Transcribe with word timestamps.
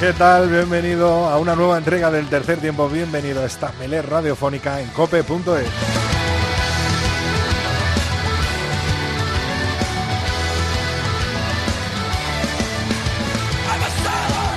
¿Qué 0.00 0.12
tal? 0.12 0.48
Bienvenido 0.48 1.28
a 1.28 1.38
una 1.38 1.54
nueva 1.54 1.78
entrega 1.78 2.10
del 2.10 2.28
tercer 2.28 2.58
tiempo. 2.58 2.88
Bienvenido 2.88 3.42
a 3.42 3.46
esta 3.46 3.72
melé 3.78 4.02
radiofónica 4.02 4.80
en 4.80 4.88
cope.es. 4.88 5.68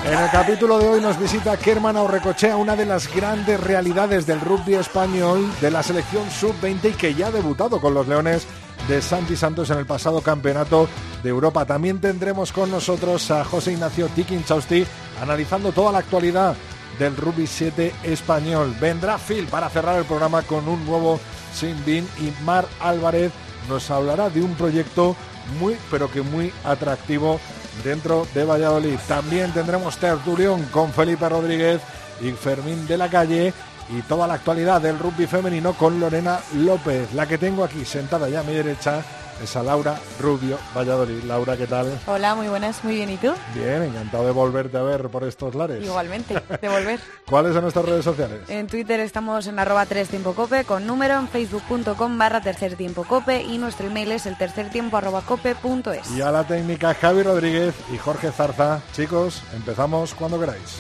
En 0.06 0.20
el 0.20 0.32
capítulo 0.32 0.80
de 0.80 0.88
hoy 0.88 1.02
nos 1.02 1.20
visita 1.20 1.58
Kerman 1.58 1.98
Aurrecochea, 1.98 2.56
una 2.56 2.76
de 2.76 2.86
las 2.86 3.14
grandes 3.14 3.60
realidades 3.60 4.26
del 4.26 4.40
rugby 4.40 4.76
español 4.76 5.52
de 5.62 5.70
la 5.70 5.84
selección 5.84 6.30
sub-20 6.32 6.92
y 6.92 6.94
que 6.94 7.14
ya 7.14 7.28
ha 7.28 7.32
debutado 7.32 7.80
con 7.80 7.94
los 7.94 8.08
Leones 8.08 8.48
de 8.88 9.02
Santi 9.02 9.36
Santos 9.36 9.70
en 9.70 9.78
el 9.78 9.86
pasado 9.86 10.22
campeonato 10.22 10.88
de 11.24 11.30
Europa. 11.30 11.66
También 11.66 12.00
tendremos 12.00 12.52
con 12.52 12.72
nosotros 12.72 13.30
a 13.32 13.44
José 13.44 13.74
Ignacio 13.74 14.08
Tikin 14.08 14.44
Chausti 14.44 14.86
analizando 15.22 15.72
toda 15.72 15.92
la 15.92 16.00
actualidad 16.00 16.56
del 16.98 17.16
rugby 17.16 17.48
7 17.48 17.94
español. 18.04 18.76
Vendrá 18.80 19.18
Phil 19.18 19.46
para 19.48 19.70
cerrar 19.70 19.98
el 19.98 20.06
programa 20.06 20.42
con 20.44 20.68
un 20.68 20.86
nuevo 20.86 21.20
Sin 21.54 21.84
Bin 21.86 22.08
y 22.20 22.32
Mar 22.44 22.66
Álvarez 22.80 23.32
nos 23.68 23.92
hablará 23.92 24.30
de 24.30 24.42
un 24.42 24.56
proyecto 24.56 25.16
muy 25.60 25.78
pero 25.92 26.10
que 26.10 26.22
muy 26.22 26.52
atractivo 26.64 27.40
dentro 27.84 28.28
de 28.34 28.46
Valladolid. 28.46 28.98
También 29.08 29.52
tendremos 29.54 29.98
tertulión 29.98 30.64
con 30.72 30.92
Felipe 30.92 31.28
Rodríguez 31.28 31.82
y 32.22 32.32
Fermín 32.32 32.88
de 32.88 32.98
la 32.98 33.10
Calle 33.10 33.54
y 33.90 34.02
toda 34.04 34.28
la 34.28 34.36
actualidad 34.36 34.82
del 34.82 35.00
rugby 35.00 35.28
femenino 35.28 35.74
con 35.74 36.00
Lorena 36.00 36.40
López. 36.56 37.14
La 37.14 37.26
que 37.28 37.38
tengo 37.38 37.64
aquí 37.64 37.86
sentada 37.86 38.30
ya 38.30 38.42
a 38.42 38.44
mi 38.44 38.54
derecha 38.54 39.04
es 39.42 39.56
a 39.56 39.64
Laura 39.64 40.00
Rubio 40.20 40.58
Valladolid. 40.76 41.24
Laura, 41.24 41.56
¿qué 41.58 41.68
tal? 41.68 42.00
Hola, 42.08 42.36
muy 42.36 42.48
buenas, 42.48 42.84
muy 42.84 42.96
bien. 42.96 43.10
¿Y 43.10 43.18
tú? 43.18 43.32
Bien, 43.54 43.84
encantado 43.84 44.26
de 44.26 44.32
volverte 44.32 44.78
a 44.78 44.82
ver 44.82 45.10
por 45.10 45.24
estos 45.24 45.56
lares. 45.56 45.84
Igualmente, 45.84 46.42
de 46.62 46.70
volver. 46.70 47.00
¿Cuáles 47.30 47.54
son 47.54 47.62
nuestras 47.62 47.86
redes 47.86 48.04
sociales? 48.04 48.40
En 48.48 48.68
Twitter 48.68 49.00
estamos 49.00 49.48
en 49.48 49.60
arroba 49.60 49.86
3 49.86 50.10
tiempo 50.10 50.34
cope 50.34 50.64
con 50.64 50.86
número 50.88 51.20
en 51.20 51.28
facebook.com 51.28 52.18
barra 52.18 52.42
tercer 52.42 52.76
tiempo 52.76 53.04
cope 53.04 53.44
y 53.44 53.58
nuestro 53.58 53.88
email 53.88 54.12
es 54.12 54.26
el 54.26 54.38
tercer 54.38 54.70
tiempo 54.70 54.98
arroba 54.98 55.22
cope 55.22 55.56
punto 55.56 55.92
es. 55.92 56.10
Y 56.12 56.22
a 56.22 56.32
la 56.32 56.46
técnica 56.46 56.94
Javi 56.94 57.24
Rodríguez 57.24 57.76
y 57.94 57.98
Jorge 57.98 58.32
Zarza. 58.32 58.82
Chicos, 58.94 59.44
empezamos 59.54 60.14
cuando 60.14 60.40
queráis. 60.40 60.80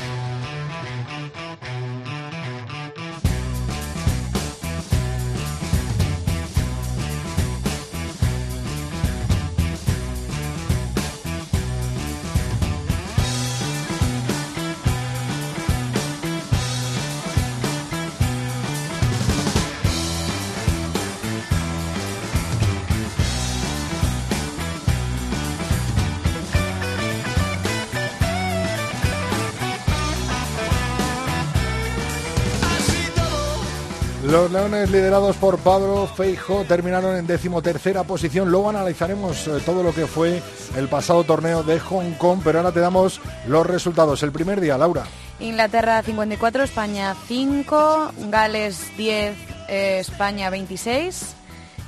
Liderados 34.85 35.35
por 35.37 35.57
Pablo 35.57 36.07
Feijo 36.07 36.63
terminaron 36.67 37.17
en 37.17 37.25
decimotercera 37.25 38.03
posición. 38.03 38.51
Luego 38.51 38.69
analizaremos 38.69 39.47
eh, 39.47 39.59
todo 39.65 39.81
lo 39.81 39.93
que 39.93 40.05
fue 40.05 40.41
el 40.75 40.87
pasado 40.87 41.23
torneo 41.23 41.63
de 41.63 41.79
Hong 41.79 42.13
Kong, 42.13 42.41
pero 42.43 42.59
ahora 42.59 42.71
te 42.71 42.79
damos 42.79 43.19
los 43.47 43.65
resultados. 43.65 44.21
El 44.21 44.31
primer 44.31 44.61
día, 44.61 44.77
Laura. 44.77 45.05
Inglaterra 45.39 46.03
54, 46.03 46.63
España 46.63 47.15
5, 47.27 48.11
Gales 48.29 48.95
10, 48.97 49.35
eh, 49.67 49.97
España 49.99 50.51
26 50.51 51.35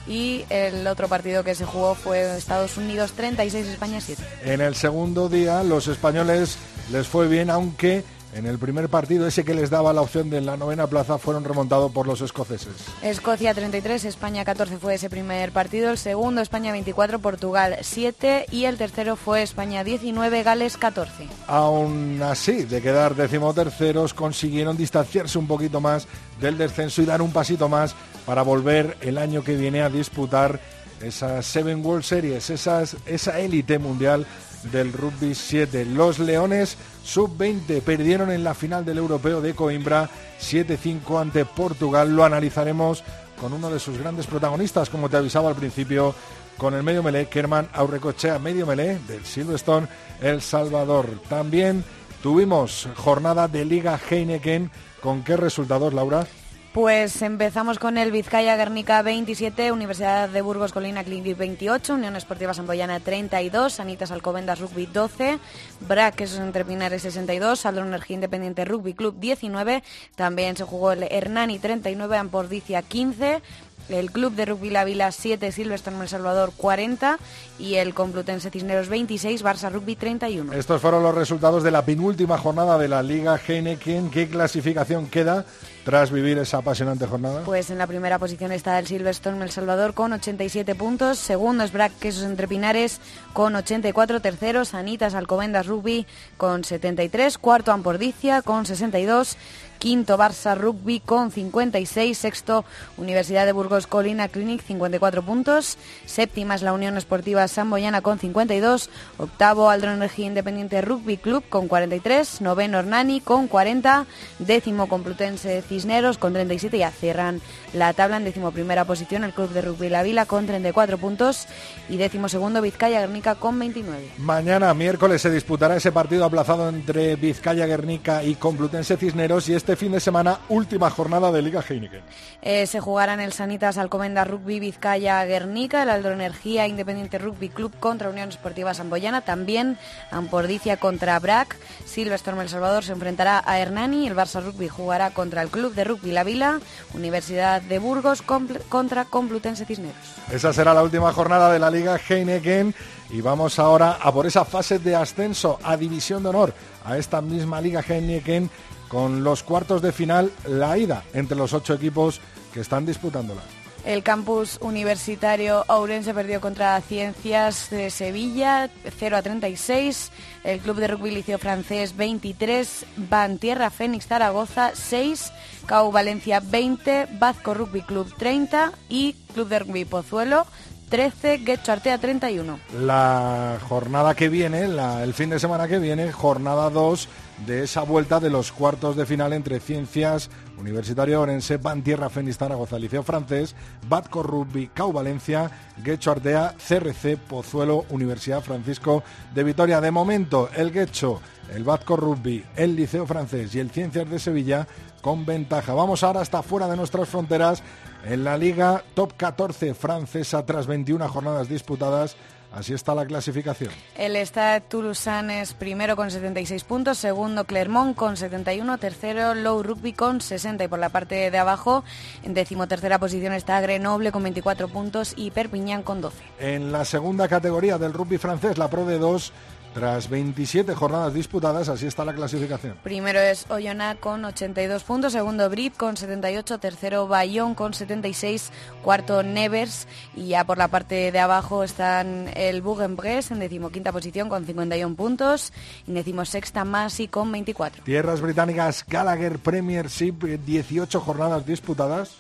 y 0.08 0.46
el 0.50 0.88
otro 0.88 1.08
partido 1.08 1.44
que 1.44 1.54
se 1.54 1.66
jugó 1.66 1.94
fue 1.94 2.36
Estados 2.36 2.78
Unidos 2.78 3.14
36, 3.14 3.68
España 3.68 4.02
7. 4.02 4.24
En 4.46 4.62
el 4.62 4.74
segundo 4.74 5.30
día 5.30 5.64
los 5.64 5.88
españoles 5.88 6.58
les 6.92 7.08
fue 7.08 7.28
bien, 7.28 7.52
aunque 7.52 8.04
en 8.34 8.46
el 8.46 8.60
primer 8.60 8.90
partido, 8.90 9.28
ese 9.28 9.44
que 9.44 9.54
les 9.54 9.70
daba 9.70 9.92
la 9.92 10.02
opción 10.02 10.30
de 10.30 10.42
la 10.42 10.56
novena 10.56 10.88
plaza, 10.88 11.18
fueron 11.18 11.44
remontados 11.44 11.92
por 11.92 12.06
los 12.08 12.22
escoceses. 12.22 12.74
Escocia 13.02 13.54
33, 13.54 14.06
España 14.06 14.46
14 14.46 14.78
fue 14.78 14.96
ese 14.96 15.10
primer 15.10 15.52
partido. 15.52 15.90
El 15.90 15.98
segundo, 15.98 16.42
España 16.42 16.72
24, 16.72 17.20
Portugal 17.20 17.78
7. 17.82 18.46
Y 18.52 18.66
el 18.66 18.78
tercero 18.78 19.16
fue 19.16 19.42
España 19.42 19.84
19, 19.84 20.44
Gales 20.44 20.78
14. 20.78 21.28
Aún 21.48 22.22
así, 22.24 22.66
de 22.66 22.82
quedar 22.82 23.16
decimoterceros, 23.16 24.14
consiguieron 24.14 24.78
distanciarse 24.78 25.40
un 25.40 25.48
poquito 25.48 25.82
más 25.82 26.08
del 26.40 26.58
descenso 26.58 27.02
y 27.02 27.06
dar 27.06 27.22
un 27.22 27.32
pasito 27.32 27.68
más 27.68 27.96
para 28.26 28.44
volver 28.44 28.96
el 29.02 29.18
año 29.18 29.44
que 29.44 29.56
viene 29.56 29.82
a 29.82 29.90
disputar 29.90 30.60
esas 31.02 31.46
Seven 31.46 31.84
World 31.84 32.04
Series, 32.04 32.50
esas, 32.50 32.96
esa 33.06 33.40
élite 33.40 33.80
mundial 33.80 34.26
del 34.72 34.94
rugby 34.94 35.34
7. 35.34 35.86
Los 35.86 36.20
Leones 36.20 36.78
sub-20 37.10 37.82
perdieron 37.82 38.32
en 38.32 38.44
la 38.44 38.54
final 38.54 38.86
del 38.86 39.00
europeo 39.00 39.42
de 39.42 39.56
Coimbra 39.56 40.10
7-5 40.40 41.20
ante 41.20 41.44
Portugal. 41.44 42.16
Lo 42.16 42.24
analizaremos 42.24 43.04
con 43.42 43.54
uno 43.54 43.70
de 43.70 43.80
sus 43.80 43.98
grandes 43.98 44.28
protagonistas, 44.28 44.90
como 44.90 45.10
te 45.10 45.18
avisaba 45.18 45.50
al 45.50 45.56
principio, 45.56 46.14
con 46.58 46.74
el 46.74 46.84
medio 46.84 47.02
melé, 47.02 47.28
Kerman 47.28 47.70
Aurrecochea, 47.74 48.38
medio 48.38 48.68
melé 48.68 49.00
del 49.08 49.26
Silverstone, 49.26 49.88
El 50.22 50.42
Salvador. 50.42 51.08
También 51.30 51.84
tuvimos 52.22 52.88
jornada 52.96 53.48
de 53.48 53.66
Liga 53.66 54.00
Heineken. 54.10 54.70
¿Con 55.02 55.24
qué 55.24 55.38
resultados, 55.38 55.94
Laura? 55.94 56.28
Pues 56.74 57.24
empezamos 57.24 57.80
con 57.80 57.98
el 57.98 58.12
Vizcaya 58.12 58.56
Guernica 58.56 59.02
27, 59.02 59.72
Universidad 59.72 60.30
de 60.30 60.44
Burgos 60.44 60.72
Colina 60.72 61.04
Clinic 61.04 61.36
28, 61.36 61.96
Unión 61.96 62.16
Esportiva 62.16 62.54
Samboyana 62.54 63.00
32, 63.00 63.74
Sanitas 63.74 64.12
Alcobendas 64.12 64.60
Rugby 64.60 64.86
12, 64.86 65.40
BRAC 65.80 66.22
esos 66.22 66.38
entre 66.38 66.66
Pinares 66.66 67.02
62, 67.02 67.62
Saldrón 67.62 67.88
Energía 67.88 68.14
Independiente 68.14 68.66
Rugby 68.66 68.94
Club 68.94 69.16
19, 69.20 69.82
también 70.16 70.56
se 70.58 70.64
jugó 70.64 70.92
el 70.92 71.08
Hernani 71.10 71.58
39, 71.58 72.18
Ampordicia 72.18 72.84
15, 72.84 73.42
el 73.90 74.12
Club 74.12 74.34
de 74.34 74.46
Rugby 74.46 74.70
La 74.70 74.84
Vila 74.84 75.12
7, 75.12 75.52
Silverstone 75.52 76.02
El 76.02 76.10
Salvador 76.10 76.52
40 76.56 77.20
y 77.60 77.76
el 77.76 77.94
Complutense 77.94 78.50
Cisneros 78.50 78.90
26, 78.90 79.44
Barça 79.44 79.72
Rugby 79.72 79.96
31. 79.96 80.54
Estos 80.54 80.82
fueron 80.82 81.04
los 81.04 81.16
resultados 81.16 81.64
de 81.64 81.72
la 81.72 81.84
penúltima 81.84 82.38
jornada 82.38 82.78
de 82.78 82.88
la 82.88 83.04
Liga 83.04 83.40
Heineken. 83.46 84.10
¿Qué 84.10 84.28
clasificación 84.28 85.08
queda 85.08 85.46
tras 85.84 86.12
vivir 86.12 86.38
esa 86.38 86.58
apasionante 86.58 87.08
jornada? 87.08 87.42
Pues 87.46 87.70
en 87.70 87.78
la 87.78 87.88
primera 87.88 88.20
posición 88.20 88.52
está 88.52 88.78
el 88.80 88.88
Silverstone 88.88 89.44
El 89.44 89.52
Salvador 89.52 89.94
con 89.94 90.14
87 90.14 90.76
puntos, 90.76 91.18
segundo 91.18 91.64
es 91.64 91.72
Brac 91.72 91.92
Quesos 92.00 92.24
Entre 92.24 92.48
Pinares 92.48 93.02
con 93.34 93.56
84, 93.56 94.22
tercero 94.22 94.66
Sanitas 94.66 95.16
Alcobendas 95.16 95.68
Rugby 95.68 96.06
con 96.38 96.64
73, 96.64 97.38
cuarto 97.38 97.72
Ampordicia 97.72 98.42
con 98.42 98.66
62, 98.66 99.38
quinto 99.80 100.18
Barça 100.18 100.56
Rugby 100.56 101.00
con 101.00 101.32
56, 101.32 102.18
sexto 102.18 102.66
Universidad 102.98 103.46
de 103.46 103.54
Burgos 103.54 103.88
Colina 103.88 104.28
Clinic 104.28 104.62
54 104.62 105.24
puntos, 105.24 105.78
séptima 106.06 106.56
es 106.56 106.62
la 106.62 106.74
Unión 106.74 106.98
Esportiva 106.98 107.48
Samboyana 107.48 108.02
con 108.02 108.20
52, 108.20 108.90
octavo 109.18 109.70
Aldro 109.70 109.92
Energía 109.92 110.28
Independiente 110.28 110.82
Rugby 110.82 111.18
Club 111.18 111.44
con 111.50 111.68
43, 111.68 112.42
noveno 112.42 112.80
Hernani 112.80 113.22
con 113.22 113.48
40, 113.48 114.06
décimo 114.40 114.88
Complutense 114.88 115.62
Cisneros 115.62 116.18
con 116.18 116.34
37 116.34 116.78
y 116.78 116.84
cierran 117.00 117.42
la 117.74 117.94
tabla 117.94 118.18
en 118.18 118.26
décimo 118.26 118.52
primera 118.52 118.86
posición 118.86 119.24
el 119.24 119.34
Club 119.34 119.50
de 119.52 119.62
Rugby 119.62 119.90
La 119.90 120.04
Vila 120.04 120.26
con 120.26 120.46
34 120.46 120.98
puntos 120.98 121.48
y 121.88 121.98
décimo 121.98 122.28
segundo 122.28 122.62
Vizcaya 122.62 123.00
Guernica 123.00 123.36
con 123.36 123.58
29. 123.58 124.10
Mañana 124.18 124.74
miércoles 124.74 125.22
se 125.22 125.32
disputará 125.32 125.78
ese 125.78 125.94
partido 125.94 126.26
aplazado 126.26 126.68
entre 126.68 127.16
Vizcaya 127.16 127.66
Guernica 127.66 128.24
y 128.24 128.36
Complutense 128.36 128.98
Cisneros 128.98 129.48
y 129.48 129.54
este 129.54 129.69
este 129.70 129.86
fin 129.86 129.92
de 129.92 130.00
semana, 130.00 130.40
última 130.50 130.90
jornada 130.90 131.32
de 131.32 131.44
Liga 131.44 131.62
Heineken. 131.62 132.02
Eh, 132.42 132.66
se 132.66 132.80
jugarán 132.80 133.20
el 133.20 133.34
Sanitas 133.34 133.78
Alcomenda 133.78 134.24
Rugby 134.24 134.60
Vizcaya 134.60 135.24
Guernica, 135.26 135.84
el 135.84 135.92
Aldro 135.92 136.14
Energía 136.14 136.66
Independiente 136.66 137.20
Rugby 137.20 137.50
Club 137.50 137.72
contra 137.80 138.10
Unión 138.10 138.30
Esportiva 138.30 138.74
Samboyana, 138.74 139.22
también 139.22 139.78
Ampordicia 140.10 140.78
contra 140.78 141.20
BRAC, 141.20 141.56
Silvestre 141.86 142.34
El 142.42 142.50
Salvador 142.50 142.84
se 142.84 142.94
enfrentará 142.94 143.44
a 143.46 143.60
Hernani, 143.60 144.08
el 144.08 144.16
Barça 144.16 144.44
Rugby 144.44 144.70
jugará 144.70 145.12
contra 145.12 145.44
el 145.44 145.50
Club 145.50 145.76
de 145.76 145.84
Rugby 145.84 146.14
La 146.14 146.24
Vila, 146.24 146.62
Universidad 146.96 147.62
de 147.62 147.78
Burgos 147.78 148.24
contra 148.24 149.06
Complutense 149.06 149.66
Cisneros. 149.66 149.96
Esa 150.32 150.52
será 150.52 150.74
la 150.74 150.82
última 150.82 151.14
jornada 151.14 151.54
de 151.54 151.60
la 151.60 151.70
Liga 151.70 152.00
Heineken. 152.10 152.74
Y 153.12 153.22
vamos 153.22 153.58
ahora 153.58 153.98
a 154.00 154.12
por 154.12 154.28
esa 154.28 154.46
fase 154.46 154.78
de 154.78 154.96
ascenso 154.96 155.58
a 155.64 155.76
División 155.76 156.22
de 156.22 156.30
Honor, 156.30 156.54
a 156.86 156.96
esta 156.96 157.22
misma 157.22 157.60
Liga 157.60 157.82
Heineken 157.82 158.52
con 158.90 159.24
los 159.24 159.44
cuartos 159.44 159.82
de 159.82 159.94
final, 159.94 160.32
la 160.46 160.78
ida 160.78 161.04
entre 161.14 161.38
los 161.38 161.54
ocho 161.54 161.74
equipos 161.74 162.20
que 162.54 162.60
están 162.60 162.86
disputándola. 162.86 163.42
El 163.86 164.04
campus 164.04 164.58
universitario 164.62 165.64
Ourense 165.68 166.14
perdió 166.14 166.42
contra 166.42 166.80
Ciencias 166.82 167.70
de 167.70 167.90
Sevilla 167.90 168.70
0 169.00 169.18
a 169.18 169.22
36. 169.22 170.12
El 170.44 170.60
club 170.60 170.78
de 170.78 170.88
rugby 170.88 171.12
liceo 171.12 171.38
francés 171.38 171.96
23. 171.96 172.86
Van 173.10 173.38
Tierra 173.38 173.70
Fénix 173.70 174.08
Zaragoza 174.08 174.72
6. 174.74 175.32
CAU 175.66 175.92
Valencia 175.92 176.42
20. 176.42 177.08
Vasco 177.20 177.54
Rugby 177.54 177.82
Club 177.82 178.14
30. 178.18 178.74
Y 178.90 179.14
Club 179.34 179.48
de 179.48 179.60
Rugby 179.60 179.86
Pozuelo 179.86 180.46
13, 180.90 181.38
Guecho 181.38 181.72
Artea 181.72 182.00
31. 182.00 182.60
La 182.82 183.58
jornada 183.68 184.16
que 184.16 184.28
viene, 184.28 184.66
el 184.66 185.14
fin 185.14 185.30
de 185.30 185.40
semana 185.40 185.68
que 185.68 185.80
viene, 185.80 186.12
jornada 186.12 186.70
2 186.70 187.08
de 187.46 187.64
esa 187.64 187.84
vuelta 187.84 188.20
de 188.20 188.30
los 188.30 188.52
cuartos 188.52 188.96
de 188.96 189.06
final 189.06 189.34
entre 189.34 189.60
Ciencias, 189.60 190.30
Universitario 190.58 191.22
Orense, 191.22 191.58
Van 191.58 191.84
Tierra 191.84 192.10
Fénix 192.10 192.38
Zaragoza, 192.38 192.78
Liceo 192.78 193.04
Francés, 193.04 193.56
Batco 193.88 194.24
Rugby, 194.24 194.68
Cau 194.74 194.92
Valencia, 194.92 195.50
Guecho 195.84 196.12
Artea, 196.12 196.56
CRC, 196.58 197.18
Pozuelo, 197.18 197.86
Universidad 197.90 198.42
Francisco 198.42 199.04
de 199.34 199.44
Vitoria. 199.44 199.82
De 199.82 199.92
momento, 199.92 200.50
el 200.56 200.72
Guecho, 200.72 201.22
el 201.54 201.64
Batco 201.64 201.96
Rugby, 201.96 202.44
el 202.56 202.76
Liceo 202.76 203.06
Francés 203.06 203.56
y 203.56 203.60
el 203.60 203.72
Ciencias 203.72 204.10
de 204.10 204.20
Sevilla 204.20 204.68
con 205.02 205.26
ventaja. 205.26 205.74
Vamos 205.74 206.04
ahora 206.04 206.22
hasta 206.22 206.44
fuera 206.44 206.68
de 206.68 206.76
nuestras 206.76 207.08
fronteras 207.08 207.64
en 208.06 208.24
la 208.24 208.38
Liga 208.38 208.84
Top 208.94 209.14
14 209.16 209.74
francesa 209.74 210.46
tras 210.46 210.68
21 210.68 211.08
jornadas 211.08 211.50
disputadas. 211.50 212.16
Así 212.52 212.74
está 212.74 212.96
la 212.96 213.06
clasificación. 213.06 213.72
El 213.96 214.16
Stade 214.16 214.62
Toulousain 214.62 215.30
es 215.30 215.54
primero 215.54 215.96
con 215.96 216.10
76 216.10 216.64
puntos, 216.64 216.98
segundo 216.98 217.46
Clermont 217.46 217.96
con 217.96 218.18
71, 218.18 218.78
tercero 218.80 219.36
Low 219.36 219.62
Rugby 219.62 219.94
con 219.94 220.20
60 220.20 220.64
y 220.64 220.68
por 220.68 220.80
la 220.80 220.90
parte 220.90 221.30
de 221.30 221.38
abajo 221.38 221.84
en 222.24 222.34
decimotercera 222.34 222.98
posición 222.98 223.34
está 223.34 223.62
Grenoble 223.62 224.12
con 224.12 224.24
24 224.24 224.68
puntos 224.68 225.14
y 225.16 225.30
Perpignan 225.32 225.84
con 225.84 226.02
12. 226.02 226.18
En 226.40 226.72
la 226.72 226.86
segunda 226.86 227.28
categoría 227.28 227.78
del 227.78 227.94
rugby 227.94 228.18
francés, 228.18 228.58
la 228.58 228.68
Pro 228.68 228.86
de 228.86 228.98
2 228.98 229.32
tras 229.74 230.10
27 230.10 230.74
jornadas 230.76 231.14
disputadas, 231.14 231.70
así 231.70 231.88
está 231.88 232.06
la 232.06 232.14
clasificación. 232.14 232.78
Primero 232.84 233.20
es 233.20 233.50
Oyonnax 233.50 234.00
con 234.00 234.26
82 234.26 234.84
puntos, 234.84 235.14
segundo 235.14 235.50
Brit 235.50 235.76
con 235.76 235.98
78, 235.98 236.60
tercero 236.60 237.08
Bayón 237.08 237.56
con 237.56 237.74
76, 237.74 238.52
cuarto 238.84 239.24
Nevers 239.24 239.88
y 240.16 240.30
ya 240.30 240.44
por 240.44 240.58
la 240.58 240.68
parte 240.68 241.12
de 241.12 241.20
abajo 241.20 241.64
están 241.64 242.30
el 242.36 242.62
Bourg-en-Bresse 242.62 243.32
en 243.32 243.40
decimoquinta 243.40 243.92
posición 243.92 244.30
con 244.30 244.46
51 244.46 244.96
puntos 244.96 245.54
y 245.88 245.94
decimosexta 245.94 246.66
Masi 246.66 247.08
con 247.08 247.32
24. 247.32 247.84
Tierras 247.84 248.22
británicas 248.22 248.86
Gallagher 248.88 249.40
Premiership, 249.40 250.14
18 250.46 251.00
jornadas 251.00 251.46
disputadas. 251.46 252.18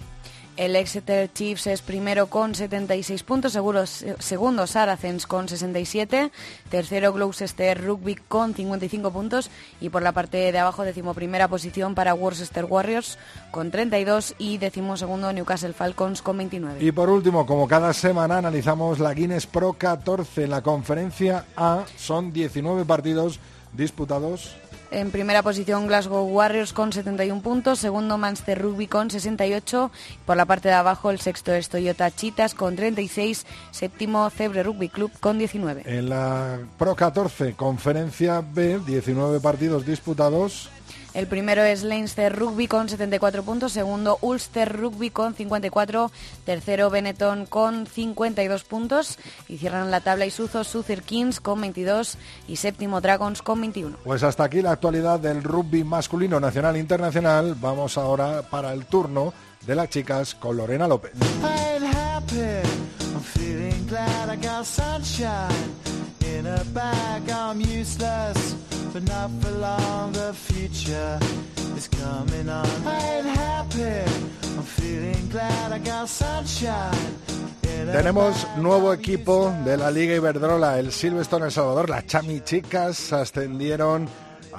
El 0.59 0.75
Exeter 0.75 1.31
Chiefs 1.31 1.67
es 1.67 1.81
primero 1.81 2.27
con 2.27 2.53
76 2.53 3.23
puntos, 3.23 3.57
segundo 4.19 4.67
Saracens 4.67 5.25
con 5.25 5.47
67, 5.47 6.31
tercero 6.69 7.13
Gloucester 7.13 7.81
Rugby 7.81 8.15
con 8.15 8.53
55 8.53 9.09
puntos 9.09 9.49
y 9.79 9.87
por 9.87 10.01
la 10.01 10.11
parte 10.11 10.51
de 10.51 10.59
abajo 10.59 10.83
primera 11.13 11.47
posición 11.47 11.95
para 11.95 12.13
Worcester 12.13 12.65
Warriors 12.65 13.17
con 13.51 13.71
32 13.71 14.35
y 14.37 14.57
segundo 14.99 15.31
Newcastle 15.31 15.71
Falcons 15.71 16.21
con 16.21 16.37
29. 16.39 16.83
Y 16.83 16.91
por 16.91 17.09
último, 17.09 17.45
como 17.45 17.65
cada 17.65 17.93
semana 17.93 18.39
analizamos 18.39 18.99
la 18.99 19.13
Guinness 19.13 19.47
Pro 19.47 19.71
14 19.71 20.43
en 20.43 20.49
la 20.49 20.61
conferencia 20.61 21.45
A, 21.55 21.85
son 21.95 22.33
19 22.33 22.83
partidos 22.83 23.39
disputados 23.71 24.57
en 24.91 25.11
primera 25.11 25.43
posición 25.43 25.87
Glasgow 25.87 26.25
Warriors 26.25 26.73
con 26.73 26.91
71 26.91 27.41
puntos, 27.41 27.79
segundo 27.79 28.17
Manchester 28.17 28.61
Rugby 28.61 28.87
con 28.87 29.09
68, 29.09 29.91
por 30.25 30.37
la 30.37 30.45
parte 30.45 30.69
de 30.69 30.75
abajo 30.75 31.11
el 31.11 31.19
sexto 31.19 31.53
es 31.53 31.69
Toyota 31.69 32.09
Chitas 32.11 32.53
con 32.53 32.75
36, 32.75 33.45
séptimo 33.71 34.29
Cebre 34.29 34.63
Rugby 34.63 34.89
Club 34.89 35.11
con 35.19 35.37
19. 35.37 35.83
En 35.85 36.09
la 36.09 36.59
Pro 36.77 36.95
14, 36.95 37.53
conferencia 37.53 38.41
B, 38.41 38.79
19 38.85 39.39
partidos 39.39 39.85
disputados. 39.85 40.69
El 41.13 41.25
primero 41.25 41.63
es 41.63 41.83
Leinster 41.83 42.35
Rugby 42.37 42.67
con 42.67 42.87
74 42.87 43.43
puntos, 43.43 43.71
segundo 43.71 44.19
Ulster 44.21 44.77
Rugby 44.77 45.09
con 45.09 45.33
54, 45.33 46.11
tercero 46.45 46.89
Benetton 46.89 47.47
con 47.47 47.87
52 47.87 48.63
puntos 48.63 49.17
y 49.47 49.57
cierran 49.57 49.89
la 49.89 50.01
tabla 50.01 50.27
Isuzo 50.27 50.63
Suther 50.63 51.01
Kings 51.01 51.39
con 51.39 51.61
22 51.61 52.17
y 52.47 52.57
séptimo 52.57 53.01
Dragons 53.01 53.41
con 53.41 53.59
21. 53.59 53.97
Pues 54.03 54.21
hasta 54.21 54.43
aquí 54.43 54.61
la 54.61 54.71
actualidad 54.71 55.19
del 55.19 55.43
rugby 55.43 55.83
masculino 55.83 56.39
nacional 56.39 56.75
e 56.75 56.79
internacional. 56.79 57.55
Vamos 57.59 57.97
ahora 57.97 58.43
para 58.43 58.71
el 58.73 58.85
turno 58.85 59.33
de 59.65 59.75
las 59.75 59.89
chicas 59.89 60.35
con 60.35 60.57
Lorena 60.57 60.87
López. 60.87 61.11
Tenemos 77.91 78.47
nuevo 78.57 78.93
equipo 78.93 79.53
de 79.65 79.77
la 79.77 79.89
Liga 79.89 80.15
Iberdrola, 80.15 80.79
el 80.79 80.91
Silverstone 80.91 81.45
El 81.45 81.51
Salvador. 81.51 81.89
Las 81.89 82.05
Chami 82.05 82.41
Chicas 82.41 83.13
ascendieron 83.13 84.07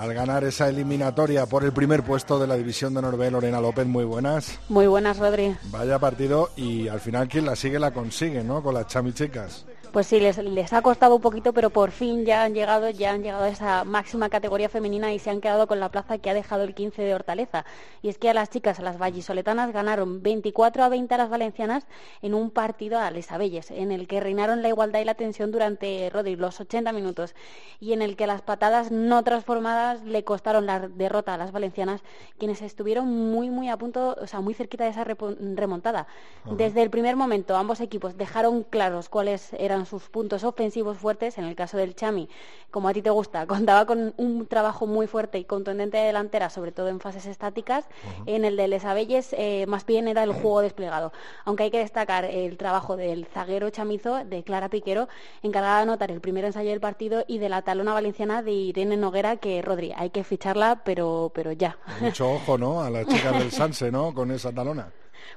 al 0.01 0.15
ganar 0.15 0.45
esa 0.45 0.67
eliminatoria 0.67 1.45
por 1.45 1.63
el 1.63 1.73
primer 1.73 2.03
puesto 2.03 2.39
de 2.39 2.47
la 2.47 2.57
división 2.57 2.95
de 2.95 3.03
Noruega, 3.03 3.33
Lorena 3.33 3.61
López, 3.61 3.87
muy 3.87 4.05
buenas. 4.05 4.59
Muy 4.71 4.87
buenas, 4.87 5.19
Rodri. 5.19 5.55
Vaya 5.65 5.99
partido 5.99 6.49
y 6.57 6.89
al 6.89 7.01
final 7.01 7.29
quien 7.29 7.45
la 7.45 7.55
sigue 7.55 7.79
la 7.79 7.91
consigue, 7.91 8.43
¿no? 8.43 8.63
Con 8.63 8.73
las 8.73 8.87
Chami 8.87 9.13
Chicas. 9.13 9.67
Pues 9.93 10.07
sí, 10.07 10.21
les, 10.21 10.39
les, 10.39 10.73
ha 10.73 10.83
costado 10.83 11.17
un 11.17 11.21
poquito, 11.21 11.53
pero 11.53 11.71
por 11.71 11.91
fin 11.91 12.25
ya 12.25 12.45
han 12.45 12.55
llegado, 12.55 12.91
ya 12.91 13.11
han 13.11 13.25
llegado 13.25 13.43
a 13.43 13.49
esa 13.49 13.83
máxima 13.83 14.29
categoría 14.29 14.69
femenina 14.69 15.13
y 15.13 15.19
se 15.19 15.31
han 15.31 15.41
quedado 15.41 15.67
con 15.67 15.81
la 15.81 15.89
plaza 15.89 16.19
que 16.19 16.31
ha 16.31 16.35
dejado 16.35 16.63
el 16.63 16.77
15 16.77 17.03
de 17.03 17.13
Hortaleza. 17.13 17.65
Y 18.01 18.09
es 18.09 18.17
que 18.17 18.31
a 18.31 18.35
las 18.35 18.51
chicas, 18.51 18.79
a 18.79 18.83
las 18.83 18.99
vallisoletanas, 18.99 19.73
ganaron 19.73 20.23
24 20.23 20.85
a 20.85 20.89
20 20.89 21.13
a 21.13 21.19
las 21.19 21.29
valencianas 21.29 21.89
en 22.23 22.35
un 22.35 22.53
partido 22.53 23.01
a 23.01 23.11
Les 23.11 23.33
Abelles, 23.33 23.73
en 23.73 23.91
el 23.91 24.07
que 24.07 24.21
reinaron 24.21 24.63
la 24.63 24.69
igualdad 24.69 25.01
y 25.01 25.05
la 25.05 25.15
tensión 25.15 25.51
durante 25.51 26.09
Rodri, 26.11 26.37
los 26.37 26.61
80 26.61 26.93
minutos, 26.93 27.35
y 27.81 27.93
en 27.93 28.01
el 28.01 28.15
que 28.15 28.29
las 28.29 28.43
patadas 28.43 28.93
no 28.93 29.25
transformadas 29.25 30.05
le 30.05 30.23
costaron 30.23 30.67
la 30.67 30.87
derrota 30.87 31.35
a 31.35 31.37
las 31.37 31.51
valencianas, 31.51 32.01
quienes 32.39 32.63
estuvieron 32.63 33.09
muy, 33.09 33.51
muy 33.51 33.69
a 33.69 33.77
punto, 33.77 34.17
o 34.21 34.27
sea, 34.29 34.41
muy 34.41 34.55
cerquita 34.55 34.85
de 34.85 34.91
esa 34.91 35.03
remontada. 35.05 36.07
Desde 36.45 36.81
el 36.83 36.91
primer 36.91 37.17
momento, 37.17 37.57
ambos 37.57 37.81
equipos 37.81 38.17
dejaron 38.17 38.63
claros 38.63 39.09
cuáles 39.09 39.53
eran 39.55 39.80
sus 39.87 40.09
puntos 40.09 40.45
ofensivos 40.45 40.99
fuertes, 40.99 41.39
en 41.39 41.45
el 41.45 41.55
caso 41.55 41.77
del 41.77 41.95
Chami, 41.95 42.29
como 42.71 42.89
a 42.89 42.93
ti 42.93 43.03
te 43.03 43.11
gusta, 43.11 43.47
contaba 43.47 43.87
con 43.87 44.15
un 44.17 44.47
trabajo 44.47 44.87
muy 44.87 45.07
fuerte 45.07 45.39
y 45.39 45.45
contundente 45.45 45.99
de 45.99 46.05
delantera, 46.05 46.51
sobre 46.51 46.73
todo 46.73 46.89
en 46.89 47.01
fases 47.01 47.27
estáticas. 47.27 47.87
En 48.27 48.45
el 48.45 48.57
de 48.57 48.69
Les 48.69 48.85
Abelles, 48.85 49.35
eh, 49.37 49.67
más 49.67 49.87
bien 49.87 50.09
era 50.09 50.23
el 50.23 50.33
juego 50.33 50.61
desplegado. 50.61 51.13
Aunque 51.45 51.65
hay 51.65 51.71
que 51.71 51.79
destacar 51.79 52.25
el 52.25 52.57
trabajo 52.57 52.97
del 52.97 53.27
zaguero 53.27 53.71
chamizo, 53.71 54.25
de 54.25 54.43
Clara 54.43 54.69
Piquero, 54.69 55.09
encargada 55.43 55.77
de 55.77 55.83
anotar 55.83 56.11
el 56.11 56.21
primer 56.21 56.45
ensayo 56.45 56.71
del 56.71 56.81
partido, 56.81 57.25
y 57.27 57.39
de 57.39 57.49
la 57.49 57.63
talona 57.63 57.93
valenciana 57.93 58.43
de 58.43 58.53
Irene 58.53 58.97
Noguera, 58.97 59.37
que 59.37 59.63
Rodri, 59.63 59.93
hay 59.97 60.11
que 60.11 60.25
ficharla, 60.25 60.83
pero, 60.85 61.31
pero 61.35 61.53
ya. 61.53 61.79
Mucho 62.01 62.31
ojo, 62.31 62.59
¿no? 62.59 62.83
A 62.83 62.91
la 62.91 63.05
chica 63.05 63.33
del 63.33 63.51
Sanse, 63.51 63.91
¿no? 63.91 64.15
Con 64.15 64.31
esa 64.31 64.53
talona. 64.53 64.93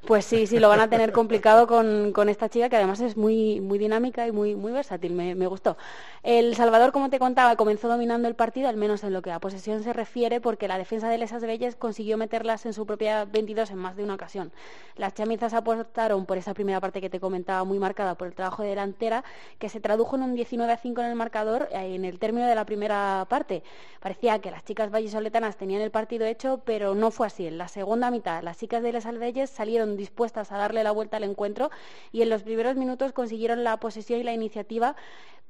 Pues 0.06 0.26
sí, 0.26 0.48
sí, 0.48 0.60
lo 0.60 0.70
van 0.70 0.82
a 0.82 0.90
tener 0.90 1.12
complicado 1.12 1.68
con, 1.68 2.12
con 2.12 2.30
esta 2.30 2.50
chica 2.50 2.70
que 2.70 2.76
además 2.76 3.00
es 3.02 3.16
muy, 3.16 3.62
muy 3.62 3.78
dinámica 3.78 4.28
y 4.28 4.32
muy, 4.32 4.56
muy 4.56 4.72
versátil, 4.72 5.14
me, 5.14 5.36
me, 5.36 5.48
gustó. 5.48 5.78
El 6.24 6.56
Salvador, 6.56 6.92
como 6.92 7.10
te 7.10 7.20
contaba, 7.20 7.56
comenzó 7.56 7.88
dominando 7.88 8.28
el 8.28 8.36
partido, 8.36 8.68
al 8.68 8.78
menos 8.78 9.04
en 9.04 9.14
lo 9.14 9.22
que 9.22 9.32
a 9.32 9.40
posesión 9.40 9.84
se 9.84 9.94
refiere, 9.94 10.42
porque 10.42 10.68
la 10.68 10.78
defensa 10.78 11.10
de 11.10 11.18
Lesas 11.18 11.44
Belles 11.44 11.76
consiguió 11.76 12.18
meterlas 12.18 12.66
en 12.66 12.74
su 12.74 12.86
propia 12.86 13.26
22 13.26 13.72
en 13.72 13.78
más 13.78 13.96
de 13.96 14.04
una 14.04 14.16
ocasión. 14.16 14.52
Las 14.96 15.14
chamizas 15.14 15.54
apostaron 15.54 16.26
por 16.26 16.38
esa 16.38 16.54
primera 16.54 16.80
parte 16.80 17.02
que 17.02 17.10
te 17.10 17.20
comentaba, 17.20 17.64
muy 17.64 17.80
marcada 17.80 18.16
por 18.16 18.28
el 18.28 18.34
trabajo 18.34 18.64
de 18.64 18.70
delantera, 18.70 19.24
que 19.60 19.70
se 19.70 19.80
tradujo 19.80 20.16
en 20.16 20.24
un 20.24 20.36
19 20.36 20.72
a 20.72 20.78
5 20.78 21.02
en 21.02 21.08
el 21.08 21.16
marcador 21.16 21.70
eh, 21.72 21.96
en 21.96 22.06
el 22.06 22.20
término 22.20 22.48
de 22.48 22.56
la 22.56 22.66
primera 22.66 23.26
parte. 23.30 23.64
Parecía 24.00 24.40
que 24.40 24.52
las 24.52 24.64
chicas 24.64 24.92
vallisoletanas 24.92 25.58
tenían 25.58 25.82
el 25.82 25.92
partido 25.92 26.26
hecho, 26.26 26.62
pero 26.66 26.96
no 26.96 27.12
fue 27.12 27.28
así. 27.28 27.48
En 27.48 27.58
la 27.58 27.68
segunda 27.68 28.12
mitad, 28.12 28.44
las 28.44 28.58
chicas 28.58 28.84
de 28.84 28.94
Les 28.94 29.06
Albelles 29.06 29.50
salieron 29.50 29.73
dispuestas 29.98 30.52
a 30.52 30.58
darle 30.58 30.84
la 30.84 30.92
vuelta 30.92 31.18
al 31.18 31.24
encuentro 31.24 31.72
y 32.12 32.22
en 32.22 32.30
los 32.30 32.44
primeros 32.44 32.76
minutos 32.76 33.14
consiguieron 33.14 33.64
la 33.64 33.78
posesión 33.78 34.20
y 34.20 34.24
la 34.24 34.34
iniciativa, 34.34 34.96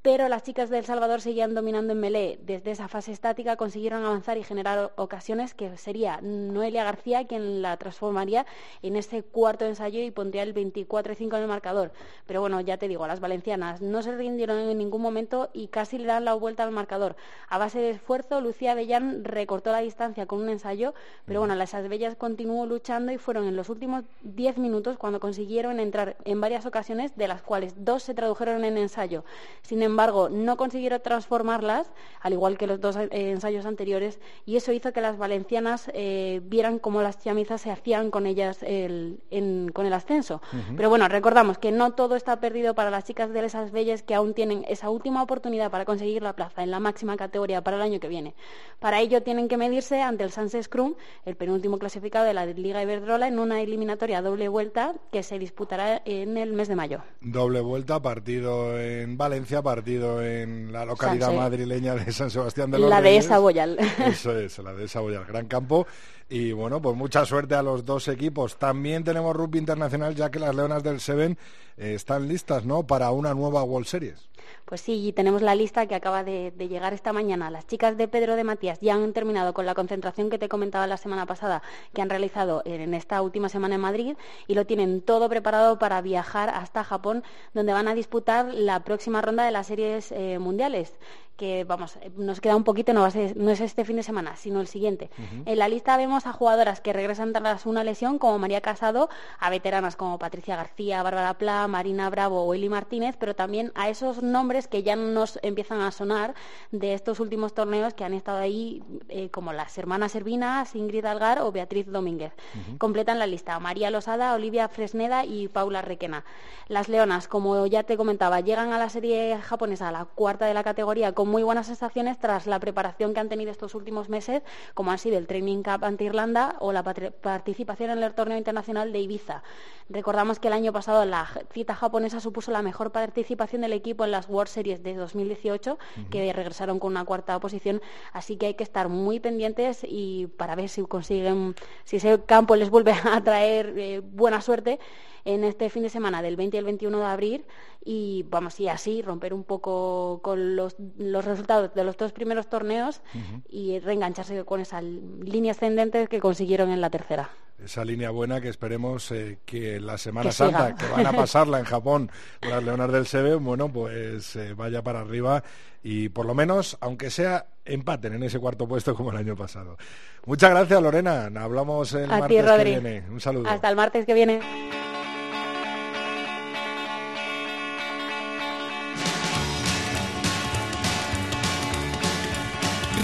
pero 0.04 0.28
las 0.28 0.44
chicas 0.44 0.70
de 0.70 0.80
El 0.80 0.86
Salvador 0.86 1.22
seguían 1.22 1.56
dominando 1.56 1.94
en 1.94 2.00
Melé. 2.02 2.38
Desde 2.44 2.72
esa 2.72 2.90
fase 2.90 3.14
estática 3.14 3.56
consiguieron 3.56 4.04
avanzar 4.04 4.38
y 4.38 4.44
generar 4.44 4.92
ocasiones 4.98 5.54
que 5.54 5.78
sería 5.78 6.20
Noelia 6.22 6.84
García 6.84 7.26
quien 7.26 7.62
la 7.62 7.78
transformaría 7.78 8.46
en 8.82 8.98
ese 8.98 9.24
cuarto 9.24 9.64
ensayo 9.64 10.04
y 10.04 10.12
pondría 10.12 10.44
el 10.44 10.54
24-5 10.54 11.38
en 11.38 11.44
el 11.44 11.48
marcador. 11.48 11.94
Pero 12.28 12.42
bueno, 12.42 12.60
ya 12.60 12.76
te 12.76 12.90
digo, 12.90 13.08
las 13.08 13.22
valencianas 13.22 13.82
no 13.82 14.02
se 14.04 14.14
rindieron 14.14 14.60
en 14.60 14.78
ningún 14.78 15.02
momento 15.02 15.50
y 15.54 15.70
casi 15.70 15.98
le 15.98 16.08
dan 16.08 16.26
la 16.26 16.34
vuelta 16.34 16.64
al 16.64 16.72
marcador. 16.72 17.16
A 17.48 17.58
base 17.58 17.80
de 17.80 17.92
esfuerzo, 17.92 18.42
Lucía 18.42 18.76
Bellán 18.76 19.24
recortó 19.24 19.72
la 19.72 19.80
distancia 19.80 20.26
con 20.26 20.42
un 20.42 20.50
ensayo, 20.50 20.94
pero 21.24 21.40
bueno, 21.40 21.56
las 21.56 21.72
Bellas 21.88 22.18
continuó 22.18 22.66
luchando 22.66 23.14
y 23.14 23.18
fueron 23.18 23.48
en 23.48 23.56
los 23.56 23.70
últimos 23.70 24.04
10 24.22 24.58
minutos 24.58 24.98
cuando 24.98 25.20
consiguieron 25.20 25.80
entrar 25.80 26.16
en 26.26 26.40
varias 26.40 26.66
ocasiones, 26.66 27.16
de 27.16 27.28
las 27.28 27.42
cuales 27.42 27.74
dos 27.78 28.04
se 28.04 28.14
tradujeron 28.14 28.64
en 28.64 28.78
ensayo. 28.78 29.24
Sin 29.62 29.84
embargo, 29.84 30.30
no 30.30 30.58
consiguieron 30.58 31.02
transformarlas, 31.02 31.92
al 32.22 32.34
igual 32.34 32.58
que 32.58 32.68
los 32.68 32.80
dos 32.80 32.96
eh, 32.96 33.10
ensayos 33.12 33.66
anteriores, 33.66 34.20
y 34.46 34.56
eso 34.56 34.72
hizo 34.72 34.94
que 34.94 35.02
las 35.02 35.18
valencianas 35.18 35.90
eh, 35.94 36.42
vieran 36.46 36.80
cómo 36.80 37.02
las 37.02 37.22
chamizas 37.22 37.62
se 37.62 37.72
hacían 37.72 38.12
con 38.12 38.26
ellas 38.26 38.60
con 38.60 39.86
el 39.86 39.94
ascenso. 39.94 40.42
Pero 40.76 40.90
bueno, 40.90 41.08
recordamos 41.08 41.58
que 41.58 41.72
no 41.72 41.94
todo 41.94 42.16
está 42.16 42.40
perdido 42.40 42.76
para 42.76 42.90
las 42.90 43.04
chicas 43.04 43.32
de 43.32 43.44
esas 43.46 43.72
bellas 43.72 44.04
que 44.04 44.16
aún 44.16 44.34
tienen 44.34 44.66
esa 44.68 44.90
última 44.90 45.22
oportunidad 45.22 45.70
para 45.72 45.86
conseguir 45.86 46.22
la 46.22 46.34
plaza 46.34 46.64
en 46.64 46.72
la 46.72 46.80
máxima 46.80 47.18
categoría 47.18 47.64
para 47.64 47.78
el 47.78 47.84
año 47.84 48.00
que 48.00 48.08
viene. 48.08 48.36
Para 48.80 49.00
ello 49.02 49.22
tienen 49.24 49.48
que 49.48 49.58
medirse 49.58 50.02
ante 50.02 50.24
el 50.24 50.32
Sanse 50.32 50.64
Scrum, 50.64 50.96
el 51.26 51.36
penúltimo 51.36 51.78
clasificado 51.78 52.26
de 52.26 52.34
la 52.34 52.46
Liga 52.46 52.82
Iberdrola, 52.82 53.28
en 53.28 53.40
una 53.40 53.62
eliminatoria 53.62 54.03
doble 54.08 54.48
vuelta 54.48 54.94
que 55.12 55.24
se 55.24 55.40
disputará 55.40 56.02
en 56.06 56.38
el 56.38 56.54
mes 56.54 56.68
de 56.68 56.76
mayo. 56.76 57.02
Doble 57.22 57.62
vuelta, 57.62 58.02
partido 58.02 58.80
en 58.80 59.18
Valencia, 59.18 59.62
partido 59.62 60.22
en 60.22 60.72
la 60.72 60.86
localidad 60.86 61.34
madrileña 61.34 61.96
de 61.96 62.12
San 62.12 62.30
Sebastián 62.30 62.72
de 62.72 62.80
los 62.80 62.90
La 62.90 63.02
de 63.02 63.18
esa 63.18 63.40
Boyal. 63.40 63.78
Eso 64.06 64.38
es, 64.38 64.58
la 64.60 64.74
de 64.74 64.86
esa 64.86 65.00
Boyal, 65.00 65.26
gran 65.26 65.48
campo. 65.48 65.88
Y 66.30 66.52
bueno, 66.52 66.82
pues 66.82 66.96
mucha 66.96 67.26
suerte 67.26 67.56
a 67.56 67.62
los 67.62 67.86
dos 67.86 68.08
equipos. 68.08 68.58
También 68.58 69.04
tenemos 69.04 69.36
rugby 69.36 69.60
internacional, 69.60 70.16
ya 70.16 70.32
que 70.32 70.40
las 70.40 70.56
Leonas 70.56 70.84
del 70.84 71.00
Seven 71.00 71.38
eh, 71.78 71.94
están 71.96 72.28
listas, 72.28 72.66
¿no?, 72.66 72.84
para 72.88 73.12
una 73.12 73.34
nueva 73.34 73.64
World 73.64 73.88
Series. 73.88 74.30
Pues 74.66 74.82
sí, 74.82 75.14
tenemos 75.16 75.42
la 75.42 75.56
lista 75.56 75.86
que 75.88 75.96
acaba 75.96 76.24
de, 76.24 76.52
llegar 76.58 76.94
esta 76.94 77.14
mañana. 77.14 77.50
Las 77.50 77.68
chicas 77.68 77.98
de 77.98 78.08
Pedro 78.08 78.36
de 78.36 78.44
Matías 78.44 78.80
ya 78.80 78.96
han 78.96 79.14
terminado 79.14 79.54
con 79.54 79.66
la 79.66 79.76
concentración 79.76 80.30
que 80.30 80.38
te 80.38 80.50
comentaba 80.50 80.88
la 80.88 80.98
semana 80.98 81.26
pasada, 81.26 81.62
que 81.94 82.02
han 82.02 82.10
realizado 82.10 82.62
en 82.66 82.94
esta 82.94 83.22
última 83.22 83.50
semana 83.50 83.76
en 83.76 83.82
Madrid, 83.82 84.16
y 84.48 84.56
lo 84.56 84.66
tienen 84.66 85.02
todo 85.02 85.30
preparado 85.30 85.80
para 85.80 86.02
viajar 86.02 86.50
hasta 86.50 86.84
Japón, 86.84 87.24
donde 87.54 87.74
van 87.74 87.88
a 87.88 87.96
disputar 87.96 88.54
la 88.54 88.84
próxima 88.84 89.22
ronda 89.22 89.46
de 89.46 89.52
las 89.52 89.68
series 89.68 90.12
eh, 90.12 90.40
mundiales 90.40 90.94
que 91.38 91.64
vamos, 91.64 91.98
nos 92.16 92.42
queda 92.42 92.56
un 92.56 92.64
poquito, 92.64 92.94
no, 92.94 93.08
no 93.36 93.52
es 93.52 93.62
este 93.62 93.86
fin 93.86 93.96
de 93.96 94.04
semana, 94.04 94.36
sino 94.36 94.62
el 94.62 94.68
siguiente. 94.68 95.10
En 95.46 95.58
la 95.58 95.68
lista 95.68 95.98
vemos 95.98 96.28
a 96.28 96.34
jugadoras 96.34 96.80
que 96.80 96.94
regresan 96.94 97.34
tras 97.34 97.66
una 97.66 97.84
lesión, 97.84 98.20
como 98.20 98.38
María 98.38 98.62
Casado, 98.62 99.10
a 99.40 99.50
veteranas 99.50 99.96
como 99.96 100.20
Patricia 100.20 100.56
García, 100.56 101.02
Bárbara 101.02 101.34
Pla, 101.36 101.68
Marina 101.68 102.10
Bravo 102.10 102.44
o 102.44 102.54
Eli 102.54 102.70
Martínez, 102.70 103.16
pero 103.20 103.36
también 103.36 103.72
a 103.76 103.90
esos 103.90 104.22
nombres 104.22 104.68
que 104.68 104.84
ya 104.84 104.96
nos 104.96 105.40
empiezan 105.42 105.82
a 105.82 105.92
sonar 105.92 106.36
de 106.72 106.94
estos 106.94 107.20
últimos 107.20 107.54
torneos 107.54 107.94
que 107.94 108.04
han 108.04 108.14
estado 108.14 108.38
ahí, 108.38 108.84
eh, 109.10 109.30
como 109.30 109.54
las 109.54 109.78
hermanas 109.78 110.12
Servinas, 110.12 110.76
Ingrid 110.76 111.06
Algar 111.06 111.42
o 111.42 111.52
Beatriz 111.52 111.88
Domínguez. 111.88 112.34
Completan 112.78 113.20
la 113.20 113.28
lista 113.28 113.60
María 113.60 113.90
Losada, 113.90 114.34
Olivia 114.34 114.68
Fresneda 114.68 115.26
y 115.26 115.48
Paula 115.48 115.82
Requena. 115.82 116.24
Las 116.68 116.90
Leonas, 116.90 117.28
como 117.28 117.66
ya 117.66 117.84
te 117.84 117.98
comentaba, 117.98 118.40
llegan 118.40 118.72
a 118.72 118.78
la 118.78 118.90
serie 118.90 119.38
japonesa, 119.42 119.90
a 119.90 119.92
la 119.92 120.06
cuarta 120.06 120.46
de 120.46 120.54
la 120.54 120.64
categoría, 120.64 121.14
muy 121.26 121.44
buenas 121.44 121.68
sensaciones 121.68 122.18
tras 122.20 122.48
la 122.48 122.60
preparación 122.60 123.14
que 123.14 123.20
han 123.20 123.30
tenido 123.30 123.52
estos 123.52 123.76
últimos 123.76 124.10
meses, 124.10 124.42
como 124.74 124.92
han 124.92 124.98
sido 124.98 125.18
el 125.18 125.28
Training 125.28 125.64
Cup 125.64 125.84
ante 125.84 126.04
Irlanda 126.04 126.56
o 126.60 126.72
la 126.72 126.84
participación 126.84 127.92
en 127.92 128.04
el 128.04 128.14
torneo 128.14 128.38
internacional 128.38 128.92
de 128.92 129.00
Ibiza. 129.00 129.44
Recordamos 129.90 130.40
que 130.40 130.48
el 130.48 130.54
año 130.54 130.72
pasado 130.74 131.06
la 131.06 131.28
cita 131.52 131.76
japonesa 131.76 132.20
supuso 132.20 132.52
la 132.52 132.62
mejor 132.62 132.92
participación 132.92 133.62
del 133.62 133.74
equipo 133.74 134.06
en 134.06 134.12
las 134.12 134.30
World 134.30 134.50
Series 134.50 134.84
de 134.84 134.96
2018, 134.96 135.78
que 136.10 136.32
regresaron 136.34 136.80
con 136.80 136.92
una 136.92 137.06
cuarta 137.06 137.40
posición, 137.40 137.82
así 138.12 138.38
que 138.38 138.48
hay 138.48 138.54
que 138.54 138.64
estar 138.64 138.90
muy 138.90 139.20
pendientes 139.20 139.82
y 139.84 140.28
para 140.38 140.56
ver 140.56 140.70
si 140.70 140.84
consiguen, 140.84 141.56
si 141.84 141.98
ese 141.98 142.22
campo 142.26 142.56
les 142.56 142.70
vuelve 142.70 142.94
a 143.04 143.22
traer 143.22 143.74
eh, 143.78 144.02
buena 144.04 144.42
suerte 144.42 144.80
en 145.26 145.44
este 145.44 145.70
fin 145.70 145.84
de 145.84 145.90
semana 145.90 146.22
del 146.22 146.36
20 146.36 146.58
al 146.58 146.66
21 146.66 147.00
de 147.00 147.06
abril 147.06 147.46
y 147.84 148.26
vamos 148.30 148.60
y 148.60 148.68
así 148.68 149.02
romper 149.02 149.34
un 149.34 149.44
poco 149.44 150.20
con 150.22 150.56
los, 150.56 150.76
los 150.98 151.26
resultados 151.26 151.74
de 151.74 151.84
los 151.84 151.98
dos 151.98 152.12
primeros 152.12 152.48
torneos 152.48 153.02
y 153.50 153.80
reengancharse 153.80 154.44
con 154.46 154.62
esa 154.62 154.82
línea 154.82 155.52
ascendente 155.52 156.08
que 156.08 156.20
consiguieron 156.20 156.72
en 156.72 156.82
la 156.82 156.90
tercera 156.90 157.30
esa 157.64 157.86
línea 157.86 158.10
buena 158.10 158.42
que 158.42 158.50
esperemos 158.50 159.12
eh, 159.12 159.40
que 159.46 159.80
la 159.80 159.98
Semana 159.98 160.32
Santa, 160.32 160.76
que 160.76 160.86
van 160.88 161.06
a 161.06 161.14
pasarla 161.14 161.60
en 161.60 161.66
Japón 161.66 162.12
las 162.42 162.64
Leonas 162.64 162.92
del 162.92 163.08
Sebe, 163.08 163.36
bueno, 163.36 163.72
pues 163.72 164.36
eh, 164.36 164.54
vaya 164.54 164.84
para 164.84 165.02
arriba 165.02 165.44
y 165.82 166.10
por 166.10 166.26
lo 166.26 166.34
menos, 166.34 166.78
aunque 166.82 167.10
sea, 167.10 167.48
empaten 167.66 168.14
en 168.14 168.24
ese 168.24 168.40
cuarto 168.40 168.68
puesto 168.68 168.96
como 168.96 169.12
el 169.12 169.18
año 169.18 169.36
pasado. 169.36 169.78
Muchas 170.26 170.50
gracias, 170.50 170.82
Lorena. 170.82 171.30
Hablamos 171.36 171.94
el 171.94 172.08
martes 172.08 172.46
que 172.46 172.64
viene. 172.64 173.04
Un 173.10 173.22
saludo. 173.22 173.50
Hasta 173.50 173.70
el 173.70 173.76
martes 173.76 174.06
que 174.06 174.14
viene. 174.14 174.40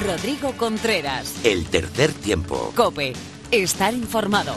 Rodrigo 0.10 0.54
Contreras. 0.58 1.36
El 1.44 1.68
tercer 1.68 2.12
tiempo. 2.12 2.74
Cope. 2.76 3.14
Estar 3.52 3.94
informado. 3.94 4.56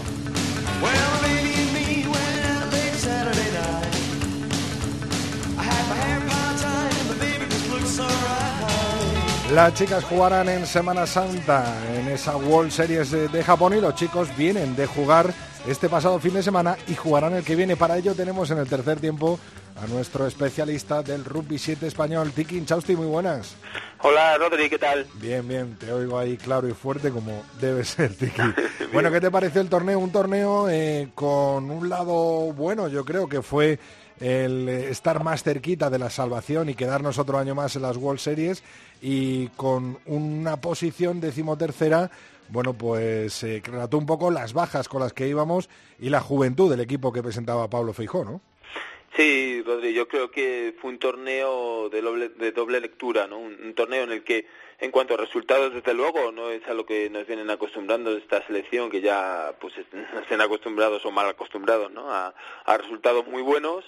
Las 9.53 9.75
chicas 9.75 10.05
jugarán 10.05 10.49
en 10.49 10.67
Semana 10.67 11.07
Santa 11.07 11.77
en 11.99 12.09
esa 12.09 12.39
World 12.39 12.71
Series 12.71 13.11
de, 13.11 13.45
Japón 13.45 13.77
y 13.77 13.83
los 13.83 13.95
chicos 13.95 14.35
vienen 14.35 14.75
de 14.75 14.87
jugar 14.87 15.35
este 15.67 15.91
pasado 15.91 16.19
fin 16.19 16.33
de 16.33 16.43
semana 16.43 16.79
y 16.89 16.95
jugarán 16.95 17.35
el 17.35 17.45
que 17.45 17.57
viene. 17.57 17.77
Para 17.77 17.99
ello 17.99 18.15
tenemos 18.15 18.51
en 18.51 18.57
el 18.57 18.67
tercer 18.67 19.01
tiempo 19.01 19.39
a 19.83 19.87
nuestro 19.89 20.29
especialista 20.29 21.03
del 21.03 21.25
rugby 21.25 21.59
7 21.59 21.89
español, 21.89 22.31
Tiki 22.31 22.65
Chausti, 22.65 22.95
muy 22.95 23.07
buenas. 23.07 23.57
Hola 23.99 24.39
Rodri, 24.39 24.71
¿qué 24.71 24.79
tal? 24.79 25.07
Bien, 25.15 25.47
bien, 25.47 25.77
te 25.77 25.93
oigo 25.93 26.19
ahí 26.19 26.37
claro 26.37 26.69
y 26.69 26.73
fuerte 26.73 27.11
como 27.11 27.43
debe 27.61 27.83
ser, 27.85 28.15
Tiki. 28.15 28.43
bueno, 28.93 29.11
¿qué 29.11 29.21
te 29.21 29.31
pareció 29.31 29.61
el 29.61 29.69
torneo? 29.69 29.99
Un 29.99 30.13
torneo 30.13 30.69
eh, 30.71 31.09
con 31.17 31.69
un 31.69 31.89
lado 31.89 32.53
bueno, 32.53 32.87
yo 32.87 33.05
creo 33.05 33.29
que 33.29 33.43
fue 33.43 33.81
el 34.21 34.69
eh, 34.69 34.91
estar 34.91 35.25
más 35.25 35.43
cerquita 35.43 35.91
de 35.91 35.99
la 35.99 36.11
salvación 36.11 36.69
y 36.69 36.75
quedarnos 36.77 37.19
otro 37.19 37.39
año 37.39 37.57
más 37.57 37.75
en 37.75 37.83
las 37.83 37.97
World 37.97 38.21
Series 38.21 38.63
y 39.01 39.49
con 39.49 39.99
una 40.07 40.59
posición 40.59 41.21
decimotercera 41.21 42.09
bueno, 42.51 42.75
pues 42.75 43.43
eh, 43.45 43.63
relató 43.65 43.97
un 43.97 44.07
poco 44.07 44.31
las 44.31 44.53
bajas 44.53 44.87
con 44.87 45.01
las 45.01 45.13
que 45.13 45.27
íbamos 45.27 45.71
y 45.99 46.11
la 46.11 46.21
juventud 46.21 46.71
del 46.71 46.81
equipo 46.81 47.11
que 47.11 47.23
presentaba 47.23 47.69
Pablo 47.71 47.95
Feijó, 47.95 48.25
¿no? 48.25 48.43
Sí, 49.15 49.63
Rodri, 49.67 49.93
yo 49.93 50.09
creo 50.09 50.31
que 50.31 50.75
fue 50.81 50.91
un 50.91 50.99
torneo 50.99 51.91
de 51.91 52.01
doble, 52.01 52.31
de 52.31 52.51
doble 52.51 52.81
lectura, 52.81 53.27
¿no? 53.27 53.39
Un, 53.39 53.75
torneo 53.75 54.05
en 54.05 54.13
el 54.13 54.25
que, 54.25 54.47
en 54.79 54.91
cuanto 54.91 55.13
a 55.13 55.19
resultados, 55.19 55.75
desde 55.75 55.93
luego, 55.93 56.33
no 56.33 56.51
es 56.51 56.67
a 56.67 56.73
lo 56.73 56.87
que 56.87 57.11
nos 57.11 57.27
vienen 57.27 57.51
acostumbrando 57.51 58.17
esta 58.17 58.47
selección, 58.47 58.91
que 58.91 59.03
ya 59.03 59.55
pues 59.61 59.75
estén 59.77 60.41
acostumbrados 60.41 61.05
o 61.05 61.11
mal 61.11 61.29
acostumbrados, 61.29 61.93
¿no? 61.93 62.11
A, 62.11 62.35
a 62.65 62.79
resultados 62.79 63.27
muy 63.27 63.43
buenos 63.43 63.85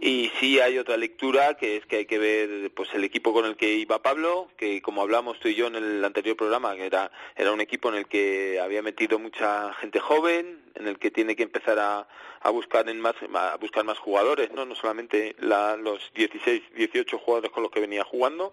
Y 0.00 0.30
sí 0.38 0.60
hay 0.60 0.78
otra 0.78 0.96
lectura 0.96 1.54
que 1.54 1.76
es 1.76 1.86
que 1.86 1.96
hay 1.96 2.06
que 2.06 2.18
ver 2.18 2.70
pues 2.72 2.88
el 2.94 3.02
equipo 3.02 3.32
con 3.32 3.44
el 3.44 3.56
que 3.56 3.72
iba 3.72 4.00
Pablo, 4.00 4.48
que 4.56 4.80
como 4.80 5.02
hablamos 5.02 5.40
tú 5.40 5.48
y 5.48 5.56
yo 5.56 5.66
en 5.66 5.74
el 5.74 6.04
anterior 6.04 6.36
programa, 6.36 6.76
que 6.76 6.86
era, 6.86 7.10
era 7.34 7.50
un 7.52 7.60
equipo 7.60 7.88
en 7.88 7.96
el 7.96 8.06
que 8.06 8.60
había 8.62 8.80
metido 8.80 9.18
mucha 9.18 9.72
gente 9.74 9.98
joven, 9.98 10.62
en 10.76 10.86
el 10.86 11.00
que 11.00 11.10
tiene 11.10 11.34
que 11.34 11.42
empezar 11.42 11.80
a, 11.80 12.06
a 12.40 12.50
buscar 12.50 12.88
en 12.88 13.00
más 13.00 13.16
a 13.34 13.56
buscar 13.56 13.84
más 13.84 13.98
jugadores, 13.98 14.52
no 14.52 14.64
no 14.64 14.76
solamente 14.76 15.34
la, 15.40 15.76
los 15.76 16.12
16, 16.14 16.62
18 16.76 17.18
jugadores 17.18 17.50
con 17.50 17.64
los 17.64 17.72
que 17.72 17.80
venía 17.80 18.04
jugando. 18.04 18.52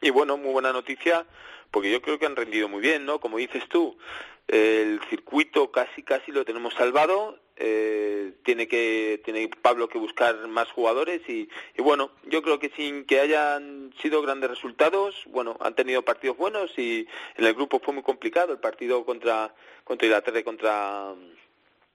Y 0.00 0.08
bueno, 0.08 0.38
muy 0.38 0.52
buena 0.52 0.72
noticia 0.72 1.26
porque 1.70 1.90
yo 1.90 2.00
creo 2.00 2.18
que 2.18 2.24
han 2.24 2.36
rendido 2.36 2.68
muy 2.68 2.80
bien, 2.80 3.04
¿no? 3.04 3.20
Como 3.20 3.36
dices 3.36 3.68
tú, 3.68 3.98
el 4.46 5.00
circuito 5.10 5.70
casi 5.70 6.02
casi 6.02 6.32
lo 6.32 6.46
tenemos 6.46 6.72
salvado 6.72 7.38
eh, 7.58 8.32
tiene 8.44 8.68
que 8.68 9.20
tiene 9.24 9.48
Pablo 9.48 9.88
que 9.88 9.98
buscar 9.98 10.46
más 10.48 10.70
jugadores 10.70 11.22
y, 11.28 11.48
y, 11.76 11.82
bueno 11.82 12.10
yo 12.24 12.42
creo 12.42 12.58
que 12.58 12.70
sin 12.70 13.04
que 13.04 13.20
hayan 13.20 13.92
sido 14.00 14.22
grandes 14.22 14.50
resultados 14.50 15.14
bueno 15.26 15.56
han 15.60 15.74
tenido 15.74 16.02
partidos 16.02 16.36
buenos 16.36 16.70
y 16.78 17.06
en 17.36 17.44
el 17.44 17.54
grupo 17.54 17.80
fue 17.80 17.94
muy 17.94 18.02
complicado 18.02 18.52
el 18.52 18.60
partido 18.60 19.04
contra 19.04 19.54
contra 19.84 20.06
Inglaterra 20.06 20.42
contra 20.44 21.14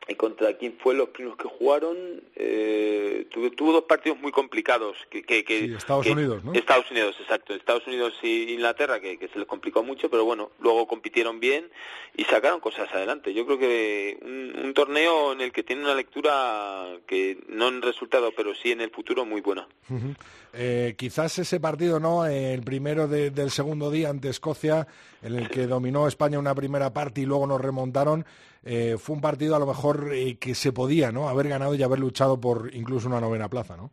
y 0.07 0.15
contra 0.15 0.53
quién 0.57 0.75
fue 0.79 0.93
los 0.93 1.09
primeros 1.09 1.37
que 1.37 1.47
jugaron 1.47 1.97
eh, 2.35 3.27
tuvo, 3.31 3.71
dos 3.71 3.83
partidos 3.83 4.19
muy 4.19 4.31
complicados 4.31 4.97
que, 5.09 5.23
que, 5.23 5.43
sí, 5.47 5.73
Estados 5.75 6.07
Unidos 6.07 6.43
¿no? 6.43 6.53
Estados 6.53 6.89
Unidos 6.91 7.15
exacto. 7.21 7.53
Estados 7.53 7.87
Unidos 7.87 8.13
y 8.21 8.53
Inglaterra 8.53 8.99
que, 8.99 9.17
que, 9.17 9.27
se 9.29 9.39
les 9.39 9.47
complicó 9.47 9.83
mucho 9.83 10.09
pero 10.09 10.25
bueno 10.25 10.51
luego 10.59 10.87
compitieron 10.87 11.39
bien 11.39 11.69
y 12.15 12.25
sacaron 12.25 12.59
cosas 12.59 12.93
adelante. 12.93 13.33
Yo 13.33 13.45
creo 13.45 13.57
que 13.57 14.19
un, 14.21 14.65
un 14.65 14.73
torneo 14.73 15.33
en 15.33 15.41
el 15.41 15.51
que 15.51 15.63
tiene 15.63 15.83
una 15.83 15.95
lectura 15.95 16.85
que 17.07 17.39
no 17.47 17.69
en 17.69 17.81
resultado 17.81 18.31
pero 18.35 18.53
sí 18.53 18.71
en 18.71 18.81
el 18.81 18.91
futuro 18.91 19.25
muy 19.25 19.41
buena. 19.41 19.67
Uh 19.89 19.93
-huh. 19.95 20.15
eh, 20.53 20.95
quizás 20.97 21.39
ese 21.39 21.59
partido 21.59 21.99
no 21.99 22.25
el 22.25 22.61
primero 22.61 23.07
de, 23.07 23.31
del 23.31 23.51
segundo 23.51 23.89
día 23.89 24.09
ante 24.09 24.29
Escocia 24.29 24.87
en 25.21 25.35
el 25.35 25.49
que 25.49 25.65
dominó 25.65 26.07
España 26.07 26.37
una 26.37 26.53
primera 26.53 26.93
parte 26.93 27.21
y 27.21 27.25
luego 27.25 27.47
nos 27.47 27.61
remontaron 27.61 28.25
eh, 28.65 28.97
fue 28.97 29.15
un 29.15 29.21
partido 29.21 29.55
a 29.55 29.59
lo 29.59 29.65
mejor 29.65 30.11
eh, 30.13 30.37
que 30.39 30.55
se 30.55 30.71
podía 30.71 31.11
no 31.11 31.29
haber 31.29 31.47
ganado 31.47 31.75
y 31.75 31.83
haber 31.83 31.99
luchado 31.99 32.39
por 32.39 32.73
incluso 32.73 33.07
una 33.07 33.21
novena 33.21 33.49
plaza, 33.49 33.75
¿no? 33.75 33.91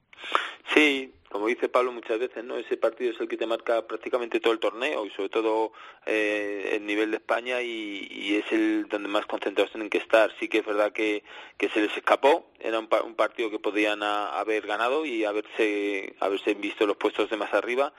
Sí, 0.75 1.13
como 1.31 1.47
dice 1.47 1.69
Pablo 1.69 1.93
muchas 1.93 2.19
veces, 2.19 2.45
no 2.45 2.57
ese 2.57 2.77
partido 2.77 3.13
es 3.13 3.21
el 3.21 3.29
que 3.29 3.37
te 3.37 3.47
marca 3.47 3.87
prácticamente 3.87 4.41
todo 4.41 4.53
el 4.53 4.59
torneo 4.59 5.07
y 5.07 5.11
sobre 5.11 5.29
todo 5.29 5.73
eh, 6.05 6.71
el 6.73 6.85
nivel 6.85 7.13
de 7.13 7.19
España 7.19 7.63
y, 7.63 8.35
es 8.35 8.53
el 8.53 8.89
donde 8.89 9.09
más 9.09 9.27
concentrados 9.27 9.71
tienen 9.71 9.91
que 9.91 9.99
estar. 9.99 10.33
Sí 10.41 10.49
que 10.49 10.59
es 10.59 10.67
verdad 10.67 10.93
que, 10.93 11.23
que 11.57 11.69
se 11.69 11.83
les 11.83 11.97
escapó, 11.97 12.51
era 12.59 12.81
un, 12.81 12.89
un 13.05 13.15
partido 13.15 13.49
que 13.49 13.61
podían 13.61 14.03
a, 14.03 14.41
haber 14.41 14.67
ganado 14.67 15.07
y 15.07 15.25
haberse 15.25 16.17
haberse 16.19 16.55
visto 16.55 16.85
los 16.85 16.97
puestos 16.97 17.31
de 17.31 17.37
más 17.37 17.55
arriba, 17.55 17.93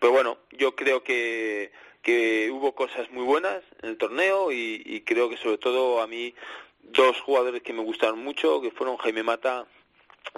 pero 0.00 0.12
bueno, 0.12 0.38
yo 0.50 0.74
creo 0.74 1.04
que 1.04 1.70
que 2.02 2.50
hubo 2.50 2.74
cosas 2.74 3.10
muy 3.10 3.24
buenas 3.24 3.62
en 3.82 3.90
el 3.90 3.96
torneo 3.96 4.52
y, 4.52 4.82
y 4.84 5.00
creo 5.02 5.28
que 5.28 5.36
sobre 5.36 5.58
todo 5.58 6.00
a 6.00 6.06
mí 6.06 6.34
dos 6.82 7.20
jugadores 7.20 7.62
que 7.62 7.72
me 7.72 7.82
gustaron 7.82 8.22
mucho, 8.22 8.60
que 8.60 8.70
fueron 8.70 8.96
Jaime 8.98 9.22
Mata 9.22 9.66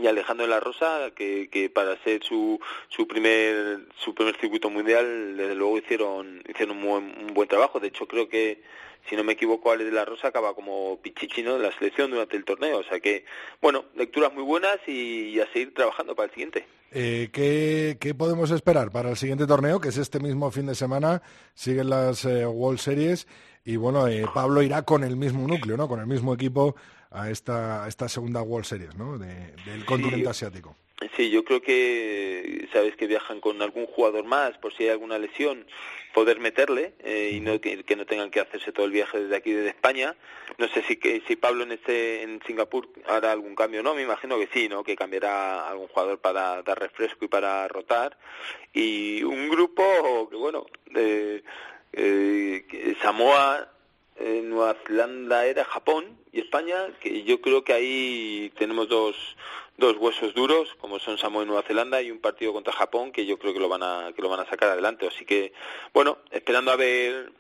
y 0.00 0.06
Alejandro 0.06 0.46
de 0.46 0.50
la 0.50 0.60
Rosa 0.60 1.12
que, 1.14 1.48
que 1.50 1.70
para 1.70 1.96
ser 2.02 2.22
su, 2.24 2.60
su 2.88 3.06
primer 3.06 3.80
su 3.96 4.14
primer 4.14 4.36
circuito 4.40 4.70
mundial 4.70 5.36
desde 5.36 5.54
luego 5.54 5.78
hicieron 5.78 6.42
hicieron 6.48 6.78
un 6.78 6.84
buen, 6.84 7.26
un 7.28 7.34
buen 7.34 7.48
trabajo. 7.48 7.80
De 7.80 7.88
hecho 7.88 8.06
creo 8.06 8.28
que 8.28 8.62
si 9.08 9.16
no 9.16 9.24
me 9.24 9.34
equivoco 9.34 9.70
Ale 9.70 9.84
de 9.84 9.92
la 9.92 10.04
Rosa 10.04 10.28
acaba 10.28 10.54
como 10.54 10.98
pichichino 11.00 11.58
de 11.58 11.62
la 11.62 11.72
selección 11.72 12.10
durante 12.10 12.36
el 12.36 12.44
torneo. 12.44 12.78
O 12.78 12.84
sea 12.84 13.00
que 13.00 13.24
bueno 13.60 13.84
lecturas 13.94 14.32
muy 14.32 14.42
buenas 14.42 14.78
y, 14.86 15.28
y 15.28 15.40
a 15.40 15.46
seguir 15.52 15.74
trabajando 15.74 16.14
para 16.14 16.26
el 16.26 16.32
siguiente 16.32 16.66
eh, 16.94 17.28
¿qué, 17.32 17.98
¿qué, 18.00 18.14
podemos 18.14 18.50
esperar 18.52 18.90
para 18.90 19.10
el 19.10 19.16
siguiente 19.16 19.46
torneo 19.46 19.80
que 19.80 19.88
es 19.88 19.96
este 19.96 20.20
mismo 20.20 20.50
fin 20.50 20.66
de 20.66 20.74
semana 20.74 21.22
siguen 21.54 21.90
las 21.90 22.24
eh, 22.24 22.46
World 22.46 22.78
Series 22.78 23.26
y 23.64 23.76
bueno 23.76 24.06
eh, 24.06 24.24
Pablo 24.32 24.62
irá 24.62 24.82
con 24.82 25.02
el 25.02 25.16
mismo 25.16 25.46
núcleo 25.46 25.76
no 25.76 25.88
con 25.88 25.98
el 25.98 26.06
mismo 26.06 26.32
equipo 26.32 26.76
a 27.10 27.30
esta, 27.30 27.84
a 27.84 27.88
esta 27.88 28.08
segunda 28.08 28.42
World 28.42 28.64
Series 28.64 28.94
¿no? 28.96 29.18
De, 29.18 29.54
del 29.66 29.84
continente 29.84 30.24
sí, 30.24 30.30
asiático. 30.30 30.76
Sí, 31.16 31.28
yo 31.30 31.44
creo 31.44 31.60
que 31.60 32.68
sabes 32.72 32.96
que 32.96 33.08
viajan 33.08 33.40
con 33.40 33.60
algún 33.62 33.86
jugador 33.86 34.24
más 34.24 34.56
por 34.58 34.72
si 34.74 34.84
hay 34.84 34.90
alguna 34.90 35.18
lesión, 35.18 35.66
poder 36.14 36.38
meterle 36.38 36.94
eh, 37.00 37.30
y 37.32 37.40
no 37.40 37.60
que, 37.60 37.82
que, 37.82 37.96
no 37.96 38.06
tengan 38.06 38.30
que 38.30 38.40
hacerse 38.40 38.72
todo 38.72 38.86
el 38.86 38.92
viaje 38.92 39.20
desde 39.20 39.36
aquí 39.36 39.52
desde 39.52 39.70
España. 39.70 40.14
No 40.56 40.68
sé 40.68 40.82
si 40.82 40.96
que 40.96 41.20
si 41.26 41.34
Pablo 41.34 41.64
en 41.64 41.72
este 41.72 42.22
en 42.22 42.40
Singapur 42.46 42.88
hará 43.06 43.32
algún 43.32 43.56
cambio, 43.56 43.82
no, 43.82 43.94
me 43.94 44.02
imagino 44.02 44.38
que 44.38 44.48
sí, 44.52 44.68
no, 44.68 44.84
que 44.84 44.94
cambiará 44.94 45.68
algún 45.68 45.88
jugador 45.88 46.20
para 46.20 46.62
dar 46.62 46.78
refresco 46.78 47.24
y 47.24 47.28
para 47.28 47.66
rotar. 47.66 48.16
Y 48.72 49.24
un 49.24 49.48
grupo 49.48 50.28
que 50.30 50.36
bueno, 50.36 50.66
eh, 50.94 51.42
eh, 51.92 52.96
Samoa 53.02 53.73
eh, 54.16 54.42
Nueva 54.44 54.76
Zelanda 54.86 55.46
era 55.46 55.64
Japón 55.64 56.16
y 56.32 56.40
España, 56.40 56.88
que 57.00 57.22
yo 57.24 57.40
creo 57.40 57.64
que 57.64 57.72
ahí 57.72 58.52
tenemos 58.58 58.88
dos, 58.88 59.16
dos 59.76 59.96
huesos 59.96 60.34
duros, 60.34 60.74
como 60.78 60.98
son 60.98 61.18
Samoa 61.18 61.42
y 61.42 61.46
Nueva 61.46 61.62
Zelanda, 61.62 62.00
y 62.00 62.10
un 62.10 62.20
partido 62.20 62.52
contra 62.52 62.72
Japón 62.72 63.12
que 63.12 63.26
yo 63.26 63.38
creo 63.38 63.52
que 63.52 63.60
lo 63.60 63.68
van 63.68 63.82
a, 63.82 64.12
que 64.14 64.22
lo 64.22 64.28
van 64.28 64.40
a 64.40 64.48
sacar 64.48 64.70
adelante. 64.70 65.08
Así 65.08 65.24
que, 65.24 65.52
bueno, 65.92 66.18
esperando 66.30 66.70
a 66.70 66.76
ver 66.76 67.32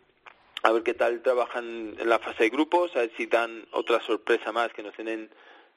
a 0.64 0.72
ver 0.72 0.82
qué 0.82 0.94
tal 0.94 1.20
trabajan 1.22 1.94
en 1.98 2.08
la 2.08 2.18
fase 2.18 2.44
de 2.44 2.50
grupos, 2.50 2.96
a 2.96 3.00
ver 3.00 3.12
si 3.18 3.26
dan 3.26 3.66
otra 3.72 4.00
sorpresa 4.00 4.50
más 4.50 4.72
que 4.72 4.82
nos 4.82 4.94
tienen 4.94 5.28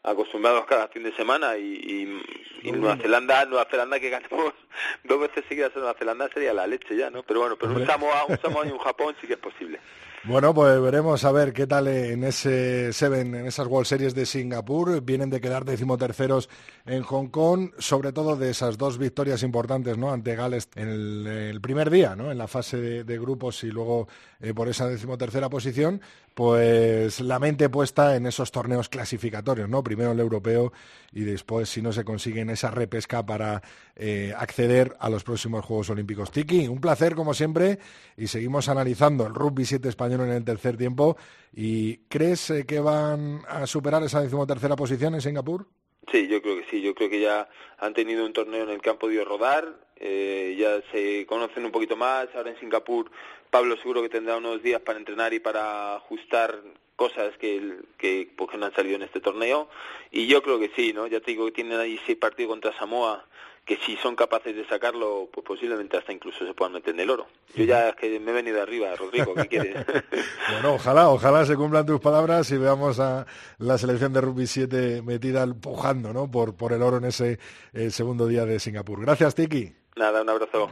acostumbrados 0.02 0.66
cada 0.66 0.88
fin 0.88 1.04
de 1.04 1.14
semana 1.14 1.58
y, 1.58 1.74
y, 1.74 2.68
y 2.70 2.72
Nueva 2.72 2.96
Zelanda, 2.96 3.44
Nueva 3.46 3.66
Zelanda 3.70 4.00
que 4.00 4.10
ganemos 4.10 4.54
dos 5.04 5.20
veces 5.20 5.44
seguidas 5.50 5.74
en 5.76 5.82
Nueva 5.82 5.98
Zelanda 6.00 6.30
sería 6.34 6.54
la 6.54 6.66
leche 6.66 6.96
ya, 6.96 7.10
¿no? 7.10 7.24
Pero 7.24 7.42
bueno, 7.42 7.58
pero 7.58 7.74
un 7.74 7.86
Samoa, 7.86 8.26
un 8.30 8.38
Samoa 8.42 8.66
y 8.66 8.72
un 8.72 8.78
Japón 8.78 9.14
sí 9.20 9.28
que 9.28 9.34
es 9.34 9.40
posible. 9.40 9.80
Bueno, 10.28 10.54
pues 10.54 10.82
veremos 10.82 11.24
a 11.24 11.32
ver 11.32 11.54
qué 11.54 11.68
tal 11.68 11.88
en 11.88 12.26
ese 12.26 12.92
Seven, 12.92 13.34
en 13.34 13.46
esas 13.46 13.66
World 13.66 13.88
Series 13.88 14.14
de 14.14 14.26
Singapur. 14.26 15.02
Vienen 15.02 15.30
de 15.30 15.40
quedar 15.40 15.64
decimoterceros 15.64 16.50
en 16.86 17.02
Hong 17.04 17.28
Kong, 17.28 17.72
sobre 17.78 18.12
todo 18.12 18.36
de 18.36 18.50
esas 18.50 18.78
dos 18.78 18.98
victorias 18.98 19.42
importantes, 19.42 19.98
¿no? 19.98 20.12
Ante 20.12 20.36
Gales 20.36 20.68
en 20.76 20.90
el, 20.90 21.62
primer 21.62 21.90
día, 21.90 22.14
¿no? 22.18 22.30
En 22.30 22.38
la 22.38 22.50
fase 22.50 23.06
de 23.06 23.18
grupos 23.18 23.64
y 23.64 23.68
luego 23.68 24.10
eh, 24.42 24.54
por 24.54 24.68
esa 24.68 24.88
decimotercera 24.88 25.50
posición, 25.50 26.02
pues 26.34 27.20
la 27.22 27.40
mente 27.40 27.70
puesta 27.70 28.16
en 28.16 28.26
esos 28.26 28.52
torneos 28.52 28.90
clasificatorios, 28.90 29.70
¿no? 29.70 29.84
Primero 29.84 30.12
el 30.12 30.20
europeo 30.20 30.72
y 31.12 31.22
después 31.22 31.70
si 31.70 31.82
no 31.82 31.92
se 31.92 32.04
consigue 32.04 32.42
en 32.42 32.50
esa 32.50 32.72
repesca 32.72 33.26
para 33.26 33.62
eh, 33.96 34.34
acceder 34.38 34.96
a 35.00 35.10
los 35.10 35.24
próximos 35.24 35.66
Juegos 35.66 35.90
Olímpicos. 35.90 36.32
Tiki, 36.32 36.68
un 36.68 36.82
placer 36.82 37.16
como 37.16 37.34
siempre 37.34 37.80
y 38.16 38.28
seguimos 38.28 38.70
analizando 38.70 39.26
el 39.26 39.34
rugby 39.34 39.66
7 39.66 39.90
español 39.90 40.22
en 40.22 40.32
el 40.32 40.46
tercer 40.46 40.78
tiempo. 40.78 41.18
¿Y 41.54 41.98
crees 42.10 42.50
eh, 42.50 42.66
que 42.66 42.80
van 42.80 43.42
a 43.48 43.66
superar 43.66 44.04
esa 44.04 44.22
decimotercera 44.22 44.76
posición 44.76 45.16
en 45.16 45.22
Singapur? 45.22 45.68
Sí, 46.12 46.28
yo 46.28 46.42
creo 46.42 46.58
que 46.58 46.70
sí. 46.70 46.82
Yo 46.82 46.94
creo 46.96 47.10
que 47.10 47.20
ya 47.20 47.50
han 47.80 47.94
tenido 47.94 48.26
un 48.26 48.34
torneo 48.34 48.64
en 48.64 48.70
el 48.70 48.82
que 48.82 48.90
han 48.90 48.98
podido 48.98 49.26
rodar, 49.26 49.66
eh, 49.98 50.56
ya 50.58 50.82
se 50.92 51.26
conocen 51.26 51.66
un 51.66 51.72
poquito 51.72 51.96
más. 51.96 52.28
Ahora 52.36 52.52
en 52.52 52.60
Singapur, 52.60 53.12
Pablo 53.50 53.78
seguro 53.78 54.02
que 54.02 54.10
tendrá 54.10 54.38
unos 54.38 54.62
días 54.62 54.82
para 54.82 55.00
entrenar 55.00 55.34
y 55.34 55.40
para 55.40 55.96
ajustar 55.96 56.62
cosas 56.96 57.38
que, 57.38 57.80
que, 57.98 58.30
pues, 58.36 58.50
que 58.50 58.58
no 58.58 58.66
han 58.66 58.74
salido 58.74 58.96
en 58.96 59.04
este 59.04 59.20
torneo. 59.20 59.70
Y 60.12 60.28
yo 60.28 60.42
creo 60.42 60.60
que 60.60 60.72
sí, 60.76 60.94
¿no? 60.94 61.08
Ya 61.08 61.20
te 61.20 61.32
digo 61.32 61.46
que 61.46 61.52
tienen 61.52 61.80
ahí 61.80 62.00
seis 62.06 62.18
partidos 62.18 62.50
contra 62.50 62.78
Samoa 62.78 63.26
que 63.68 63.78
si 63.86 63.98
son 63.98 64.16
capaces 64.16 64.56
de 64.56 64.66
sacarlo, 64.66 65.30
pues 65.32 65.46
posiblemente 65.46 65.98
hasta 65.98 66.14
incluso 66.14 66.48
se 66.48 66.54
puedan 66.54 66.72
meter 66.72 66.94
en 66.94 67.02
el 67.02 67.10
oro. 67.10 67.28
Yo 67.54 67.66
ya 67.66 67.90
es 67.90 67.96
que 67.98 68.18
me 68.18 68.32
he 68.32 68.34
venido 68.34 68.62
arriba, 68.62 68.96
Rodrigo, 68.96 69.36
¿qué 69.36 69.48
quieres? 69.48 69.86
bueno, 70.54 70.76
ojalá, 70.76 71.10
ojalá 71.10 71.46
se 71.46 71.58
cumplan 71.58 71.86
tus 71.86 72.00
palabras 72.00 72.50
y 72.52 72.58
veamos 72.58 73.02
a 73.02 73.28
la 73.58 73.78
selección 73.78 74.14
de 74.14 74.22
rugby 74.22 74.48
7 74.48 75.02
metida 75.02 75.44
empujando, 75.44 76.14
¿no? 76.14 76.32
Por, 76.32 76.56
por 76.56 76.72
el 76.72 76.82
oro 76.82 76.98
en 76.98 77.06
ese 77.06 77.40
eh, 77.74 77.92
segundo 77.92 78.26
día 78.26 78.46
de 78.46 78.58
Singapur. 78.58 79.02
Gracias, 79.02 79.36
Tiki. 79.36 79.74
Nada, 79.98 80.22
un 80.22 80.30
abrazo. 80.30 80.72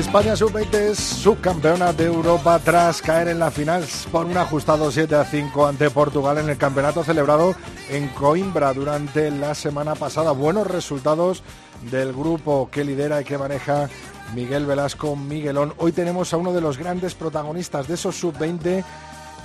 España 0.00 0.34
sub-20 0.34 0.74
es 0.76 0.98
subcampeona 0.98 1.92
de 1.92 2.06
Europa 2.06 2.58
tras 2.58 3.02
caer 3.02 3.28
en 3.28 3.38
la 3.38 3.50
final 3.50 3.84
por 4.10 4.24
un 4.24 4.38
ajustado 4.38 4.90
7 4.90 5.14
a 5.14 5.26
5 5.26 5.66
ante 5.66 5.90
Portugal 5.90 6.38
en 6.38 6.48
el 6.48 6.56
campeonato 6.56 7.04
celebrado 7.04 7.54
en 7.90 8.08
Coimbra 8.08 8.72
durante 8.72 9.30
la 9.30 9.54
semana 9.54 9.94
pasada. 9.94 10.32
Buenos 10.32 10.66
resultados 10.66 11.42
del 11.90 12.14
grupo 12.14 12.70
que 12.72 12.82
lidera 12.82 13.20
y 13.20 13.24
que 13.24 13.36
maneja 13.36 13.90
Miguel 14.34 14.64
Velasco 14.64 15.16
Miguelón. 15.16 15.74
Hoy 15.76 15.92
tenemos 15.92 16.32
a 16.32 16.38
uno 16.38 16.54
de 16.54 16.62
los 16.62 16.78
grandes 16.78 17.14
protagonistas 17.14 17.86
de 17.86 17.94
esos 17.94 18.16
sub-20 18.16 18.82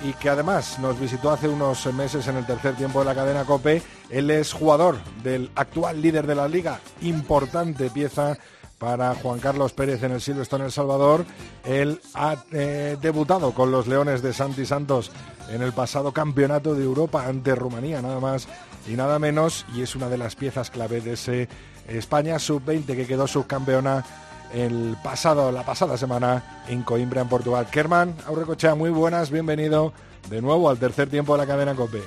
y 0.04 0.12
que 0.14 0.30
además 0.30 0.78
nos 0.78 0.98
visitó 0.98 1.30
hace 1.30 1.48
unos 1.48 1.84
meses 1.92 2.28
en 2.28 2.36
el 2.36 2.46
tercer 2.46 2.76
tiempo 2.76 3.00
de 3.00 3.04
la 3.04 3.14
cadena 3.14 3.44
Cope. 3.44 3.82
Él 4.08 4.30
es 4.30 4.54
jugador 4.54 4.96
del 5.22 5.50
actual 5.54 6.00
líder 6.00 6.26
de 6.26 6.34
la 6.34 6.48
liga, 6.48 6.80
importante 7.02 7.90
pieza 7.90 8.38
para 8.78 9.14
Juan 9.14 9.38
Carlos 9.40 9.72
Pérez 9.72 10.02
en 10.02 10.12
el 10.12 10.20
Silverstone 10.20 10.66
El 10.66 10.72
Salvador. 10.72 11.24
Él 11.64 12.00
ha 12.14 12.36
eh, 12.52 12.96
debutado 13.00 13.52
con 13.52 13.70
los 13.70 13.86
Leones 13.86 14.22
de 14.22 14.32
Santi 14.32 14.66
Santos 14.66 15.10
en 15.50 15.62
el 15.62 15.72
pasado 15.72 16.12
campeonato 16.12 16.74
de 16.74 16.84
Europa 16.84 17.26
ante 17.26 17.54
Rumanía, 17.54 18.02
nada 18.02 18.20
más 18.20 18.48
y 18.88 18.92
nada 18.92 19.18
menos, 19.18 19.64
y 19.74 19.82
es 19.82 19.96
una 19.96 20.08
de 20.08 20.18
las 20.18 20.36
piezas 20.36 20.70
clave 20.70 21.00
de 21.00 21.14
ese 21.14 21.48
España 21.88 22.38
sub-20 22.38 22.84
que 22.86 23.06
quedó 23.06 23.26
subcampeona 23.26 24.04
el 24.52 24.96
pasado, 25.02 25.50
la 25.50 25.64
pasada 25.64 25.96
semana 25.96 26.62
en 26.68 26.82
Coimbra, 26.82 27.20
en 27.20 27.28
Portugal. 27.28 27.66
Kerman, 27.70 28.14
Aurrecochea, 28.26 28.74
muy 28.74 28.90
buenas, 28.90 29.30
bienvenido 29.30 29.92
de 30.28 30.40
nuevo 30.40 30.70
al 30.70 30.78
tercer 30.78 31.08
tiempo 31.08 31.34
de 31.34 31.38
la 31.38 31.46
cadena 31.46 31.74
COPE. 31.74 32.02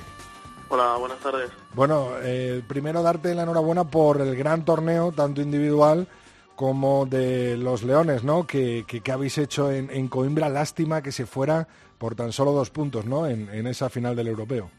Hola, 0.68 0.96
buenas 0.96 1.18
tardes. 1.18 1.50
Bueno, 1.74 2.10
eh, 2.22 2.62
primero 2.66 3.02
darte 3.02 3.34
la 3.34 3.42
enhorabuena 3.42 3.84
por 3.84 4.20
el 4.20 4.36
gran 4.36 4.64
torneo, 4.64 5.12
tanto 5.12 5.40
individual 5.40 6.06
como 6.60 7.06
de 7.06 7.56
los 7.56 7.82
Leones, 7.84 8.22
¿no? 8.22 8.46
Que, 8.46 8.84
que, 8.86 9.12
habéis 9.12 9.38
hecho 9.38 9.72
en, 9.72 10.08
Coimbra. 10.08 10.50
Lástima 10.50 11.02
que 11.02 11.10
se 11.10 11.24
fuera 11.24 11.66
por 11.96 12.14
tan 12.14 12.32
solo 12.32 12.52
dos 12.52 12.68
puntos, 12.68 13.06
¿no? 13.06 13.26
En, 13.26 13.66
esa 13.66 13.88
final 13.88 14.14
del 14.14 14.28
europeo. 14.28 14.70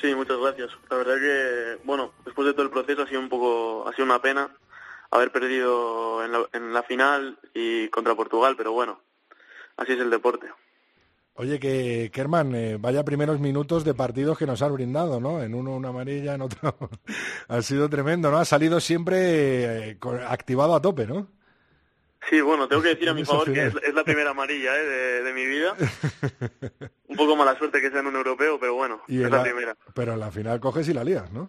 Sí, 0.00 0.12
muchas 0.16 0.36
gracias. 0.38 0.70
La 0.90 0.96
verdad 0.96 1.14
que, 1.14 1.78
bueno, 1.84 2.10
después 2.24 2.44
de 2.48 2.54
todo 2.54 2.64
el 2.64 2.72
proceso 2.72 3.02
ha 3.02 3.06
sido 3.06 3.20
un 3.20 3.28
poco, 3.28 3.88
ha 3.88 3.92
sido 3.92 4.04
una 4.04 4.20
pena 4.20 4.50
haber 5.12 5.30
perdido 5.30 6.24
en 6.24 6.32
la, 6.32 6.44
en 6.54 6.72
la 6.74 6.82
final 6.82 7.38
y 7.54 7.86
contra 7.90 8.16
Portugal, 8.16 8.56
pero 8.56 8.72
bueno, 8.72 9.00
así 9.76 9.92
es 9.92 10.00
el 10.00 10.10
deporte. 10.10 10.48
Oye, 11.34 11.58
que 11.58 12.10
Kerman, 12.12 12.54
eh, 12.54 12.76
vaya 12.78 13.04
primeros 13.04 13.40
minutos 13.40 13.84
de 13.84 13.94
partidos 13.94 14.36
que 14.36 14.44
nos 14.44 14.60
has 14.60 14.70
brindado, 14.70 15.18
¿no? 15.18 15.42
En 15.42 15.54
uno 15.54 15.74
una 15.74 15.88
amarilla, 15.88 16.34
en 16.34 16.42
otro 16.42 16.76
ha 17.48 17.62
sido 17.62 17.88
tremendo, 17.88 18.30
¿no? 18.30 18.36
Ha 18.36 18.44
salido 18.44 18.80
siempre 18.80 19.90
eh, 19.90 19.98
activado 20.28 20.74
a 20.74 20.82
tope, 20.82 21.06
¿no? 21.06 21.28
Sí, 22.28 22.40
bueno, 22.40 22.68
tengo 22.68 22.82
que 22.82 22.90
decir 22.90 23.08
a 23.08 23.14
mi 23.14 23.24
favor 23.24 23.50
que 23.50 23.66
es, 23.66 23.94
la 23.94 24.04
primera 24.04 24.30
amarilla 24.30 24.76
¿eh? 24.76 25.22
de, 25.22 25.32
mi 25.32 25.46
vida. 25.46 25.74
Un 27.08 27.16
poco 27.16 27.34
mala 27.34 27.56
suerte 27.56 27.80
que 27.80 27.90
sea 27.90 28.00
en 28.00 28.08
un 28.08 28.16
europeo, 28.16 28.60
pero 28.60 28.74
bueno, 28.74 29.00
es 29.08 29.30
la, 29.30 29.42
primera. 29.42 29.76
Pero 29.94 30.12
en 30.12 30.20
la 30.20 30.30
final 30.30 30.60
coges 30.60 30.88
y 30.88 30.92
la 30.92 31.02
lías, 31.02 31.32
¿no? 31.32 31.48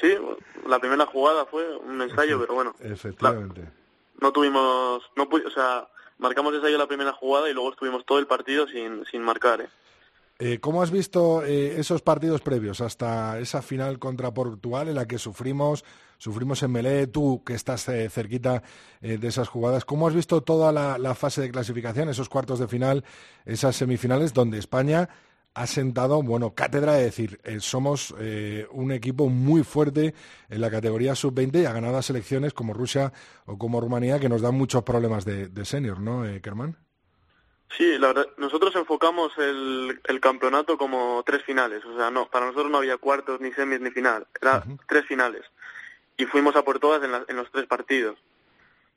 sí, 0.00 0.16
la 0.66 0.80
primera 0.80 1.06
jugada 1.06 1.46
fue 1.46 1.76
un 1.76 2.02
ensayo, 2.02 2.40
pero 2.40 2.54
bueno. 2.54 2.74
Efectivamente. 2.80 3.62
no 4.20 4.32
tuvimos, 4.32 5.02
no 5.16 5.22
o 5.24 5.50
sea, 5.50 5.88
marcamos 6.18 6.54
esa 6.54 6.68
la 6.68 6.86
primera 6.86 7.12
jugada 7.12 7.48
y 7.48 7.54
luego 7.54 7.70
estuvimos 7.70 8.04
todo 8.04 8.18
el 8.18 8.26
partido 8.26 8.66
sin, 8.68 9.04
sin 9.10 9.22
marcar. 9.22 9.60
¿eh? 9.60 9.68
Eh, 10.38 10.58
¿Cómo 10.60 10.82
has 10.82 10.90
visto 10.90 11.44
eh, 11.44 11.78
esos 11.78 12.02
partidos 12.02 12.40
previos 12.40 12.80
hasta 12.80 13.38
esa 13.38 13.62
final 13.62 13.98
contra 13.98 14.34
Portugal 14.34 14.88
en 14.88 14.96
la 14.96 15.06
que 15.06 15.18
sufrimos, 15.18 15.84
sufrimos 16.18 16.62
en 16.62 16.72
Melé, 16.72 17.06
tú 17.06 17.42
que 17.44 17.54
estás 17.54 17.84
cerquita 17.84 18.62
de 19.00 19.28
esas 19.28 19.48
jugadas? 19.48 19.84
¿Cómo 19.84 20.08
has 20.08 20.14
visto 20.14 20.42
toda 20.42 20.72
la, 20.72 21.14
fase 21.14 21.42
de 21.42 21.50
clasificación, 21.50 22.08
esos 22.08 22.28
cuartos 22.28 22.58
de 22.58 22.68
final, 22.68 23.04
esas 23.44 23.76
semifinales 23.76 24.32
donde 24.32 24.58
España 24.58 25.08
ha 25.54 25.66
sentado, 25.66 26.22
bueno, 26.22 26.54
cátedra 26.54 26.94
de 26.94 27.04
decir, 27.04 27.40
eh, 27.44 27.60
somos 27.60 28.14
eh, 28.18 28.66
un 28.70 28.90
equipo 28.92 29.28
muy 29.28 29.64
fuerte 29.64 30.14
en 30.48 30.60
la 30.60 30.70
categoría 30.70 31.14
sub-20 31.14 31.62
y 31.62 31.66
ha 31.66 31.72
ganado 31.72 31.98
a 31.98 32.02
selecciones 32.02 32.54
como 32.54 32.72
Rusia 32.72 33.12
o 33.44 33.58
como 33.58 33.80
Rumanía 33.80 34.18
que 34.18 34.28
nos 34.28 34.40
dan 34.40 34.54
muchos 34.54 34.82
problemas 34.82 35.24
de, 35.24 35.48
de 35.48 35.64
senior, 35.64 36.00
¿no, 36.00 36.24
eh, 36.24 36.40
Kerman? 36.40 36.76
Sí, 37.76 37.98
la 37.98 38.08
verdad, 38.08 38.26
nosotros 38.36 38.74
enfocamos 38.76 39.32
el, 39.38 40.00
el, 40.04 40.20
campeonato 40.20 40.76
como 40.76 41.22
tres 41.24 41.42
finales, 41.42 41.84
o 41.84 41.96
sea, 41.96 42.10
no, 42.10 42.28
para 42.28 42.46
nosotros 42.46 42.70
no 42.70 42.78
había 42.78 42.98
cuartos, 42.98 43.40
ni 43.40 43.52
semis, 43.52 43.80
ni 43.80 43.90
final, 43.90 44.26
eran 44.40 44.78
tres 44.88 45.06
finales. 45.06 45.42
Y 46.16 46.26
fuimos 46.26 46.54
a 46.56 46.62
por 46.62 46.78
todas 46.78 47.02
en, 47.02 47.10
en 47.28 47.36
los 47.36 47.50
tres 47.50 47.66
partidos. 47.66 48.18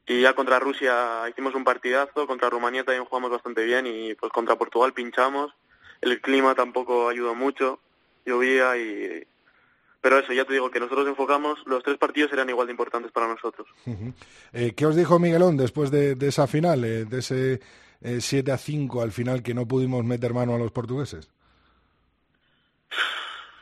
Y 0.08 0.22
ya 0.22 0.34
contra 0.34 0.60
Rusia 0.60 1.28
hicimos 1.30 1.56
un 1.56 1.64
partidazo, 1.64 2.28
contra 2.28 2.50
Rumanía 2.50 2.84
también 2.84 3.06
jugamos 3.06 3.32
bastante 3.32 3.64
bien 3.64 3.88
y 3.88 4.14
pues 4.14 4.32
contra 4.32 4.56
Portugal 4.56 4.94
pinchamos 4.94 5.54
el 6.02 6.22
clima 6.22 6.56
tampoco 6.56 7.10
ayudó 7.10 7.36
mucho, 7.36 7.80
llovía 8.26 8.78
y... 8.78 9.26
Pero 10.02 10.20
eso, 10.20 10.34
ya 10.34 10.46
te 10.46 10.54
digo 10.54 10.70
que 10.70 10.80
nosotros 10.80 11.08
enfocamos, 11.08 11.60
los 11.66 11.84
tres 11.84 11.98
partidos 11.98 12.32
eran 12.32 12.50
igual 12.50 12.68
de 12.68 12.74
importantes 12.74 13.12
para 13.12 13.28
nosotros. 13.28 13.68
Eh, 14.54 14.74
¿Qué 14.76 14.86
os 14.86 14.96
dijo 14.96 15.18
Miguelón 15.18 15.58
después 15.58 15.90
de, 15.90 16.16
esa 16.22 16.46
final, 16.46 16.86
eh, 16.86 17.06
de 17.06 17.20
ese 17.20 17.60
7 18.20 18.52
eh, 18.52 18.54
a 18.54 18.58
5 18.58 19.02
al 19.02 19.12
final 19.12 19.42
que 19.42 19.56
no 19.56 19.68
pudimos 19.68 20.06
meter 20.06 20.34
mano 20.34 20.54
a 20.54 20.60
los 20.60 20.72
portugueses? 20.72 21.28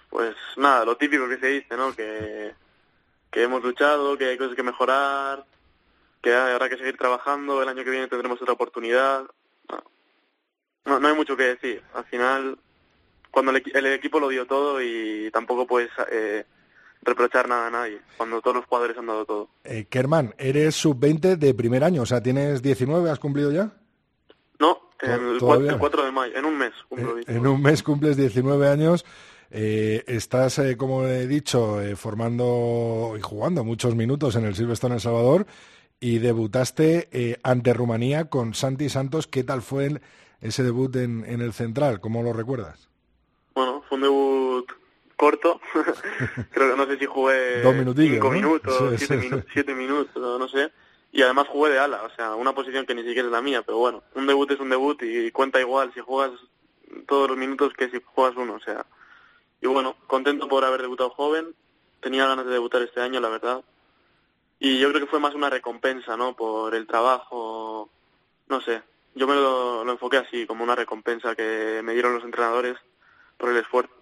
Pues 0.10 0.36
nada, 0.58 0.84
lo 0.84 0.98
típico 0.98 1.30
que 1.30 1.38
se 1.38 1.48
dice, 1.48 1.78
¿no? 1.78 1.93
Que, 1.96 2.54
que 3.32 3.43
hemos 3.43 3.63
luchado, 3.63 4.17
que 4.17 4.26
hay 4.26 4.38
cosas 4.38 4.56
que 4.56 4.63
mejorar, 4.63 5.46
que 6.22 6.34
habrá 6.36 6.69
que 6.69 6.78
seguir 6.78 6.98
trabajando, 6.98 7.62
el 7.62 7.69
año 7.69 7.84
que 7.84 7.89
viene 7.89 8.08
tendremos 8.08 8.41
otra 8.41 8.54
oportunidad. 8.54 9.26
No, 10.86 11.00
no 11.00 11.08
hay 11.08 11.15
mucho 11.15 11.38
que 11.38 11.43
decir. 11.43 11.82
Al 11.93 12.06
final, 12.06 12.58
cuando 13.32 13.52
el, 13.52 13.86
equipo 13.88 14.19
lo 14.19 14.30
dio 14.30 14.46
todo 14.46 14.82
y 14.82 15.30
tampoco 15.32 15.65
puedes 15.65 15.89
eh, 16.12 16.46
reprochar 17.04 17.48
nada 17.48 17.67
a 17.67 17.72
nadie, 17.72 18.00
cuando 18.17 18.41
todos 18.41 18.58
los 18.58 18.65
jugadores 18.65 18.98
han 18.98 19.08
dado 19.08 19.26
todo. 19.26 19.50
Eh, 19.63 19.86
Kerman, 19.89 20.34
eres 20.38 20.76
sub-20 20.76 21.38
de 21.38 21.54
primer 21.54 21.84
año, 21.84 22.04
o 22.04 22.06
sea, 22.06 22.22
¿tienes 22.22 22.62
19? 22.62 23.10
¿Has 23.10 23.19
cumplido 23.19 23.52
ya? 23.52 23.72
No, 24.60 24.89
el, 25.02 25.38
4, 25.39 26.06
de 26.06 26.12
mayo, 26.12 26.36
en 26.36 26.46
un 26.46 26.58
mes 26.58 26.74
cumplo 26.88 27.17
eh, 27.17 27.24
En 27.28 27.46
un 27.46 27.62
mes 27.62 27.84
cumples 27.84 28.15
19 28.17 28.67
años. 28.67 29.06
Eh, 29.56 30.04
estás, 30.08 30.60
como 30.78 31.06
he 31.06 31.28
dicho, 31.28 31.80
formando 31.96 33.13
y 33.17 33.22
jugando 33.22 33.63
muchos 33.63 33.93
minutos 33.96 34.36
en 34.36 34.46
el 34.46 34.56
Silverstone 34.56 34.96
El 34.96 35.02
Salvador 35.02 35.46
y 36.00 36.17
debutaste 36.17 37.39
ante 37.43 37.74
Rumanía 37.74 38.30
con 38.30 38.56
Santi 38.56 38.89
Santos. 38.89 39.28
¿Qué 39.28 39.43
tal 39.43 39.62
fue 39.62 39.86
el, 39.86 40.02
ese 40.44 40.62
debut 40.62 40.94
en, 40.98 41.24
en 41.26 41.42
el 41.42 41.54
Central, 41.54 42.02
¿cómo 42.02 42.22
lo 42.22 42.34
recuerdas? 42.34 42.90
Bueno, 43.56 43.82
fue 43.88 43.96
un 43.96 44.02
debut 44.02 44.72
corto, 45.16 45.62
creo 46.52 46.72
que 46.72 46.78
no 46.78 46.86
sé 46.86 46.98
si 46.98 47.06
jugué 47.06 47.62
Dos 47.62 47.76
cinco 47.96 48.30
minutos, 48.30 49.00
siete, 49.54 49.74
minutos, 49.74 50.12
no 50.16 50.48
sé, 50.50 50.72
y 51.14 51.22
además 51.22 51.48
jugué 51.48 51.72
de 51.72 51.80
ala, 51.80 52.04
o 52.04 52.10
sea, 52.10 52.36
una 52.36 52.54
posición 52.54 52.86
que 52.86 52.94
ni 52.94 53.04
siquiera 53.04 53.28
es 53.28 53.32
la 53.32 53.42
mía, 53.42 53.62
pero 53.62 53.78
bueno, 53.78 54.04
un 54.16 54.28
debut 54.28 54.52
es 54.52 54.60
un 54.60 54.70
debut 54.70 55.02
y 55.02 55.32
cuenta 55.32 55.62
igual 55.62 55.94
si 55.94 56.02
juegas 56.02 56.38
todos 57.08 57.30
los 57.30 57.38
minutos 57.38 57.72
que 57.74 57.90
si 57.90 58.02
juegas 58.04 58.36
uno, 58.36 58.56
o 58.56 58.60
sea, 58.60 58.86
y 59.62 59.68
bueno, 59.68 59.96
contento 60.08 60.50
por 60.50 60.66
haber 60.66 60.82
debutado 60.82 61.12
joven, 61.12 61.56
tenía 62.02 62.28
ganas 62.28 62.46
de 62.46 62.52
debutar 62.52 62.82
este 62.82 63.00
año, 63.00 63.22
la 63.22 63.30
verdad, 63.30 63.64
y 64.60 64.78
yo 64.80 64.90
creo 64.90 65.00
que 65.00 65.10
fue 65.10 65.20
más 65.20 65.36
una 65.36 65.50
recompensa, 65.50 66.18
¿no? 66.18 66.36
Por 66.36 66.76
el 66.76 66.86
trabajo, 66.86 67.90
no 68.50 68.60
sé, 68.60 68.82
yo 69.15 69.28
me 69.28 69.36
lo, 69.36 69.89
enfoqué 69.91 70.17
así, 70.17 70.45
como 70.45 70.63
una 70.63 70.76
recompensa 70.76 71.36
que 71.36 71.82
me 71.84 71.93
dieron 71.93 72.13
los 72.13 72.23
entrenadores 72.23 72.76
por 73.38 73.49
el 73.49 73.58
esfuerzo. 73.58 73.93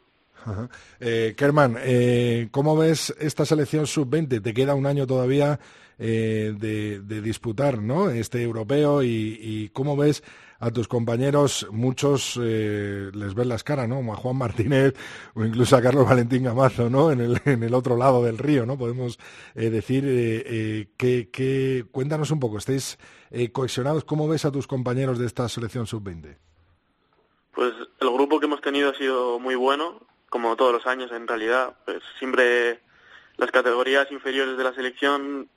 Eh, 0.99 1.35
Kerman, 1.37 1.77
eh, 1.79 2.47
¿cómo 2.51 2.75
ves 2.75 3.13
esta 3.19 3.45
selección 3.45 3.85
sub-20? 3.85 4.41
Te 4.41 4.53
queda 4.53 4.73
un 4.73 4.87
año 4.87 5.05
todavía 5.05 5.59
eh, 5.99 6.55
de, 6.57 7.21
disputar 7.21 7.79
¿no? 7.79 8.09
este 8.09 8.41
europeo 8.41 9.03
y, 9.03 9.69
cómo 9.73 9.95
ves 9.95 10.23
a 10.61 10.71
tus 10.71 10.87
compañeros, 10.87 11.67
muchos 11.71 12.39
eh, 12.41 13.11
les 13.13 13.33
ven 13.33 13.49
las 13.49 13.63
caras, 13.63 13.89
¿no? 13.89 14.13
a 14.13 14.15
Juan 14.15 14.37
Martínez 14.37 14.93
o 15.33 15.43
incluso 15.43 15.75
a 15.75 15.81
Carlos 15.81 16.07
Valentín 16.07 16.43
Gamazo, 16.43 16.89
¿no? 16.89 17.11
En 17.11 17.19
el, 17.19 17.41
en 17.45 17.63
el 17.63 17.73
otro 17.73 17.97
lado 17.97 18.23
del 18.23 18.37
río, 18.37 18.65
¿no? 18.65 18.77
Podemos 18.77 19.19
decir 19.55 20.03
que, 20.97 21.29
que, 21.31 21.85
cuéntanos 21.91 22.31
un 22.31 22.39
poco, 22.39 22.57
¿estáis 22.57 22.97
cohesionados? 23.51 24.05
¿Cómo 24.05 24.27
ves 24.27 24.45
a 24.45 24.51
tus 24.51 24.67
compañeros 24.67 25.19
de 25.19 25.25
esta 25.25 25.49
selección 25.49 25.87
sub-20? 25.87 26.37
Pues 27.53 27.73
el 27.99 28.11
grupo 28.11 28.39
que 28.39 28.45
hemos 28.45 28.61
tenido 28.61 28.91
ha 28.91 28.95
sido 28.95 29.39
muy 29.39 29.55
bueno, 29.55 29.99
como 30.29 30.55
todos 30.55 30.71
los 30.71 30.87
años 30.87 31.11
en 31.11 31.27
realidad. 31.27 31.75
Pues 31.85 32.01
siempre 32.17 32.81
las 33.37 33.51
categorías 33.51 34.11
inferiores 34.11 34.57
de 34.57 34.63
la 34.63 34.73
selección 34.73 35.49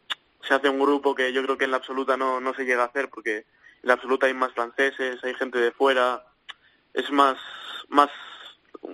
se 0.43 0.55
hace 0.55 0.69
un 0.69 0.81
grupo 0.81 1.15
que 1.15 1.33
yo 1.33 1.43
creo 1.43 1.57
que 1.57 1.65
en 1.65 1.71
la 1.71 1.77
absoluta 1.79 2.17
no, 2.17 2.41
no 2.41 2.55
se 2.55 2.65
llega 2.65 2.83
a 2.83 2.87
hacer 2.87 3.09
porque 3.09 3.47
en 3.85 3.89
la 3.89 3.95
absoluta 3.95 4.27
hay 4.27 4.33
más 4.33 4.51
franceses, 4.53 5.23
hay 5.23 5.35
gente 5.35 5.59
de 5.59 5.71
fuera, 5.71 6.25
es 6.95 7.11
más, 7.11 7.37
más, 7.89 8.09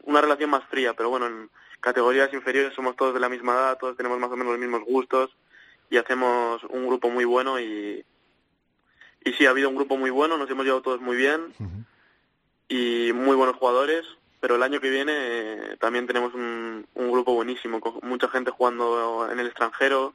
una 0.03 0.21
relación 0.21 0.51
más 0.51 0.65
fría, 0.65 0.95
pero 0.95 1.11
bueno, 1.11 1.29
en 1.29 1.49
categorías 1.79 2.35
inferiores 2.35 2.75
somos 2.75 2.97
todos 2.97 3.15
de 3.15 3.21
la 3.21 3.29
misma 3.29 3.53
edad, 3.53 3.79
todos 3.79 3.97
tenemos 3.97 4.19
más 4.19 4.33
o 4.33 4.37
menos 4.37 4.51
los 4.51 4.61
mismos 4.61 4.83
gustos 4.85 5.31
y 5.91 5.97
hacemos 5.97 6.65
un 6.65 6.89
grupo 6.89 7.09
muy 7.09 7.25
bueno 7.25 7.61
y, 7.61 8.05
y 9.25 9.33
sí, 9.35 9.47
ha 9.47 9.51
habido 9.51 9.69
un 9.69 9.77
grupo 9.77 9.97
muy 9.97 10.11
bueno, 10.11 10.37
nos 10.37 10.51
hemos 10.51 10.65
llevado 10.65 10.83
todos 10.83 11.01
muy 11.01 11.17
bien 11.17 11.55
y 12.69 13.13
muy 13.13 13.37
buenos 13.37 13.55
jugadores, 13.55 14.05
pero 14.41 14.57
el 14.57 14.63
año 14.65 14.81
que 14.81 14.91
viene 14.91 15.13
eh, 15.15 15.77
también 15.79 16.09
tenemos 16.09 16.35
un, 16.35 16.85
grupo 16.97 17.35
buenísimo, 17.35 17.81
con 17.81 18.01
mucha 18.03 18.29
gente 18.29 18.51
jugando 18.51 19.29
en 19.31 19.39
el 19.39 19.47
extranjero 19.47 20.15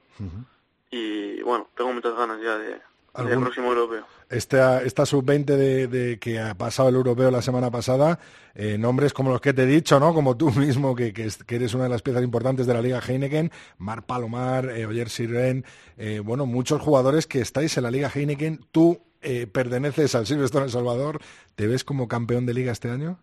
y 0.91 1.41
bueno, 1.43 1.69
tengo 1.77 1.93
muchas 1.93 2.13
ganas 2.15 2.41
ya 2.41 2.57
de, 2.57 2.81
del 3.23 3.39
próximo 3.39 3.67
europeo. 3.67 4.05
Esta, 4.29 4.81
esta 4.83 5.05
sub-20 5.05 5.45
de, 5.45 6.19
que 6.19 6.39
ha 6.39 6.55
pasado 6.55 6.89
el 6.89 6.95
europeo 6.95 7.29
la 7.29 7.41
semana 7.41 7.69
pasada, 7.69 8.19
eh, 8.55 8.77
nombres 8.77 9.13
como 9.13 9.29
los 9.29 9.39
que 9.39 9.53
te 9.53 9.63
he 9.63 9.67
dicho, 9.67 9.99
¿no? 9.99 10.13
Como 10.13 10.35
tú 10.35 10.51
mismo, 10.55 10.95
que, 10.95 11.13
que, 11.13 11.55
eres 11.55 11.73
una 11.73 11.85
de 11.85 11.89
las 11.91 12.01
piezas 12.01 12.23
importantes 12.23 12.65
de 12.65 12.73
la 12.73 12.81
Liga 12.81 12.99
Heineken, 12.99 13.51
Mar 13.77 14.05
Palomar, 14.05 14.69
eh, 14.69 14.85
Oyer 14.85 15.09
Sirren, 15.09 15.63
eh, 15.97 16.21
bueno, 16.23 16.45
muchos 16.45 16.81
jugadores 16.81 17.27
que 17.27 17.39
estáis 17.39 17.77
en 17.77 17.83
la 17.83 17.91
Liga 17.91 18.11
Heineken. 18.13 18.65
Tú 18.71 19.01
eh, 19.27 19.47
perteneces 19.47 20.13
al 20.13 20.27
Silverstone 20.27 20.65
El 20.65 20.71
Salvador, 20.71 21.19
¿te 21.55 21.65
ves 21.65 21.83
como 21.83 22.07
campeón 22.07 22.45
de 22.45 22.53
liga 22.53 22.71
este 22.71 22.91
año? 22.91 23.17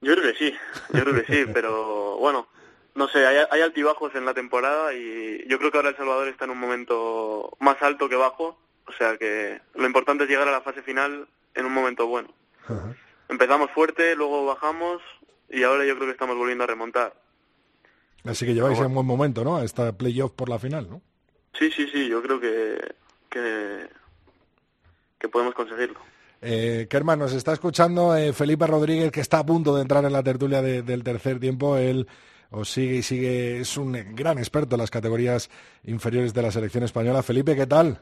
Yo 0.00 0.16
creo 0.16 0.32
que 0.32 0.36
sí, 0.36 0.54
yo 0.92 1.04
creo 1.04 1.14
que 1.14 1.32
sí, 1.32 1.50
pero 1.54 2.16
bueno, 2.18 2.48
no 2.94 3.08
sé, 3.08 3.26
hay, 3.26 3.44
hay, 3.50 3.60
altibajos 3.60 4.14
en 4.14 4.24
la 4.24 4.34
temporada 4.34 4.94
y 4.94 5.46
yo 5.48 5.58
creo 5.58 5.70
que 5.70 5.78
ahora 5.78 5.90
El 5.90 5.96
Salvador 5.96 6.28
está 6.28 6.44
en 6.44 6.52
un 6.52 6.58
momento 6.58 7.56
más 7.60 7.80
alto 7.82 8.08
que 8.08 8.16
bajo, 8.16 8.58
o 8.86 8.92
sea 8.92 9.16
que 9.16 9.60
lo 9.74 9.86
importante 9.86 10.24
es 10.24 10.30
llegar 10.30 10.48
a 10.48 10.52
la 10.52 10.60
fase 10.60 10.82
final 10.82 11.26
en 11.54 11.66
un 11.66 11.72
momento 11.72 12.06
bueno. 12.06 12.28
Empezamos 13.28 13.70
fuerte, 13.70 14.14
luego 14.14 14.46
bajamos 14.46 15.02
y 15.50 15.62
ahora 15.62 15.84
yo 15.84 15.94
creo 15.96 16.06
que 16.06 16.12
estamos 16.12 16.36
volviendo 16.36 16.64
a 16.64 16.68
remontar. 16.68 17.14
Así 18.24 18.46
que 18.46 18.54
lleváis 18.54 18.78
en 18.78 18.86
un 18.86 18.94
buen 18.94 19.06
momento, 19.06 19.44
¿no? 19.44 19.62
Esta 19.62 19.92
playoff 19.92 20.32
por 20.32 20.48
la 20.48 20.58
final, 20.58 20.88
¿no? 20.88 21.02
Sí, 21.58 21.70
sí, 21.70 21.86
sí, 21.92 22.08
yo 22.08 22.22
creo 22.22 22.40
que, 22.40 22.94
que, 23.30 25.28
podemos 25.28 25.54
conseguirlo. 25.54 25.98
Eh, 26.40 26.86
Kerman, 26.88 27.18
nos 27.18 27.32
está 27.32 27.52
escuchando 27.52 28.16
eh, 28.16 28.32
Felipe 28.32 28.66
Rodríguez, 28.66 29.10
que 29.10 29.20
está 29.20 29.38
a 29.38 29.46
punto 29.46 29.74
de 29.74 29.82
entrar 29.82 30.04
en 30.04 30.12
la 30.12 30.22
tertulia 30.22 30.62
del 30.62 31.04
tercer 31.04 31.38
tiempo. 31.40 31.76
Él 31.76 32.06
os 32.54 32.70
sigue 32.70 32.96
y 32.96 33.02
sigue, 33.02 33.60
es 33.60 33.76
un 33.76 34.14
gran 34.14 34.38
experto 34.38 34.76
en 34.76 34.80
las 34.80 34.90
categorías 34.90 35.50
inferiores 35.84 36.32
de 36.32 36.42
la 36.42 36.50
selección 36.50 36.84
española. 36.84 37.22
Felipe, 37.22 37.56
¿qué 37.56 37.66
tal? 37.66 38.00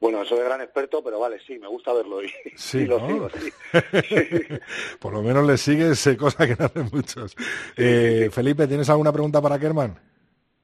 Bueno, 0.00 0.24
soy 0.24 0.40
gran 0.40 0.60
experto, 0.60 1.02
pero 1.02 1.20
vale, 1.20 1.38
sí, 1.46 1.60
me 1.60 1.68
gusta 1.68 1.92
verlo 1.92 2.24
y, 2.24 2.28
sí, 2.56 2.84
lo 2.86 3.06
sigo, 3.06 3.30
sí. 3.30 3.52
Por 4.98 5.12
lo 5.12 5.22
menos 5.22 5.46
le 5.46 5.56
sigues, 5.56 6.04
eh, 6.08 6.16
cosa 6.16 6.46
que 6.46 6.56
no 6.56 6.64
hacen 6.64 6.90
muchos. 6.92 7.36
Eh, 7.76 8.28
Felipe, 8.32 8.66
¿tienes 8.66 8.90
alguna 8.90 9.12
pregunta 9.12 9.40
para 9.40 9.60
Kerman? 9.60 9.96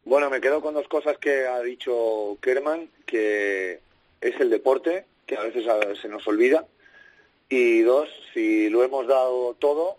Bueno, 0.04 0.28
me 0.28 0.40
quedo 0.40 0.60
con 0.60 0.74
dos 0.74 0.88
cosas 0.88 1.18
que 1.18 1.46
ha 1.46 1.60
dicho 1.60 2.36
Kerman, 2.40 2.88
que 3.06 3.78
es 4.20 4.40
el 4.40 4.50
deporte, 4.50 5.04
que 5.24 5.36
a 5.36 5.42
veces 5.44 5.64
se 6.02 6.08
nos 6.08 6.26
olvida, 6.26 6.66
y 7.48 7.82
dos, 7.82 8.08
si 8.34 8.68
lo 8.70 8.82
hemos 8.82 9.06
dado 9.06 9.54
todo, 9.54 9.98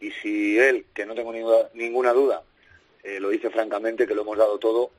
y 0.00 0.10
si 0.10 0.58
él, 0.58 0.86
que 0.94 1.06
no 1.06 1.14
tengo 1.14 1.32
ninguna, 1.32 1.68
ninguna 1.74 2.12
duda, 2.12 2.42
eh, 3.02 3.20
lo 3.20 3.28
dice 3.28 3.50
francamente, 3.50 4.06
que 4.06 4.14
lo 4.14 4.22
hemos 4.22 4.38
dado 4.38 4.58
todo, 4.58 4.90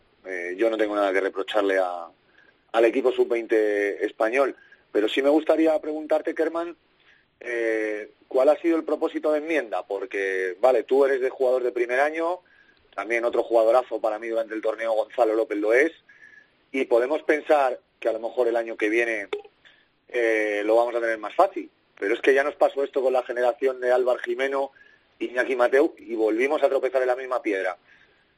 yo 0.57 0.69
no 0.69 0.77
tengo 0.77 0.93
nada 0.93 1.13
que 1.13 1.21
reprocharle 1.21 1.77
a, 1.77 2.10
al 2.73 2.86
equipo 2.86 3.12
sub-20 3.12 4.01
español. 4.01 4.55
Pero 4.91 5.10
sí 5.10 5.21
me 5.21 5.29
gustaría 5.29 5.79
preguntarte, 5.79 6.36
Kerman, 6.36 6.75
eh, 7.39 8.12
¿cuál 8.27 8.49
ha 8.49 8.57
sido 8.57 8.77
el 8.77 8.83
propósito 8.83 9.31
de 9.31 9.39
enmienda? 9.39 9.86
Porque, 9.86 10.55
vale, 10.60 10.83
tú 10.83 11.05
eres 11.05 11.21
de 11.21 11.29
jugador 11.29 11.63
de 11.63 11.71
primer 11.71 11.99
año, 11.99 12.39
también 12.95 13.25
otro 13.25 13.43
jugadorazo 13.43 14.01
para 14.01 14.19
mí 14.19 14.27
durante 14.27 14.55
el 14.55 14.62
torneo, 14.62 14.93
Gonzalo 14.93 15.36
López 15.36 15.57
lo 15.57 15.73
es, 15.73 15.91
y 16.71 16.86
podemos 16.86 17.21
pensar 17.23 17.79
que 17.99 18.10
a 18.10 18.13
lo 18.13 18.19
mejor 18.19 18.47
el 18.47 18.55
año 18.55 18.77
que 18.77 18.89
viene 18.89 19.27
eh, 20.10 20.62
lo 20.65 20.75
vamos 20.75 20.95
a 20.95 21.01
tener 21.01 21.17
más 21.17 21.36
fácil. 21.36 21.69
Pero 21.99 22.13
es 22.13 22.21
que 22.21 22.33
ya 22.33 22.43
nos 22.43 22.55
pasó 22.55 22.83
esto 22.83 23.01
con 23.01 23.13
la 23.13 23.23
generación 23.23 23.79
de 23.79 23.91
Álvaro 23.91 24.19
Jimeno, 24.19 24.71
Iñaki 25.19 25.56
Mateu, 25.56 25.93
y 25.97 26.15
volvimos 26.15 26.62
a 26.63 26.69
tropezar 26.69 27.01
en 27.01 27.08
la 27.08 27.15
misma 27.15 27.41
piedra. 27.41 27.77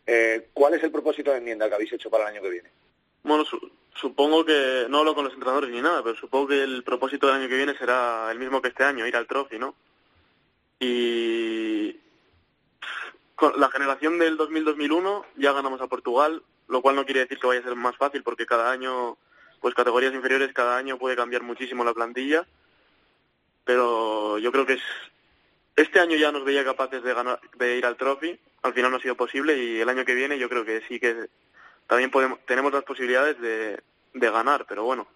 Eh, 0.06 0.50
¿Cuál 0.54 0.74
es 0.74 0.84
el 0.84 0.92
propósito 0.92 1.32
de 1.32 1.38
enmienda 1.38 1.68
que 1.68 1.76
habéis 1.76 1.94
hecho 1.94 2.10
para 2.10 2.24
el 2.24 2.36
año 2.36 2.42
que 2.42 2.50
viene? 2.50 2.70
Bueno, 3.24 3.44
supongo 3.94 4.46
que, 4.46 4.86
no 4.90 5.00
hablo 5.00 5.14
con 5.14 5.26
los 5.26 5.34
entrenadores 5.34 5.70
ni 5.70 5.82
nada, 5.82 6.02
pero 6.04 6.16
supongo 6.16 6.48
que 6.48 6.64
el 6.64 6.84
propósito 6.84 7.28
del 7.28 7.36
año 7.36 7.50
que 7.50 7.58
viene 7.58 7.78
será 7.78 8.32
el 8.32 8.40
mismo 8.40 8.62
que 8.62 8.70
este 8.70 8.84
año, 8.84 9.06
ir 9.06 9.16
al 9.16 9.28
trophy, 9.28 9.60
¿no? 9.60 9.76
Y 10.80 12.00
con 13.36 13.60
la 13.60 13.70
generación 13.70 14.18
del 14.18 14.38
2000-2001 14.38 15.26
ya 15.38 15.54
ganamos 15.54 15.82
a 15.82 15.88
Portugal, 15.88 16.42
lo 16.68 16.82
cual 16.82 16.96
no 16.96 17.06
quiere 17.06 17.22
decir 17.22 17.40
que 17.40 17.48
vaya 17.48 17.62
a 17.62 17.64
ser 17.64 17.76
más 17.76 17.98
fácil 17.98 18.24
porque 18.24 18.46
cada 18.46 18.72
año, 18.72 19.18
pues 19.60 19.76
categorías 19.76 20.14
inferiores, 20.14 20.54
cada 20.54 20.78
año 20.78 20.98
puede 20.98 21.16
cambiar 21.16 21.44
muchísimo 21.44 21.84
la 21.84 21.94
plantilla, 21.94 22.48
pero 23.64 24.38
yo 24.40 24.52
creo 24.52 24.66
que 24.66 24.74
es, 24.74 24.82
este 25.82 26.00
año 26.00 26.18
ya 26.18 26.32
nos 26.32 26.44
veía 26.44 26.64
capaces 26.64 27.02
de, 27.04 27.14
ganar, 27.14 27.40
de 27.58 27.78
ir 27.78 27.86
al 27.86 27.98
trophy, 27.98 28.38
al 28.64 28.74
final 28.74 28.92
no 28.92 28.98
ha 28.98 29.02
sido 29.02 29.16
posible 29.16 29.58
y 29.58 29.80
el 29.80 29.90
año 29.90 30.06
que 30.06 30.16
viene 30.16 30.38
yo 30.38 30.50
creo 30.50 30.66
que 30.66 30.82
sí 30.88 31.00
que 31.00 31.30
también 31.88 32.12
podemos, 32.12 32.40
tenemos 32.46 32.72
las 32.74 32.84
posibilidades 32.84 33.40
de, 33.40 33.80
de 34.14 34.30
ganar, 34.30 34.66
pero 34.68 34.84
bueno. 34.84 35.08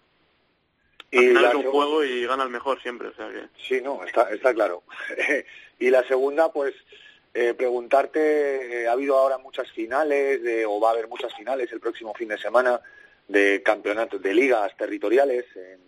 Al 1.12 1.22
y 1.22 1.28
final 1.28 1.44
es 1.44 1.54
un 1.54 1.70
juego 1.70 2.04
y 2.04 2.26
gana 2.26 2.42
el 2.42 2.50
mejor 2.50 2.80
siempre, 2.82 3.08
o 3.08 3.14
sea 3.14 3.28
que... 3.28 3.48
Sí, 3.62 3.80
no, 3.80 4.02
está, 4.04 4.30
está 4.30 4.52
claro. 4.52 4.82
y 5.78 5.90
la 5.90 6.02
segunda, 6.08 6.52
pues, 6.52 6.74
eh, 7.32 7.54
preguntarte, 7.54 8.82
eh, 8.82 8.88
ha 8.88 8.92
habido 8.92 9.16
ahora 9.16 9.38
muchas 9.38 9.70
finales, 9.70 10.42
de, 10.42 10.66
o 10.66 10.80
va 10.80 10.88
a 10.88 10.92
haber 10.92 11.08
muchas 11.08 11.32
finales 11.34 11.70
el 11.72 11.80
próximo 11.80 12.14
fin 12.14 12.28
de 12.28 12.38
semana 12.38 12.80
de 13.28 13.62
campeonatos 13.62 14.20
de 14.20 14.34
ligas 14.34 14.76
territoriales 14.76 15.44
en, 15.54 15.80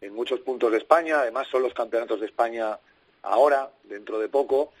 en 0.00 0.14
muchos 0.14 0.40
puntos 0.40 0.72
de 0.72 0.78
España, 0.78 1.20
además 1.20 1.46
son 1.48 1.62
los 1.62 1.74
campeonatos 1.74 2.20
de 2.20 2.26
España 2.26 2.78
ahora, 3.24 3.70
dentro 3.84 4.18
de 4.18 4.28
poco. 4.28 4.72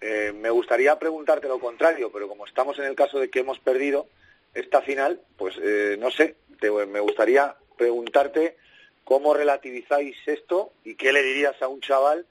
Eh, 0.00 0.32
me 0.34 0.50
gustaría 0.50 0.98
preguntarte 0.98 1.48
lo 1.48 1.58
contrario, 1.58 2.10
pero 2.10 2.28
como 2.28 2.46
estamos 2.46 2.78
en 2.78 2.86
el 2.86 2.94
caso 2.94 3.18
de 3.18 3.30
que 3.30 3.40
hemos 3.40 3.58
perdido, 3.58 4.06
esta 4.54 4.82
final, 4.82 5.20
pues 5.36 5.56
eh, 5.62 5.96
no 5.98 6.10
sé, 6.10 6.36
me 6.88 7.00
gustaría 7.00 7.54
preguntarte 7.76 8.56
cómo 9.04 9.34
relativizáis 9.34 10.16
esto 10.26 10.72
y 10.84 10.94
qué 10.94 11.12
le 11.12 11.22
dirías 11.22 11.60
a 11.62 11.68
un 11.68 11.80
chaval 11.80 12.26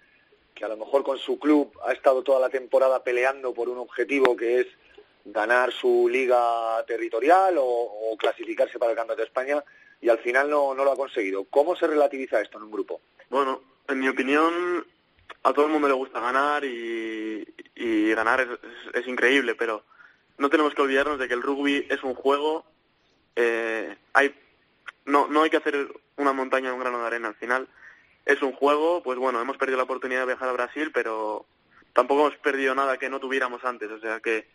que 0.56 0.66
a 0.66 0.68
lo 0.68 0.78
mejor 0.78 1.04
con 1.04 1.18
su 1.18 1.40
club 1.40 1.72
ha 1.86 1.94
estado 1.94 2.22
toda 2.22 2.40
la 2.40 2.50
temporada 2.50 3.04
peleando 3.04 3.54
por 3.54 3.70
un 3.70 3.78
objetivo 3.78 4.36
que 4.36 4.60
es 4.62 4.68
ganar 5.26 5.72
su 5.72 6.10
liga 6.10 6.84
territorial 6.86 7.56
o, 7.58 8.16
clasificarse 8.18 8.78
para 8.78 8.92
el 8.92 8.98
Campeonato 8.98 9.22
de 9.22 9.28
España 9.28 9.64
y 10.02 10.10
al 10.10 10.20
final 10.20 10.50
no, 10.50 10.74
no 10.74 10.84
lo 10.84 10.92
ha 10.92 10.98
conseguido. 10.98 11.46
¿Cómo 11.46 11.76
se 11.76 11.88
relativiza 11.88 12.42
esto 12.42 12.58
en 12.58 12.66
un 12.66 12.72
grupo? 12.72 13.00
Bueno, 13.30 13.62
en 13.88 14.00
mi 14.00 14.10
opinión, 14.10 14.86
a 15.44 15.54
todo 15.54 15.66
el 15.66 15.72
mundo 15.72 15.88
le 15.88 15.94
gusta 15.94 16.20
ganar 16.20 16.64
y, 16.66 17.46
ganar 18.14 18.60
es 18.94 19.08
increíble, 19.08 19.56
pero 19.56 19.84
no 20.38 20.50
tenemos 20.50 20.74
que 20.74 20.82
olvidarnos 20.82 21.20
de 21.20 21.28
que 21.28 21.34
el 21.34 21.42
rugby 21.42 21.86
es 21.90 22.04
un 22.04 22.16
juego. 22.16 22.66
Eh, 23.36 23.96
hay, 24.14 24.36
no, 25.06 25.28
no 25.28 25.44
hay 25.44 25.50
que 25.50 25.58
hacer 25.58 25.88
una 26.18 26.34
montaña 26.34 26.70
en 26.70 26.76
un 26.76 26.82
grano 26.82 27.00
de 27.00 27.08
arena 27.08 27.28
al 27.30 27.36
final. 27.36 27.68
Es 28.26 28.42
un 28.42 28.54
juego, 28.54 29.04
pues 29.04 29.18
bueno, 29.18 29.42
hemos 29.42 29.58
perdido 29.58 29.78
la 29.78 29.84
oportunidad 29.84 30.22
de 30.22 30.28
viajar 30.28 30.50
a 30.50 30.54
Brasil, 30.54 30.92
pero 30.94 31.46
tampoco 31.94 32.28
hemos 32.28 32.40
perdido 32.40 32.76
nada 32.76 32.98
que 32.98 33.10
no 33.10 33.20
tuviéramos 33.20 33.64
antes. 33.64 33.92
O 33.92 34.00
sea 34.00 34.20
que 34.20 34.48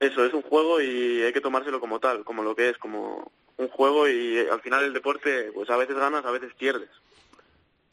eso 0.00 0.24
es 0.24 0.32
un 0.32 0.42
juego 0.42 0.80
y 0.80 1.22
hay 1.22 1.32
que 1.32 1.40
tomárselo 1.40 1.80
como 1.80 2.00
tal, 2.00 2.24
como 2.24 2.42
lo 2.42 2.54
que 2.54 2.70
es, 2.70 2.78
como 2.78 3.30
un 3.56 3.68
juego 3.68 4.08
y 4.08 4.38
al 4.38 4.60
final 4.60 4.84
el 4.84 4.92
deporte, 4.92 5.50
pues 5.52 5.70
a 5.70 5.76
veces 5.76 5.96
ganas, 5.96 6.24
a 6.24 6.30
veces 6.30 6.52
pierdes. 6.54 6.90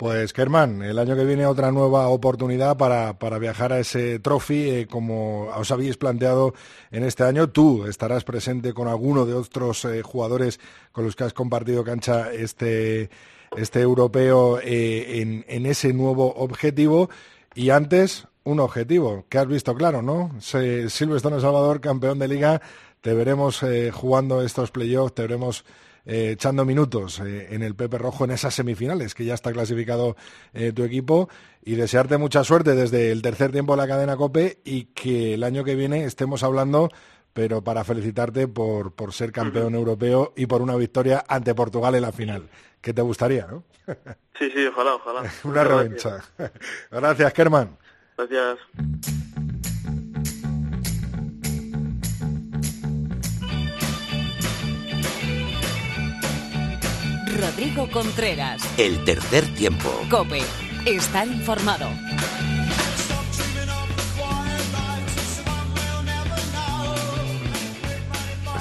Pues 0.01 0.33
Kerman, 0.33 0.81
el 0.81 0.97
año 0.97 1.15
que 1.15 1.25
viene 1.25 1.45
otra 1.45 1.71
nueva 1.71 2.07
oportunidad 2.07 2.75
para, 2.75 3.19
para 3.19 3.37
viajar 3.37 3.71
a 3.71 3.77
ese 3.77 4.17
trophy, 4.17 4.67
eh, 4.67 4.87
como 4.89 5.43
os 5.55 5.69
habéis 5.69 5.95
planteado 5.95 6.55
en 6.89 7.03
este 7.03 7.21
año. 7.23 7.51
Tú 7.51 7.85
estarás 7.85 8.23
presente 8.23 8.73
con 8.73 8.87
alguno 8.87 9.27
de 9.27 9.35
otros 9.35 9.85
eh, 9.85 10.01
jugadores 10.01 10.59
con 10.91 11.05
los 11.05 11.15
que 11.15 11.25
has 11.25 11.33
compartido 11.33 11.83
cancha 11.83 12.33
este, 12.33 13.11
este 13.55 13.81
europeo 13.81 14.59
eh, 14.59 15.21
en, 15.21 15.45
en, 15.47 15.67
ese 15.67 15.93
nuevo 15.93 16.33
objetivo. 16.33 17.11
Y 17.53 17.69
antes, 17.69 18.25
un 18.43 18.59
objetivo 18.59 19.25
que 19.29 19.37
has 19.37 19.47
visto 19.47 19.75
claro, 19.75 20.01
¿no? 20.01 20.31
Silvestre 20.39 21.39
Salvador, 21.39 21.79
campeón 21.79 22.17
de 22.17 22.27
liga, 22.27 22.59
te 23.01 23.13
veremos 23.13 23.63
jugando 23.93 24.41
estos 24.41 24.71
playoffs, 24.71 25.13
te 25.13 25.21
veremos 25.21 25.63
eh, 26.05 26.31
echando 26.31 26.65
minutos 26.65 27.19
eh, 27.19 27.47
en 27.51 27.63
el 27.63 27.75
Pepe 27.75 27.97
Rojo 27.97 28.25
en 28.25 28.31
esas 28.31 28.53
semifinales, 28.53 29.13
que 29.13 29.25
ya 29.25 29.33
está 29.33 29.51
clasificado 29.51 30.15
eh, 30.53 30.71
tu 30.71 30.83
equipo, 30.83 31.29
y 31.63 31.75
desearte 31.75 32.17
mucha 32.17 32.43
suerte 32.43 32.75
desde 32.75 33.11
el 33.11 33.21
tercer 33.21 33.51
tiempo 33.51 33.73
de 33.73 33.77
la 33.77 33.87
cadena 33.87 34.17
COPE 34.17 34.61
y 34.63 34.85
que 34.85 35.35
el 35.35 35.43
año 35.43 35.63
que 35.63 35.75
viene 35.75 36.05
estemos 36.05 36.43
hablando 36.43 36.89
pero 37.33 37.63
para 37.63 37.83
felicitarte 37.85 38.49
por, 38.49 38.93
por 38.93 39.13
ser 39.13 39.31
campeón 39.31 39.73
europeo 39.73 40.33
y 40.35 40.47
por 40.47 40.61
una 40.61 40.75
victoria 40.75 41.23
ante 41.27 41.55
Portugal 41.55 41.95
en 41.95 42.01
la 42.01 42.11
final, 42.11 42.49
que 42.81 42.93
te 42.93 43.01
gustaría, 43.01 43.47
¿no? 43.47 43.63
Sí, 44.37 44.51
sí, 44.53 44.65
ojalá, 44.65 44.95
ojalá. 44.95 45.31
una 45.43 45.63
revancha. 45.63 46.21
Gracias, 46.91 47.33
Kerman. 47.33 47.77
Gracias. 48.17 48.59
Rodrigo 57.41 57.89
Contreras. 57.89 58.61
El 58.77 59.03
tercer 59.03 59.43
tiempo. 59.55 59.89
Cope. 60.11 60.41
Estar 60.85 61.25
informado. 61.25 61.87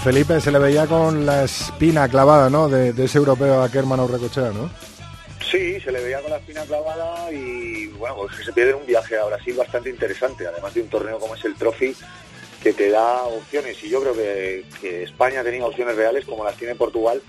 Felipe 0.03 0.41
se 0.41 0.51
le 0.51 0.59
veía 0.59 0.87
con 0.87 1.27
la 1.27 1.45
espina 1.45 2.09
clavada, 2.09 2.49
¿no? 2.49 2.71
De, 2.71 2.95
ese 3.05 3.19
europeo 3.19 3.63
a 3.63 3.71
Kerman 3.71 4.09
Recochea, 4.09 4.51
¿no? 4.51 4.71
Sí, 5.51 5.79
se 5.79 5.93
le 5.93 6.01
veía 6.01 6.23
con 6.23 6.31
la 6.31 6.39
espina 6.39 6.63
clavada 6.63 7.31
y 7.31 7.87
bueno, 7.89 8.17
pues 8.17 8.47
se 8.47 8.53
pierde 8.53 8.73
un 8.73 8.87
viaje 8.87 9.19
a 9.19 9.27
Brasil 9.27 9.57
bastante 9.57 9.91
interesante, 9.91 10.47
además 10.47 10.73
de 10.73 10.81
un 10.81 10.89
torneo 10.89 11.19
como 11.19 11.35
es 11.35 11.45
el 11.45 11.55
Trophy, 11.55 11.95
que 12.63 12.73
te 12.73 12.89
da 12.89 13.25
opciones 13.25 13.77
y 13.85 13.91
yo 13.91 14.01
creo 14.01 14.15
que, 14.15 14.65
España 15.03 15.45
tenía 15.45 15.67
opciones 15.67 15.97
reales 15.97 16.25
como 16.25 16.45
las 16.45 16.57
tiene 16.57 16.75
Portugal 16.75 17.21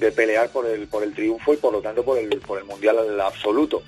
de 0.00 0.12
pelear 0.12 0.48
por 0.48 0.66
el, 0.66 0.88
por 0.88 1.02
el 1.02 1.14
triunfo 1.14 1.52
y 1.52 1.58
por 1.58 1.72
lo 1.72 1.82
tanto 1.82 2.02
por 2.02 2.18
el, 2.18 2.28
por 2.40 2.58
el 2.58 2.64
Mundial 2.64 3.20
absoluto. 3.20 3.82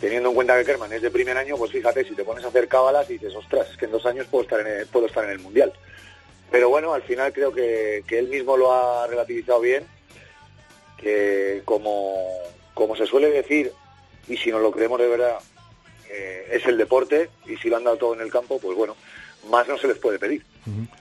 Teniendo 0.00 0.30
en 0.30 0.34
cuenta 0.34 0.58
que 0.58 0.64
Kerman 0.64 0.92
es 0.92 1.00
de 1.00 1.10
primer 1.12 1.38
año, 1.38 1.56
pues 1.56 1.70
fíjate, 1.70 2.04
si 2.04 2.16
te 2.16 2.24
pones 2.24 2.44
a 2.44 2.48
hacer 2.48 2.66
cábalas 2.66 3.08
y 3.08 3.14
dices, 3.14 3.34
ostras, 3.36 3.70
es 3.70 3.76
que 3.76 3.84
en 3.84 3.92
dos 3.92 4.04
años 4.04 4.26
puedo 4.28 4.42
estar 4.42 4.66
en 4.66 4.86
puedo 4.88 5.06
estar 5.06 5.24
en 5.24 5.30
el 5.30 5.38
Mundial. 5.38 5.72
Pero 6.50 6.68
bueno, 6.68 6.92
al 6.92 7.02
final 7.02 7.32
creo 7.32 7.52
que, 7.52 8.04
él 8.08 8.28
mismo 8.28 8.56
lo 8.56 8.72
ha 8.72 9.06
relativizado 9.06 9.60
bien, 9.60 9.84
que 10.98 11.62
como, 11.64 12.26
como 12.74 12.96
se 12.96 13.06
suele 13.06 13.30
decir, 13.30 13.72
y 14.26 14.36
si 14.36 14.50
no 14.50 14.58
lo 14.58 14.72
creemos 14.72 14.98
de 14.98 15.08
verdad, 15.08 15.38
eh, 16.10 16.48
es 16.50 16.66
el 16.66 16.76
deporte, 16.76 17.30
y 17.46 17.56
si 17.56 17.68
lo 17.68 17.76
han 17.76 17.84
dado 17.84 17.96
todo 17.96 18.14
en 18.14 18.20
el 18.20 18.30
campo, 18.30 18.58
pues 18.58 18.76
bueno, 18.76 18.96
más 19.48 19.68
no 19.68 19.78
se 19.78 19.86
les 19.86 19.98
puede 19.98 20.18
pedir. 20.18 20.44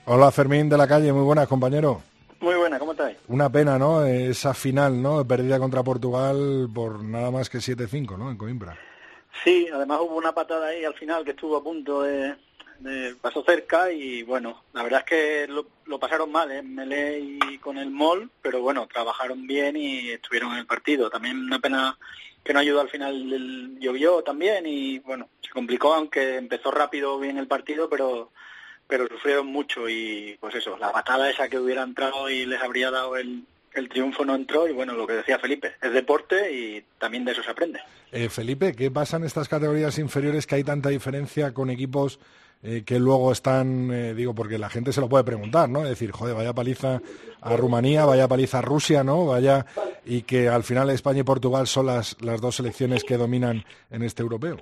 Hola 0.06 0.32
Fermín 0.32 0.70
de 0.70 0.78
la 0.78 0.88
calle, 0.88 1.12
muy 1.12 1.24
buenas 1.24 1.48
compañero. 1.48 2.04
Muy 2.42 2.56
buena, 2.56 2.80
¿cómo 2.80 2.94
estáis? 2.94 3.18
Una 3.28 3.52
pena, 3.52 3.78
¿no? 3.78 4.04
Esa 4.04 4.56
final, 4.56 5.00
¿no? 5.00 5.26
Perdida 5.26 5.60
contra 5.60 5.84
Portugal 5.84 6.68
por 6.74 7.04
nada 7.04 7.30
más 7.30 7.52
que 7.52 7.60
7-5, 7.60 8.18
¿no? 8.18 8.32
En 8.32 8.38
Coimbra. 8.38 8.76
Sí, 9.44 9.68
además 9.72 10.00
hubo 10.02 10.16
una 10.16 10.34
patada 10.34 10.68
ahí 10.68 10.84
al 10.84 10.96
final 10.96 11.24
que 11.24 11.32
estuvo 11.32 11.56
a 11.56 11.64
punto 11.64 12.02
de, 12.02 12.36
pasó 13.22 13.44
cerca 13.44 13.92
y 13.92 14.24
bueno, 14.24 14.64
la 14.74 14.82
verdad 14.82 15.00
es 15.02 15.06
que 15.06 15.48
lo, 15.48 16.00
pasaron 16.00 16.32
mal, 16.32 16.52
¿eh? 16.52 16.64
Melé 16.64 17.20
y 17.20 17.58
con 17.60 17.78
el 17.78 17.92
MOL, 17.92 18.32
pero 18.42 18.62
bueno, 18.62 18.88
trabajaron 18.92 19.46
bien 19.46 19.76
y 19.78 20.10
estuvieron 20.10 20.54
en 20.54 20.60
el 20.60 20.66
partido. 20.66 21.12
También 21.12 21.38
una 21.38 21.60
pena 21.60 21.96
que 22.44 22.54
no 22.54 22.60
ayudó 22.60 22.82
al 22.82 22.90
final, 22.90 23.14
el, 23.32 23.78
llovió 23.80 24.24
también 24.24 24.66
y 24.66 24.98
bueno, 24.98 25.30
se 25.42 25.52
complicó 25.52 25.94
aunque 25.94 26.38
empezó 26.38 26.72
rápido 26.72 27.20
bien 27.20 27.38
el 27.38 27.48
partido, 27.48 27.88
pero 27.88 28.32
pero 28.92 29.08
sufrieron 29.08 29.48
mucho 29.48 29.88
y 29.88 30.36
pues 30.42 30.54
eso, 30.54 30.78
la 30.78 30.92
patada 30.92 31.30
esa 31.30 31.48
que 31.48 31.58
hubiera 31.58 31.82
entrado 31.82 32.30
y 32.30 32.46
les 32.46 32.62
habría 32.62 32.92
dado 32.92 33.16
el, 33.16 33.46
el 33.74 33.88
triunfo 33.88 34.26
no 34.26 34.36
entró 34.36 34.68
y 34.68 34.74
bueno, 34.74 34.92
lo 34.92 35.08
que 35.08 35.14
decía 35.14 35.40
Felipe, 35.40 35.76
es 35.82 35.94
deporte 35.94 36.52
y 36.54 36.84
también 37.00 37.24
de 37.24 37.32
eso 37.32 37.42
se 37.42 37.52
aprende. 37.52 37.80
Eh, 38.12 38.28
Felipe, 38.28 38.76
¿qué 38.76 38.92
pasa 38.92 39.16
en 39.16 39.24
estas 39.24 39.48
categorías 39.48 39.98
inferiores 39.98 40.46
que 40.46 40.56
hay 40.56 40.66
tanta 40.66 40.90
diferencia 40.90 41.54
con 41.54 41.70
equipos 41.70 42.20
eh, 42.64 42.84
que 42.86 43.00
luego 43.00 43.32
están, 43.32 43.90
eh, 43.94 44.14
digo, 44.14 44.36
porque 44.36 44.58
la 44.58 44.70
gente 44.70 44.92
se 44.92 45.00
lo 45.00 45.08
puede 45.08 45.24
preguntar, 45.24 45.70
¿no? 45.70 45.84
Es 45.84 45.90
decir, 45.92 46.12
joder, 46.12 46.36
vaya 46.36 46.52
paliza 46.52 47.02
a 47.40 47.56
Rumanía, 47.56 48.04
vaya 48.04 48.28
paliza 48.28 48.60
a 48.60 48.62
Rusia, 48.62 49.06
¿no? 49.06 49.28
Vaya, 49.28 49.66
y 50.04 50.24
que 50.24 50.50
al 50.50 50.64
final 50.64 50.90
España 50.90 51.22
y 51.22 51.24
Portugal 51.24 51.66
son 51.66 51.86
las, 51.86 52.22
las 52.22 52.42
dos 52.42 52.58
selecciones 52.58 53.06
que 53.06 53.16
dominan 53.16 53.64
en 53.90 54.04
este 54.04 54.22
europeo. 54.22 54.58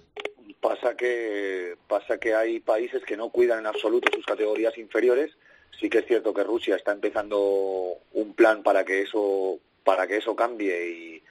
Pasa 0.79 0.95
que, 0.95 1.75
pasa 1.87 2.17
que 2.19 2.33
hay 2.33 2.61
países 2.61 3.03
que 3.03 3.17
no 3.17 3.29
cuidan 3.29 3.59
en 3.59 3.67
absoluto 3.67 4.09
sus 4.13 4.25
categorías 4.25 4.77
inferiores. 4.77 5.31
Sí 5.77 5.89
que 5.89 5.99
es 5.99 6.05
cierto 6.05 6.33
que 6.33 6.43
Rusia 6.43 6.75
está 6.75 6.93
empezando 6.93 7.97
un 8.13 8.33
plan 8.33 8.63
para 8.63 8.85
que 8.85 9.01
eso, 9.01 9.59
para 9.83 10.07
que 10.07 10.17
eso 10.17 10.35
cambie 10.35 10.89
y, 10.89 11.23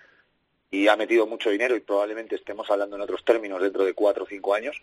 y 0.71 0.89
ha 0.89 0.97
metido 0.97 1.27
mucho 1.27 1.49
dinero 1.49 1.75
y 1.77 1.81
probablemente 1.81 2.35
estemos 2.35 2.71
hablando 2.71 2.97
en 2.97 3.03
otros 3.03 3.25
términos 3.25 3.63
dentro 3.63 3.85
de 3.85 3.95
cuatro 3.95 4.25
o 4.25 4.27
cinco 4.27 4.55
años 4.55 4.83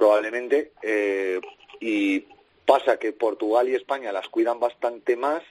probablemente, 0.00 0.72
eh, 0.82 1.40
y 1.78 2.24
pasa 2.64 2.98
que 2.98 3.12
Portugal 3.12 3.68
y 3.68 3.74
España 3.74 4.12
las 4.12 4.28
cuidan 4.28 4.58
bastante 4.58 5.14
más, 5.14 5.42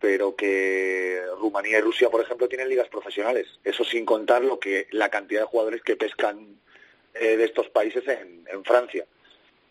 pero 0.00 0.34
que 0.34 1.22
Rumanía 1.38 1.78
y 1.78 1.82
Rusia, 1.82 2.10
por 2.10 2.20
ejemplo, 2.20 2.48
tienen 2.48 2.68
ligas 2.68 2.88
profesionales. 2.88 3.46
Eso 3.62 3.84
sin 3.84 4.04
contar 4.04 4.42
lo 4.42 4.58
que 4.58 4.88
la 4.90 5.08
cantidad 5.08 5.42
de 5.42 5.46
jugadores 5.46 5.82
que 5.82 5.94
pescan 5.94 6.58
eh, 7.14 7.36
de 7.36 7.44
estos 7.44 7.68
países 7.68 8.04
en, 8.06 8.64
Francia. 8.64 9.04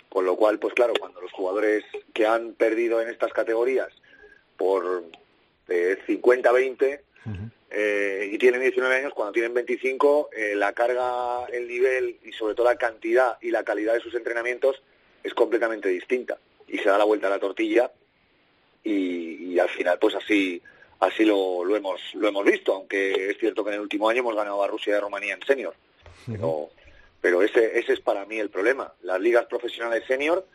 Con 0.10 0.26
lo 0.26 0.36
cual, 0.36 0.60
pues 0.60 0.74
claro, 0.74 0.94
cuando 1.00 1.22
los 1.22 1.32
jugadores 1.32 1.86
que 2.14 2.26
han 2.26 2.54
perdido 2.54 3.02
en 3.02 3.10
estas 3.10 3.32
categorías 3.32 3.88
por 4.58 5.04
50-20 5.68 6.84
eh, 6.84 7.00
eh, 7.70 8.30
y 8.34 8.38
tienen 8.38 8.62
19 8.62 8.96
años, 8.96 9.14
cuando 9.14 9.32
tienen 9.32 9.54
25, 9.54 10.30
eh, 10.36 10.56
la 10.56 10.74
carga, 10.74 11.46
el 11.46 11.68
nivel 11.68 12.18
y 12.24 12.34
sobre 12.34 12.54
todo 12.54 12.66
la 12.66 12.76
cantidad 12.76 13.38
y 13.42 13.52
la 13.52 13.64
calidad 13.64 13.94
de 13.94 14.02
sus 14.02 14.14
entrenamientos 14.14 14.82
es 15.24 15.34
completamente 15.34 15.88
distinta. 15.88 16.38
Y 16.68 16.78
se 16.80 16.90
da 16.90 16.98
la 16.98 17.06
vuelta 17.06 17.28
a 17.28 17.32
la 17.32 17.40
tortilla 17.40 17.92
y, 18.84 19.58
al 19.60 19.70
final 19.70 20.00
pues 20.00 20.16
así 20.16 20.60
así 21.02 21.24
lo, 21.24 21.64
lo 21.64 21.76
hemos 21.76 22.02
lo 22.16 22.28
hemos 22.28 22.44
visto. 22.44 22.74
Aunque 22.74 23.30
es 23.30 23.38
cierto 23.38 23.64
que 23.64 23.70
en 23.70 23.76
el 23.76 23.82
último 23.82 24.10
año 24.10 24.20
hemos 24.20 24.36
ganado 24.36 24.62
a 24.62 24.68
Rusia 24.68 24.94
y 24.94 24.98
a 24.98 25.02
Rumanía 25.02 25.36
en 25.36 25.44
senior 25.44 25.76
pero, 26.26 26.70
pero 27.22 27.42
ese 27.42 27.80
ese 27.80 27.94
es 27.94 28.00
para 28.00 28.26
mí 28.26 28.40
el 28.40 28.50
problema. 28.50 28.94
Las 29.04 29.20
ligas 29.22 29.46
profesionales 29.46 30.04
senior 30.08 30.46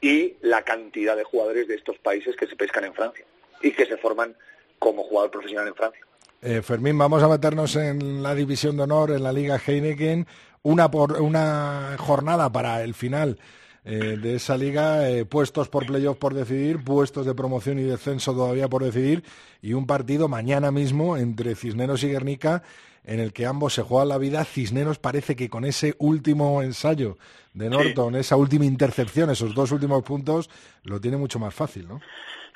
y 0.00 0.34
la 0.42 0.62
cantidad 0.62 1.16
de 1.16 1.24
jugadores 1.24 1.68
de 1.68 1.74
estos 1.74 1.98
países 1.98 2.36
que 2.36 2.46
se 2.46 2.56
pescan 2.56 2.84
en 2.84 2.94
Francia 2.94 3.24
y 3.62 3.72
que 3.72 3.86
se 3.86 3.96
forman 3.96 4.36
como 4.78 5.02
jugador 5.04 5.30
profesional 5.30 5.68
en 5.68 5.74
Francia. 5.74 6.06
Eh, 6.42 6.62
Fermín, 6.62 6.96
vamos 6.96 7.22
a 7.22 7.28
meternos 7.28 7.76
en 7.76 8.22
la 8.22 8.34
división 8.34 8.76
de 8.76 8.84
honor, 8.84 9.10
en 9.10 9.22
la 9.22 9.32
Liga 9.32 9.60
Heineken, 9.64 10.26
una, 10.62 10.90
por, 10.90 11.20
una 11.20 11.96
jornada 11.98 12.50
para 12.50 12.82
el 12.82 12.94
final 12.94 13.38
eh, 13.84 14.18
de 14.20 14.36
esa 14.36 14.56
liga, 14.56 15.08
eh, 15.08 15.24
puestos 15.24 15.68
por 15.68 15.86
playoff 15.86 16.18
por 16.18 16.34
decidir, 16.34 16.84
puestos 16.84 17.24
de 17.24 17.34
promoción 17.34 17.78
y 17.78 17.82
descenso 17.82 18.32
todavía 18.32 18.68
por 18.68 18.84
decidir, 18.84 19.24
y 19.62 19.72
un 19.72 19.86
partido 19.86 20.28
mañana 20.28 20.70
mismo 20.70 21.16
entre 21.16 21.54
Cisneros 21.54 22.02
y 22.04 22.08
Guernica, 22.08 22.62
en 23.04 23.20
el 23.20 23.32
que 23.32 23.46
ambos 23.46 23.74
se 23.74 23.82
juegan 23.82 24.08
la 24.08 24.18
vida. 24.18 24.44
Cisneros 24.44 24.98
parece 24.98 25.34
que 25.34 25.48
con 25.48 25.64
ese 25.64 25.94
último 25.98 26.62
ensayo 26.62 27.16
de 27.54 27.70
Norton, 27.70 28.16
esa 28.16 28.36
última 28.36 28.66
intercepción, 28.66 29.30
esos 29.30 29.54
dos 29.54 29.72
últimos 29.72 30.02
puntos, 30.02 30.50
lo 30.84 31.00
tiene 31.00 31.16
mucho 31.16 31.38
más 31.38 31.54
fácil, 31.54 31.88
¿no? 31.88 32.00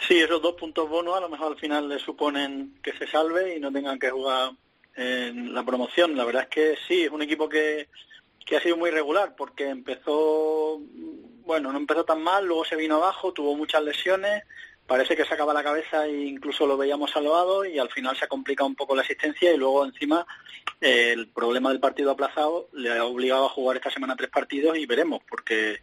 Sí, 0.06 0.20
esos 0.20 0.42
dos 0.42 0.54
puntos 0.54 0.88
bonos 0.88 1.16
a 1.16 1.20
lo 1.20 1.28
mejor 1.28 1.52
al 1.52 1.58
final 1.58 1.88
le 1.88 1.98
suponen 1.98 2.74
que 2.82 2.92
se 2.92 3.06
salve 3.06 3.56
y 3.56 3.60
no 3.60 3.72
tengan 3.72 3.98
que 3.98 4.10
jugar 4.10 4.52
en 4.94 5.54
la 5.54 5.64
promoción. 5.64 6.16
La 6.16 6.24
verdad 6.24 6.42
es 6.42 6.48
que 6.48 6.74
sí, 6.86 7.02
es 7.02 7.10
un 7.10 7.22
equipo 7.22 7.48
que, 7.48 7.88
que 8.44 8.56
ha 8.56 8.60
sido 8.60 8.76
muy 8.76 8.90
regular 8.90 9.34
porque 9.36 9.68
empezó, 9.68 10.80
bueno, 11.44 11.72
no 11.72 11.78
empezó 11.78 12.04
tan 12.04 12.22
mal, 12.22 12.46
luego 12.46 12.64
se 12.64 12.76
vino 12.76 12.96
abajo, 12.96 13.32
tuvo 13.32 13.56
muchas 13.56 13.82
lesiones, 13.82 14.42
parece 14.86 15.16
que 15.16 15.24
sacaba 15.24 15.54
la 15.54 15.64
cabeza 15.64 16.06
e 16.06 16.24
incluso 16.24 16.66
lo 16.66 16.76
veíamos 16.76 17.10
salvado 17.10 17.64
y 17.64 17.78
al 17.78 17.90
final 17.90 18.16
se 18.16 18.26
ha 18.26 18.28
complicado 18.28 18.68
un 18.68 18.76
poco 18.76 18.94
la 18.94 19.02
asistencia 19.02 19.52
y 19.52 19.56
luego 19.56 19.84
encima 19.84 20.26
eh, 20.80 21.12
el 21.12 21.28
problema 21.28 21.70
del 21.70 21.80
partido 21.80 22.10
aplazado 22.10 22.68
le 22.72 22.92
ha 22.92 23.04
obligado 23.04 23.46
a 23.46 23.50
jugar 23.50 23.76
esta 23.76 23.90
semana 23.90 24.16
tres 24.16 24.30
partidos 24.30 24.76
y 24.76 24.86
veremos 24.86 25.22
porque 25.28 25.80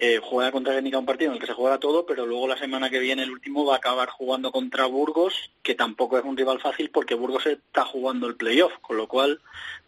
eh, 0.00 0.20
juega 0.22 0.52
contra 0.52 0.74
Guernica 0.74 0.98
un 0.98 1.06
partido 1.06 1.30
en 1.30 1.34
el 1.34 1.40
que 1.40 1.48
se 1.48 1.54
juega 1.54 1.80
todo, 1.80 2.06
pero 2.06 2.24
luego 2.24 2.46
la 2.46 2.56
semana 2.56 2.88
que 2.88 3.00
viene 3.00 3.24
el 3.24 3.32
último 3.32 3.64
va 3.64 3.74
a 3.74 3.78
acabar 3.78 4.08
jugando 4.08 4.52
contra 4.52 4.86
Burgos, 4.86 5.50
que 5.60 5.74
tampoco 5.74 6.16
es 6.16 6.24
un 6.24 6.36
rival 6.36 6.60
fácil 6.60 6.90
porque 6.90 7.16
Burgos 7.16 7.46
está 7.46 7.84
jugando 7.84 8.28
el 8.28 8.36
playoff, 8.36 8.72
con 8.80 8.96
lo 8.96 9.08
cual 9.08 9.40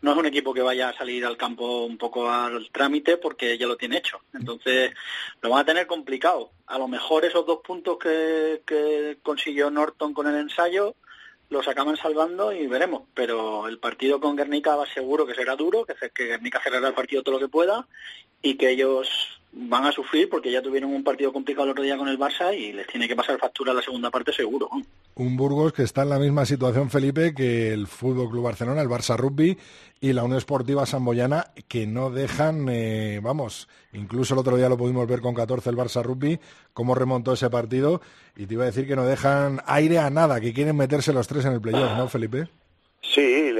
no 0.02 0.10
es 0.10 0.18
un 0.18 0.26
equipo 0.26 0.52
que 0.52 0.62
vaya 0.62 0.88
a 0.88 0.96
salir 0.96 1.24
al 1.24 1.36
campo 1.36 1.84
un 1.84 1.96
poco 1.96 2.28
al 2.28 2.70
trámite 2.72 3.18
porque 3.18 3.56
ya 3.56 3.68
lo 3.68 3.76
tiene 3.76 3.98
hecho. 3.98 4.18
Entonces 4.34 4.92
lo 5.42 5.50
van 5.50 5.60
a 5.60 5.66
tener 5.66 5.86
complicado. 5.86 6.50
A 6.66 6.76
lo 6.76 6.88
mejor 6.88 7.24
esos 7.24 7.46
dos 7.46 7.60
puntos 7.64 7.96
que, 7.98 8.62
que 8.66 9.18
consiguió 9.22 9.70
Norton 9.70 10.12
con 10.12 10.26
el 10.26 10.36
ensayo 10.36 10.96
los 11.50 11.66
acaban 11.68 11.96
salvando 11.96 12.52
y 12.52 12.66
veremos. 12.66 13.02
Pero 13.14 13.68
el 13.68 13.78
partido 13.78 14.20
con 14.20 14.36
Guernica 14.36 14.74
va 14.74 14.86
seguro 14.86 15.24
que 15.26 15.34
será 15.34 15.54
duro, 15.54 15.84
que, 15.84 15.94
que 16.10 16.26
Guernica 16.26 16.60
cerrará 16.62 16.88
el 16.88 16.94
partido 16.94 17.22
todo 17.22 17.34
lo 17.34 17.40
que 17.40 17.48
pueda 17.48 17.86
y 18.42 18.54
que 18.54 18.70
ellos 18.70 19.39
van 19.52 19.84
a 19.84 19.92
sufrir 19.92 20.28
porque 20.28 20.50
ya 20.50 20.62
tuvieron 20.62 20.92
un 20.92 21.02
partido 21.02 21.32
complicado 21.32 21.64
el 21.64 21.72
otro 21.72 21.82
día 21.82 21.96
con 21.96 22.08
el 22.08 22.18
Barça 22.18 22.56
y 22.56 22.72
les 22.72 22.86
tiene 22.86 23.08
que 23.08 23.16
pasar 23.16 23.38
factura 23.38 23.74
la 23.74 23.82
segunda 23.82 24.10
parte 24.10 24.32
seguro. 24.32 24.68
Un 25.16 25.36
Burgos 25.36 25.72
que 25.72 25.82
está 25.82 26.02
en 26.02 26.10
la 26.10 26.18
misma 26.18 26.46
situación, 26.46 26.88
Felipe, 26.88 27.34
que 27.34 27.72
el 27.72 27.86
Fútbol 27.86 28.30
Club 28.30 28.44
Barcelona, 28.44 28.80
el 28.80 28.88
Barça 28.88 29.16
Rugby 29.16 29.58
y 30.00 30.12
la 30.12 30.22
Unión 30.22 30.38
Esportiva 30.38 30.86
Samboyana, 30.86 31.52
que 31.68 31.86
no 31.86 32.10
dejan, 32.10 32.68
eh, 32.70 33.20
vamos, 33.22 33.68
incluso 33.92 34.34
el 34.34 34.40
otro 34.40 34.56
día 34.56 34.68
lo 34.68 34.78
pudimos 34.78 35.06
ver 35.06 35.20
con 35.20 35.34
14 35.34 35.68
el 35.68 35.76
Barça 35.76 36.02
Rugby, 36.02 36.38
cómo 36.72 36.94
remontó 36.94 37.32
ese 37.32 37.50
partido, 37.50 38.00
y 38.36 38.46
te 38.46 38.54
iba 38.54 38.62
a 38.62 38.66
decir 38.66 38.86
que 38.86 38.96
no 38.96 39.04
dejan 39.04 39.60
aire 39.66 39.98
a 39.98 40.10
nada, 40.10 40.40
que 40.40 40.54
quieren 40.54 40.76
meterse 40.76 41.12
los 41.12 41.26
tres 41.26 41.44
en 41.44 41.52
el 41.52 41.60
playoff, 41.60 41.96
¿no, 41.96 42.08
Felipe? 42.08 42.48
Sí, 43.02 43.50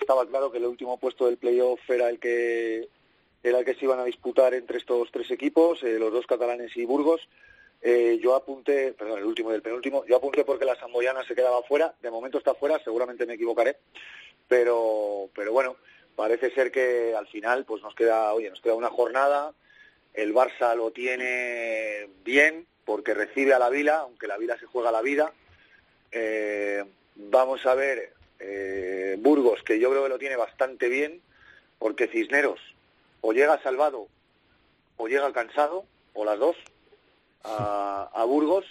estaba 0.00 0.26
claro 0.26 0.52
que 0.52 0.58
el 0.58 0.66
último 0.66 0.98
puesto 0.98 1.26
del 1.26 1.38
playoff 1.38 1.80
era 1.88 2.10
el 2.10 2.18
que 2.18 2.88
era 3.42 3.58
el 3.58 3.64
que 3.64 3.74
se 3.74 3.84
iban 3.84 3.98
a 3.98 4.04
disputar 4.04 4.54
entre 4.54 4.78
estos 4.78 5.10
tres 5.10 5.30
equipos, 5.30 5.82
eh, 5.82 5.98
los 5.98 6.12
dos 6.12 6.26
catalanes 6.26 6.76
y 6.76 6.84
Burgos. 6.84 7.28
Eh, 7.80 8.20
yo 8.22 8.36
apunté, 8.36 8.92
perdón, 8.92 9.18
el 9.18 9.24
último 9.24 9.50
y 9.50 9.56
el 9.56 9.62
penúltimo, 9.62 10.04
yo 10.06 10.16
apunté 10.16 10.44
porque 10.44 10.64
la 10.64 10.76
Samboyana 10.76 11.24
se 11.24 11.34
quedaba 11.34 11.62
fuera, 11.64 11.92
de 12.00 12.10
momento 12.12 12.38
está 12.38 12.54
fuera, 12.54 12.78
seguramente 12.84 13.26
me 13.26 13.34
equivocaré, 13.34 13.76
pero, 14.46 15.28
pero 15.34 15.52
bueno, 15.52 15.76
parece 16.14 16.52
ser 16.52 16.70
que 16.70 17.16
al 17.16 17.26
final 17.26 17.64
pues 17.64 17.82
nos 17.82 17.96
queda, 17.96 18.32
oye, 18.32 18.50
nos 18.50 18.60
queda 18.60 18.74
una 18.74 18.90
jornada, 18.90 19.52
el 20.14 20.32
Barça 20.32 20.76
lo 20.76 20.92
tiene 20.92 22.08
bien 22.24 22.66
porque 22.84 23.14
recibe 23.14 23.52
a 23.52 23.58
la 23.58 23.70
Vila, 23.70 23.98
aunque 23.98 24.28
la 24.28 24.38
Vila 24.38 24.56
se 24.58 24.66
juega 24.66 24.92
la 24.92 25.02
vida. 25.02 25.32
Eh, 26.12 26.84
vamos 27.16 27.66
a 27.66 27.74
ver 27.74 28.12
Burgos, 29.18 29.62
que 29.62 29.78
yo 29.78 29.90
creo 29.90 30.02
que 30.02 30.08
lo 30.08 30.18
tiene 30.18 30.36
bastante 30.36 30.88
bien, 30.88 31.20
porque 31.78 32.08
Cisneros 32.08 32.60
o 33.22 33.32
llega 33.32 33.62
salvado 33.62 34.08
o 34.96 35.08
llega 35.08 35.32
cansado, 35.32 35.84
o 36.14 36.24
las 36.24 36.38
dos, 36.38 36.56
a, 37.44 38.24
Burgos, 38.24 38.64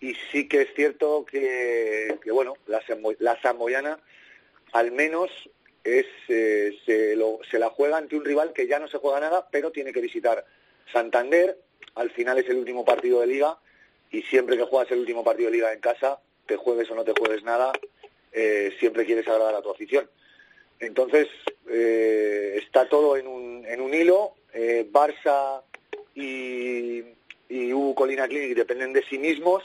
y 0.00 0.14
sí 0.30 0.46
que 0.46 0.62
es 0.62 0.74
cierto 0.74 1.24
que, 1.24 2.16
bueno, 2.32 2.54
la, 2.66 2.80
la 3.18 4.00
al 4.72 4.92
menos 4.92 5.30
es, 5.82 6.06
eh, 6.28 6.78
se, 6.86 7.16
lo, 7.16 7.40
se 7.50 7.58
la 7.58 7.70
juega 7.70 7.96
ante 7.96 8.16
un 8.16 8.24
rival 8.24 8.52
que 8.52 8.68
ya 8.68 8.78
no 8.78 8.88
se 8.88 8.98
juega 8.98 9.20
nada, 9.20 9.48
pero 9.50 9.72
tiene 9.72 9.92
que 9.92 10.00
visitar 10.00 10.44
Santander, 10.92 11.58
al 11.96 12.10
final 12.10 12.38
es 12.38 12.48
el 12.48 12.58
último 12.58 12.84
partido 12.84 13.20
de 13.20 13.26
liga, 13.26 13.58
y 14.10 14.22
siempre 14.22 14.56
que 14.56 14.64
juegas 14.64 14.92
el 14.92 15.00
último 15.00 15.24
partido 15.24 15.50
de 15.50 15.56
liga 15.56 15.72
en 15.72 15.80
casa, 15.80 16.20
te 16.46 16.56
juegues 16.56 16.90
o 16.90 16.94
no 16.94 17.04
te 17.04 17.14
juegues 17.18 17.42
nada, 17.42 17.72
eh, 18.32 18.74
siempre 18.78 19.04
quieres 19.04 19.26
agradar 19.26 19.56
a 19.56 19.62
tu 19.62 19.70
afición. 19.70 20.08
Entonces, 20.78 21.28
eh, 21.68 22.60
está 22.62 22.88
todo 22.88 23.16
en 23.16 23.26
un, 23.26 23.64
en 23.66 23.80
un 23.80 23.94
hilo. 23.94 24.34
Eh, 24.52 24.88
Barça 24.92 25.62
y, 26.14 27.02
y 27.48 27.72
U 27.72 27.94
Colina 27.94 28.28
Clinic 28.28 28.56
dependen 28.56 28.92
de 28.92 29.04
sí 29.04 29.18
mismos 29.18 29.62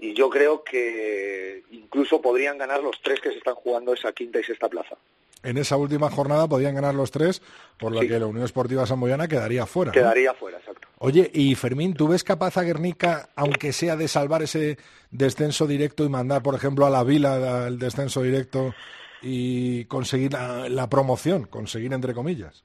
y 0.00 0.14
yo 0.14 0.30
creo 0.30 0.62
que 0.64 1.62
incluso 1.70 2.20
podrían 2.20 2.58
ganar 2.58 2.82
los 2.82 3.00
tres 3.02 3.20
que 3.20 3.30
se 3.30 3.38
están 3.38 3.54
jugando 3.54 3.92
esa 3.92 4.12
quinta 4.12 4.40
y 4.40 4.44
sexta 4.44 4.68
plaza. 4.68 4.96
En 5.42 5.56
esa 5.56 5.76
última 5.78 6.10
jornada 6.10 6.46
podrían 6.46 6.74
ganar 6.74 6.94
los 6.94 7.10
tres, 7.10 7.40
por 7.78 7.92
lo 7.92 8.00
que 8.00 8.18
la 8.18 8.26
Unión 8.26 8.44
Esportiva 8.44 8.86
Samboyana 8.86 9.26
quedaría 9.26 9.64
fuera. 9.64 9.90
Quedaría 9.90 10.34
fuera, 10.34 10.58
exacto. 10.58 10.86
Oye, 10.98 11.30
y 11.32 11.54
Fermín, 11.54 11.94
¿tú 11.94 12.08
ves 12.08 12.24
capaz 12.24 12.58
a 12.58 12.62
Guernica, 12.62 13.30
aunque 13.36 13.72
sea 13.72 13.96
de 13.96 14.06
salvar 14.06 14.42
ese 14.42 14.76
descenso 15.10 15.66
directo 15.66 16.04
y 16.04 16.10
mandar, 16.10 16.42
por 16.42 16.54
ejemplo, 16.54 16.84
a 16.84 16.90
la 16.90 17.04
Vila 17.04 17.68
el 17.68 17.78
descenso 17.78 18.22
directo 18.22 18.74
y 19.22 19.84
conseguir 19.86 20.32
la, 20.32 20.88
promoción, 20.88 21.44
conseguir 21.44 21.92
entre 21.92 22.14
comillas? 22.14 22.64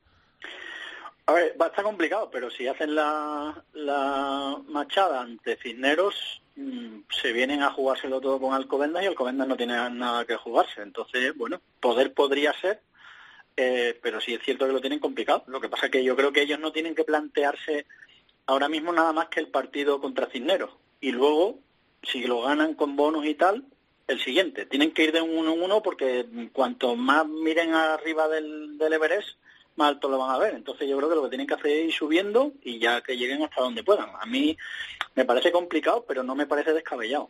A 1.28 1.34
ver, 1.34 1.56
va 1.60 1.66
a 1.66 1.70
estar 1.70 1.84
complicado, 1.84 2.30
pero 2.32 2.50
si 2.50 2.68
hacen 2.68 2.94
la, 2.94 3.64
la 3.74 4.58
machada 4.68 5.22
ante 5.22 5.58
Cisneros, 5.58 6.42
mm, 6.56 7.00
se 7.10 7.32
vienen 7.34 7.64
a 7.64 7.72
jugárselo 7.72 8.22
todo 8.22 8.40
con 8.40 8.54
Alcobendas 8.54 9.04
y 9.04 9.08
Alcobendas 9.08 9.48
no 9.48 9.58
tiene 9.58 9.74
nada 9.90 10.26
que 10.26 10.36
jugarse. 10.36 10.82
Entonces, 10.82 11.36
bueno, 11.36 11.60
poder 11.80 12.14
podría 12.14 12.54
ser, 12.54 12.80
eh, 13.58 13.98
pero 14.04 14.22
sí 14.22 14.36
es 14.36 14.44
cierto 14.44 14.68
que 14.68 14.74
lo 14.74 14.82
tienen 14.82 15.00
complicado. 15.00 15.44
Lo 15.48 15.60
que 15.60 15.70
pasa 15.70 15.88
es 15.88 15.92
que 15.92 16.04
yo 16.04 16.16
creo 16.16 16.32
que 16.32 16.44
ellos 16.44 16.60
no 16.60 16.72
tienen 16.72 16.94
que 16.94 17.04
plantearse 17.04 17.88
ahora 18.46 18.70
mismo 18.70 18.94
nada 18.94 19.12
más 19.12 19.28
que 19.30 19.40
el 19.40 19.48
partido 19.48 20.00
contra 20.00 20.28
Cisneros. 20.28 20.72
Y 21.02 21.12
luego, 21.12 21.60
si 22.04 22.26
lo 22.26 22.42
ganan 22.44 22.76
con 22.76 22.96
bonus 22.96 23.26
y 23.26 23.34
tal, 23.34 23.66
el 24.08 24.20
siguiente. 24.20 24.66
Tienen 24.66 24.92
que 24.92 25.04
ir 25.04 25.12
de 25.12 25.22
un 25.22 25.38
1 25.38 25.54
en 25.54 25.62
uno 25.62 25.82
porque 25.82 26.26
cuanto 26.54 26.96
más 26.96 27.28
miren 27.28 27.74
arriba 27.74 28.28
del, 28.28 28.78
del 28.78 28.94
Everest, 28.94 29.38
más 29.76 29.90
alto 29.90 30.10
lo 30.10 30.18
van 30.18 30.32
a 30.32 30.38
ver. 30.38 30.54
Entonces 30.56 30.88
yo 30.88 30.98
creo 30.98 31.10
que 31.10 31.16
lo 31.16 31.24
que 31.24 31.30
tienen 31.30 31.48
que 31.48 31.56
hacer 31.56 31.72
es 31.72 31.86
ir 31.86 31.94
subiendo 31.94 32.54
y 32.64 32.80
ya 32.80 33.02
que 33.02 33.18
lleguen 33.18 33.44
hasta 33.44 33.62
donde 33.62 33.84
puedan. 33.84 34.10
A 34.20 34.26
mí 34.26 34.58
me 35.16 35.26
parece 35.26 35.52
complicado, 35.52 36.06
pero 36.08 36.24
no 36.24 36.36
me 36.36 36.48
parece 36.48 36.74
descabellado. 36.74 37.30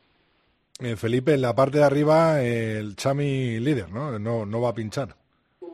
Eh, 0.80 0.96
Felipe, 0.96 1.34
en 1.34 1.42
la 1.42 1.56
parte 1.56 1.78
de 1.78 1.86
arriba 1.86 2.42
el 2.42 2.96
Chami 2.96 3.60
líder, 3.60 3.90
¿no? 3.90 4.20
No, 4.20 4.46
no 4.46 4.62
va 4.62 4.70
a 4.70 4.76
pinchar. 4.76 5.16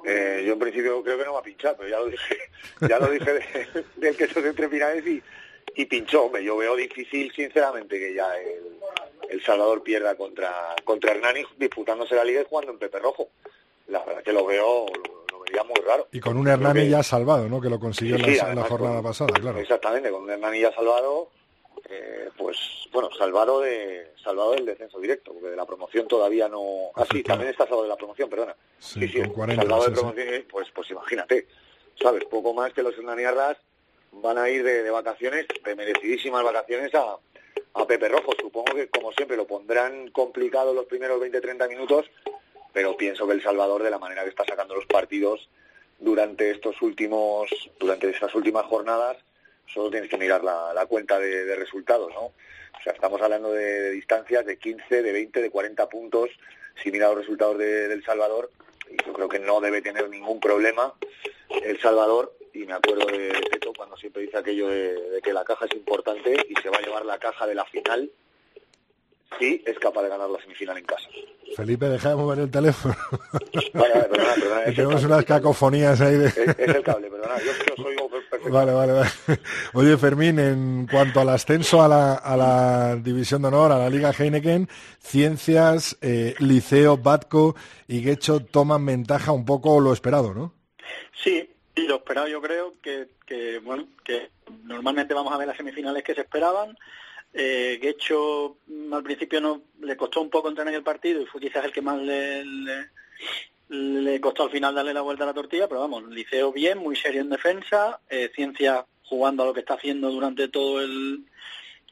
Eh, 0.05 0.43
yo 0.45 0.53
en 0.53 0.59
principio 0.59 1.03
creo 1.03 1.17
que 1.17 1.25
no 1.25 1.33
va 1.33 1.39
a 1.39 1.43
pinchar, 1.43 1.75
pero 1.77 1.89
ya 1.89 1.99
lo 1.99 2.07
dije, 2.07 2.37
ya 2.87 2.99
lo 2.99 3.09
dije 3.09 3.69
del 3.97 4.15
que 4.15 4.23
esos 4.23 4.43
entre 4.43 4.69
finales 4.69 5.05
y, 5.05 5.21
y 5.75 5.85
pinchó. 5.85 6.25
Hombre, 6.25 6.43
yo 6.43 6.57
veo 6.57 6.75
difícil, 6.75 7.31
sinceramente, 7.35 7.99
que 7.99 8.13
ya 8.13 8.27
el, 8.37 8.77
el 9.31 9.41
Salvador 9.43 9.81
pierda 9.81 10.15
contra, 10.15 10.75
contra 10.83 11.11
Hernani 11.11 11.43
disputándose 11.57 12.15
la 12.15 12.25
liga 12.25 12.41
y 12.41 12.45
jugando 12.45 12.73
en 12.73 12.79
Pepe 12.79 12.99
Rojo. 12.99 13.29
La 13.87 14.03
verdad 14.03 14.23
que 14.23 14.33
lo 14.33 14.45
veo, 14.45 14.85
lo, 15.31 15.39
vería 15.39 15.63
muy 15.63 15.79
raro. 15.85 16.07
Y 16.11 16.19
con 16.19 16.37
un 16.37 16.47
Hernani 16.47 16.89
ya 16.89 17.01
salvado, 17.01 17.47
¿no? 17.47 17.61
Que 17.61 17.69
lo 17.69 17.79
consiguió 17.79 18.17
en, 18.17 18.55
la, 18.55 18.63
jornada 18.63 19.01
pasada, 19.01 19.31
claro. 19.33 19.57
Exactamente, 19.57 20.11
con 20.11 20.23
un 20.23 20.31
Hernani 20.31 20.59
ya 20.59 20.73
salvado, 20.73 21.29
eh, 21.89 22.29
pues 22.37 22.57
bueno, 22.91 23.09
salvado 23.17 23.61
de 23.61 24.11
salvado 24.21 24.51
del 24.51 24.65
descenso 24.65 24.99
directo, 24.99 25.33
porque 25.33 25.49
de 25.49 25.55
la 25.55 25.65
promoción 25.65 26.07
todavía 26.07 26.49
no. 26.49 26.91
Ah, 26.95 27.05
sí, 27.09 27.23
también 27.23 27.51
está 27.51 27.63
salvado 27.63 27.83
de 27.83 27.89
la 27.89 27.97
promoción, 27.97 28.29
perdona. 28.29 28.55
Sí, 28.79 29.07
sí, 29.07 29.19
con 29.21 29.29
40, 29.29 29.63
salvado 29.63 29.85
de 29.85 29.91
promoción, 29.91 30.45
pues 30.51 30.67
pues 30.75 30.91
imagínate, 30.91 31.47
sabes, 32.01 32.25
poco 32.25 32.53
más 32.53 32.73
que 32.73 32.83
los 32.83 32.97
Hernaniarras 32.97 33.57
van 34.11 34.37
a 34.37 34.49
ir 34.49 34.63
de, 34.63 34.83
de 34.83 34.91
vacaciones, 34.91 35.47
de 35.63 35.75
merecidísimas 35.75 36.43
vacaciones 36.43 36.93
a, 36.95 37.17
a 37.73 37.85
Pepe 37.85 38.09
Rojo. 38.09 38.33
Supongo 38.39 38.75
que, 38.75 38.89
como 38.89 39.11
siempre, 39.11 39.37
lo 39.37 39.47
pondrán 39.47 40.09
complicado 40.09 40.73
los 40.73 40.85
primeros 40.85 41.21
20-30 41.21 41.69
minutos, 41.69 42.09
pero 42.73 42.97
pienso 42.97 43.27
que 43.27 43.33
El 43.33 43.43
Salvador, 43.43 43.83
de 43.83 43.89
la 43.89 43.99
manera 43.99 44.23
que 44.23 44.29
está 44.29 44.45
sacando 44.45 44.75
los 44.75 44.85
partidos 44.85 45.49
durante 45.99 46.49
estos 46.51 46.81
últimos, 46.81 47.49
durante 47.79 48.09
estas 48.09 48.33
últimas 48.35 48.65
jornadas, 48.65 49.17
solo 49.67 49.89
tienes 49.89 50.09
que 50.09 50.17
mirar 50.17 50.43
la, 50.43 50.85
cuenta 50.87 51.19
de, 51.19 51.55
resultados, 51.55 52.11
¿no? 52.13 52.25
O 52.25 52.83
sea, 52.83 52.93
estamos 52.93 53.21
hablando 53.21 53.51
de, 53.51 53.91
distancias 53.91 54.45
de 54.45 54.57
15, 54.57 55.01
de 55.01 55.11
20, 55.11 55.41
de 55.41 55.49
40 55.49 55.87
puntos. 55.89 56.29
Si 56.81 56.91
mira 56.91 57.09
los 57.09 57.19
resultados 57.19 57.57
de, 57.57 57.91
El 57.93 58.03
Salvador, 58.03 58.49
y 58.89 58.97
yo 59.05 59.13
creo 59.13 59.29
que 59.29 59.39
no 59.39 59.61
debe 59.61 59.81
tener 59.81 60.09
ningún 60.09 60.39
problema 60.39 60.93
El 61.63 61.79
Salvador 61.79 62.33
y 62.53 62.65
me 62.65 62.73
acuerdo 62.73 63.05
de, 63.07 63.31
Peto 63.49 63.73
cuando 63.75 63.97
siempre 63.97 64.23
dice 64.23 64.37
aquello 64.37 64.67
de, 64.67 65.19
que 65.23 65.33
la 65.33 65.43
caja 65.43 65.65
es 65.65 65.75
importante 65.75 66.35
y 66.49 66.55
se 66.61 66.69
va 66.69 66.77
a 66.77 66.81
llevar 66.81 67.05
la 67.05 67.17
caja 67.19 67.47
de 67.47 67.55
la 67.55 67.65
final 67.65 68.09
si 69.39 69.63
es 69.65 69.79
capaz 69.79 70.03
de 70.03 70.09
ganar 70.09 70.29
la 70.29 70.41
semifinal 70.41 70.77
en 70.77 70.85
casa. 70.85 71.07
Felipe, 71.55 71.87
deja 71.87 72.09
de 72.09 72.15
mover 72.15 72.39
el 72.39 72.51
teléfono. 72.51 72.95
Vale, 73.73 73.93
vale, 73.93 74.09
perdona, 74.09 74.33
perdona, 74.35 74.63
tenemos 74.65 75.03
unas 75.03 75.25
cacofonías 75.25 76.01
ahí 76.01 76.17
de... 76.17 76.27
Es, 76.27 76.37
el 76.37 76.83
cable, 76.83 77.09
perdona, 77.09 77.37
yo, 77.39 77.51
yo 77.67 77.83
soy 77.83 77.95
perfecto. 77.95 78.49
Vale, 78.49 78.73
vale, 78.73 78.93
vale. 78.93 79.09
Oye, 79.73 79.97
Fermín, 79.97 80.39
en 80.39 80.87
cuanto 80.89 81.21
al 81.21 81.29
ascenso 81.29 81.81
a 81.81 81.87
la, 81.87 82.15
a 82.15 82.37
la 82.37 82.95
División 82.97 83.41
de 83.41 83.49
Honor, 83.49 83.71
a 83.71 83.77
la 83.77 83.89
Liga 83.89 84.11
Heineken, 84.11 84.67
Ciencias, 84.99 85.97
eh, 86.01 86.35
Liceo, 86.39 86.97
Batco 86.97 87.55
y 87.87 88.01
Guecho 88.01 88.41
toman 88.41 88.85
ventaja 88.85 89.31
un 89.31 89.45
poco 89.45 89.79
lo 89.79 89.93
esperado, 89.93 90.33
¿no? 90.33 90.53
Sí, 91.23 91.49
y 91.75 91.81
lo 91.87 91.95
esperado 91.95 92.27
yo 92.27 92.41
creo 92.41 92.75
que, 92.81 93.07
que, 93.25 93.59
bueno, 93.59 93.87
que 94.03 94.29
normalmente 94.63 95.13
vamos 95.13 95.33
a 95.33 95.37
ver 95.37 95.47
las 95.47 95.57
semifinales 95.57 96.03
que 96.03 96.15
se 96.15 96.21
esperaban. 96.21 96.77
Eh, 97.33 97.79
Guecho 97.81 98.57
mm, 98.67 98.93
al 98.93 99.03
principio 99.03 99.39
no 99.39 99.61
le 99.79 99.95
costó 99.95 100.21
un 100.21 100.29
poco 100.29 100.49
entrar 100.49 100.67
en 100.67 100.75
el 100.75 100.83
partido 100.83 101.21
y 101.21 101.25
fue 101.25 101.39
quizás 101.39 101.63
el 101.63 101.71
que 101.71 101.81
más 101.81 101.97
le, 102.01 102.43
le, 103.69 104.19
costó 104.19 104.43
al 104.43 104.51
final 104.51 104.75
darle 104.75 104.93
la 104.93 105.01
vuelta 105.01 105.23
a 105.23 105.27
la 105.27 105.33
tortilla, 105.33 105.67
pero 105.69 105.79
vamos, 105.79 106.03
Liceo 106.09 106.51
bien, 106.51 106.79
muy 106.79 106.95
serio 106.95 107.21
en 107.21 107.29
defensa, 107.29 108.01
eh, 108.09 108.29
Ciencia 108.35 108.85
jugando 109.03 109.43
a 109.43 109.45
lo 109.45 109.53
que 109.53 109.61
está 109.61 109.75
haciendo 109.75 110.11
durante 110.11 110.49
todo 110.49 110.81
el, 110.81 111.25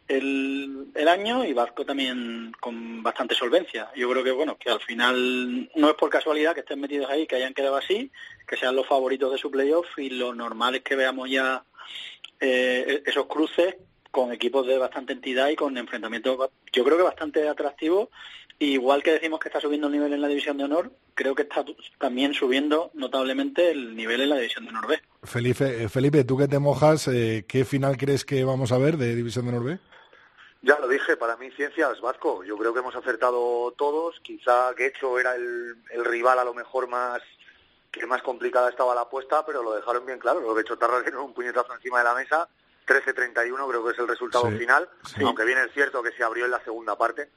el, 0.10 1.08
año 1.08 1.46
y 1.46 1.54
Vasco 1.54 1.86
también 1.86 2.52
con 2.60 3.02
bastante 3.02 3.36
solvencia. 3.36 3.90
Yo 3.96 4.10
creo 4.10 4.24
que 4.24 4.32
bueno, 4.32 4.58
que 4.58 4.70
al 4.70 4.80
final 4.82 5.70
no 5.76 5.90
es 5.90 5.96
por 5.96 6.10
casualidad 6.10 6.54
que 6.54 6.60
estén 6.60 6.82
metidos 6.82 7.10
ahí, 7.10 7.26
que 7.26 7.36
hayan 7.36 7.54
quedado 7.54 7.78
así, 7.78 8.12
que 8.48 8.58
sean 8.58 8.76
los 8.76 8.88
favoritos 8.88 9.32
de 9.32 9.38
su 9.38 9.50
playoff 9.50 9.88
y 9.98 10.10
lo 10.10 10.34
normal 10.34 10.76
es 10.76 10.82
que 10.82 10.96
veamos 10.96 11.30
ya 11.30 11.64
eh, 12.40 13.04
esos 13.06 13.28
cruces 13.28 13.76
con 14.12 14.32
equipos 14.34 14.66
de 14.68 14.78
bastante 14.78 15.14
entidad 15.14 15.50
y 15.50 15.56
con 15.56 15.78
enfrentamientos 15.78 16.50
yo 16.74 16.84
creo 16.84 16.98
que 16.98 17.04
bastante 17.04 17.48
atractivos 17.48 18.10
igual 18.58 19.04
que 19.04 19.12
decimos 19.12 19.40
que 19.40 19.50
está 19.50 19.62
subiendo 19.62 19.88
el 19.88 19.94
nivel 19.94 20.14
en 20.14 20.22
la 20.22 20.28
división 20.28 20.58
de 20.58 20.64
honor 20.64 20.92
creo 21.14 21.36
que 21.36 21.44
está 21.44 21.64
también 22.00 22.34
subiendo 22.34 22.90
notablemente 22.96 23.70
el 23.70 23.96
nivel 23.96 24.22
en 24.22 24.30
la 24.30 24.38
división 24.38 24.66
de 24.66 24.72
honor 24.72 25.00
Felipe, 25.24 25.84
eh, 25.84 25.90
Felipe 25.90 26.24
tú 26.24 26.38
que 26.38 26.48
te 26.48 26.58
mojas 26.58 27.08
eh, 27.08 27.46
¿qué 27.48 27.66
final 27.66 27.98
crees 27.98 28.26
que 28.26 28.44
vamos 28.44 28.72
a 28.72 28.80
ver 28.80 28.98
de 28.98 29.16
división 29.16 29.46
de 29.46 29.56
honor? 29.56 29.80
Ya 30.62 30.78
lo 30.80 30.88
dije, 30.88 31.16
para 31.16 31.38
mí 31.38 31.52
Ciencias 31.52 32.02
Vasco. 32.02 32.44
Yo 32.44 32.58
creo 32.58 32.74
que 32.74 32.80
hemos 32.80 32.96
acertado 32.96 33.72
todos. 33.78 34.20
Quizá 34.22 34.74
Guecho 34.74 35.18
era 35.20 35.36
el, 35.36 35.76
el 35.92 36.06
rival 36.06 36.40
a 36.40 36.44
lo 36.44 36.54
mejor 36.54 36.88
más 36.88 37.22
que 37.92 38.06
más 38.06 38.22
complicada 38.22 38.70
estaba 38.70 38.94
la 38.94 39.02
apuesta, 39.02 39.46
pero 39.46 39.64
lo 39.64 39.76
dejaron 39.76 40.06
bien 40.06 40.20
claro. 40.20 40.42
Lo 40.42 40.54
de 40.54 40.64
Chotarra 40.64 41.02
dieron 41.02 41.24
un 41.24 41.34
puñetazo 41.34 41.74
encima 41.74 42.00
de 42.00 42.04
la 42.04 42.14
mesa. 42.14 42.48
13-31 42.88 43.70
creo 43.70 43.86
que 43.86 43.92
es 43.92 44.00
el 44.00 44.08
resultado 44.08 44.50
final, 44.50 44.90
aunque 45.24 45.46
bien 45.46 45.60
es 45.60 45.72
cierto 45.74 46.02
que 46.02 46.12
se 46.12 46.24
abrió 46.24 46.46
en 46.46 46.52
la 46.52 46.64
segunda 46.64 46.98
parte, 46.98 47.30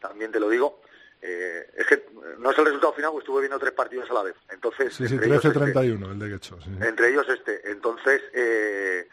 también 0.00 0.32
te 0.32 0.40
lo 0.40 0.48
digo. 0.48 0.80
Eh, 1.22 1.70
es 1.76 1.86
que 1.86 2.08
no 2.38 2.50
es 2.50 2.58
el 2.58 2.64
resultado 2.64 2.92
final, 2.92 3.12
pues 3.12 3.22
estuve 3.22 3.42
viendo 3.42 3.58
tres 3.58 3.72
partidos 3.72 4.10
a 4.10 4.14
la 4.14 4.22
vez. 4.24 4.34
Entonces, 4.50 4.94
sí, 4.94 5.06
sí, 5.06 5.16
13-31 5.16 5.34
este, 5.36 6.12
el 6.12 6.18
de 6.18 6.28
Guecho. 6.28 6.58
Entre 6.80 7.08
ellos 7.08 7.26
este. 7.28 7.70
Entonces, 7.70 8.20
eh, 8.34 9.08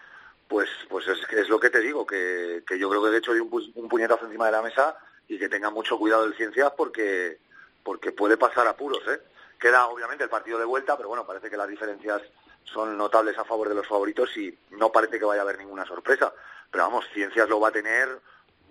pues 0.47 0.69
pues 0.89 1.07
es, 1.07 1.19
es 1.31 1.49
lo 1.49 1.59
que 1.59 1.69
te 1.69 1.79
digo, 1.79 2.05
que, 2.05 2.63
que 2.67 2.77
yo 2.77 2.89
creo 2.89 3.03
que 3.03 3.09
de 3.09 3.17
hecho 3.17 3.31
hay 3.31 3.39
un, 3.39 3.71
un 3.75 3.89
puñetazo 3.89 4.25
encima 4.25 4.45
de 4.47 4.51
la 4.51 4.61
mesa 4.61 4.95
y 5.27 5.39
que 5.39 5.49
tenga 5.49 5.69
mucho 5.69 5.97
cuidado 5.97 6.25
el 6.25 6.35
Ciencias 6.35 6.71
porque, 6.75 7.39
porque 7.83 8.11
puede 8.11 8.37
pasar 8.37 8.67
apuros, 8.67 9.01
¿eh? 9.07 9.19
Queda 9.59 9.87
obviamente 9.87 10.25
el 10.25 10.29
partido 10.29 10.59
de 10.59 10.65
vuelta, 10.65 10.97
pero 10.97 11.09
bueno, 11.09 11.25
parece 11.25 11.49
que 11.49 11.55
las 11.57 11.69
diferencias 11.69 12.21
son 12.65 12.97
notables 12.97 13.37
a 13.37 13.45
favor 13.45 13.69
de 13.69 13.75
los 13.75 13.87
favoritos 13.87 14.35
y 14.37 14.57
no 14.71 14.91
parece 14.91 15.19
que 15.19 15.25
vaya 15.25 15.41
a 15.41 15.43
haber 15.43 15.57
ninguna 15.57 15.85
sorpresa. 15.85 16.33
Pero 16.69 16.83
vamos, 16.85 17.05
Ciencias 17.13 17.47
lo 17.47 17.59
va 17.59 17.69
a 17.69 17.71
tener 17.71 18.09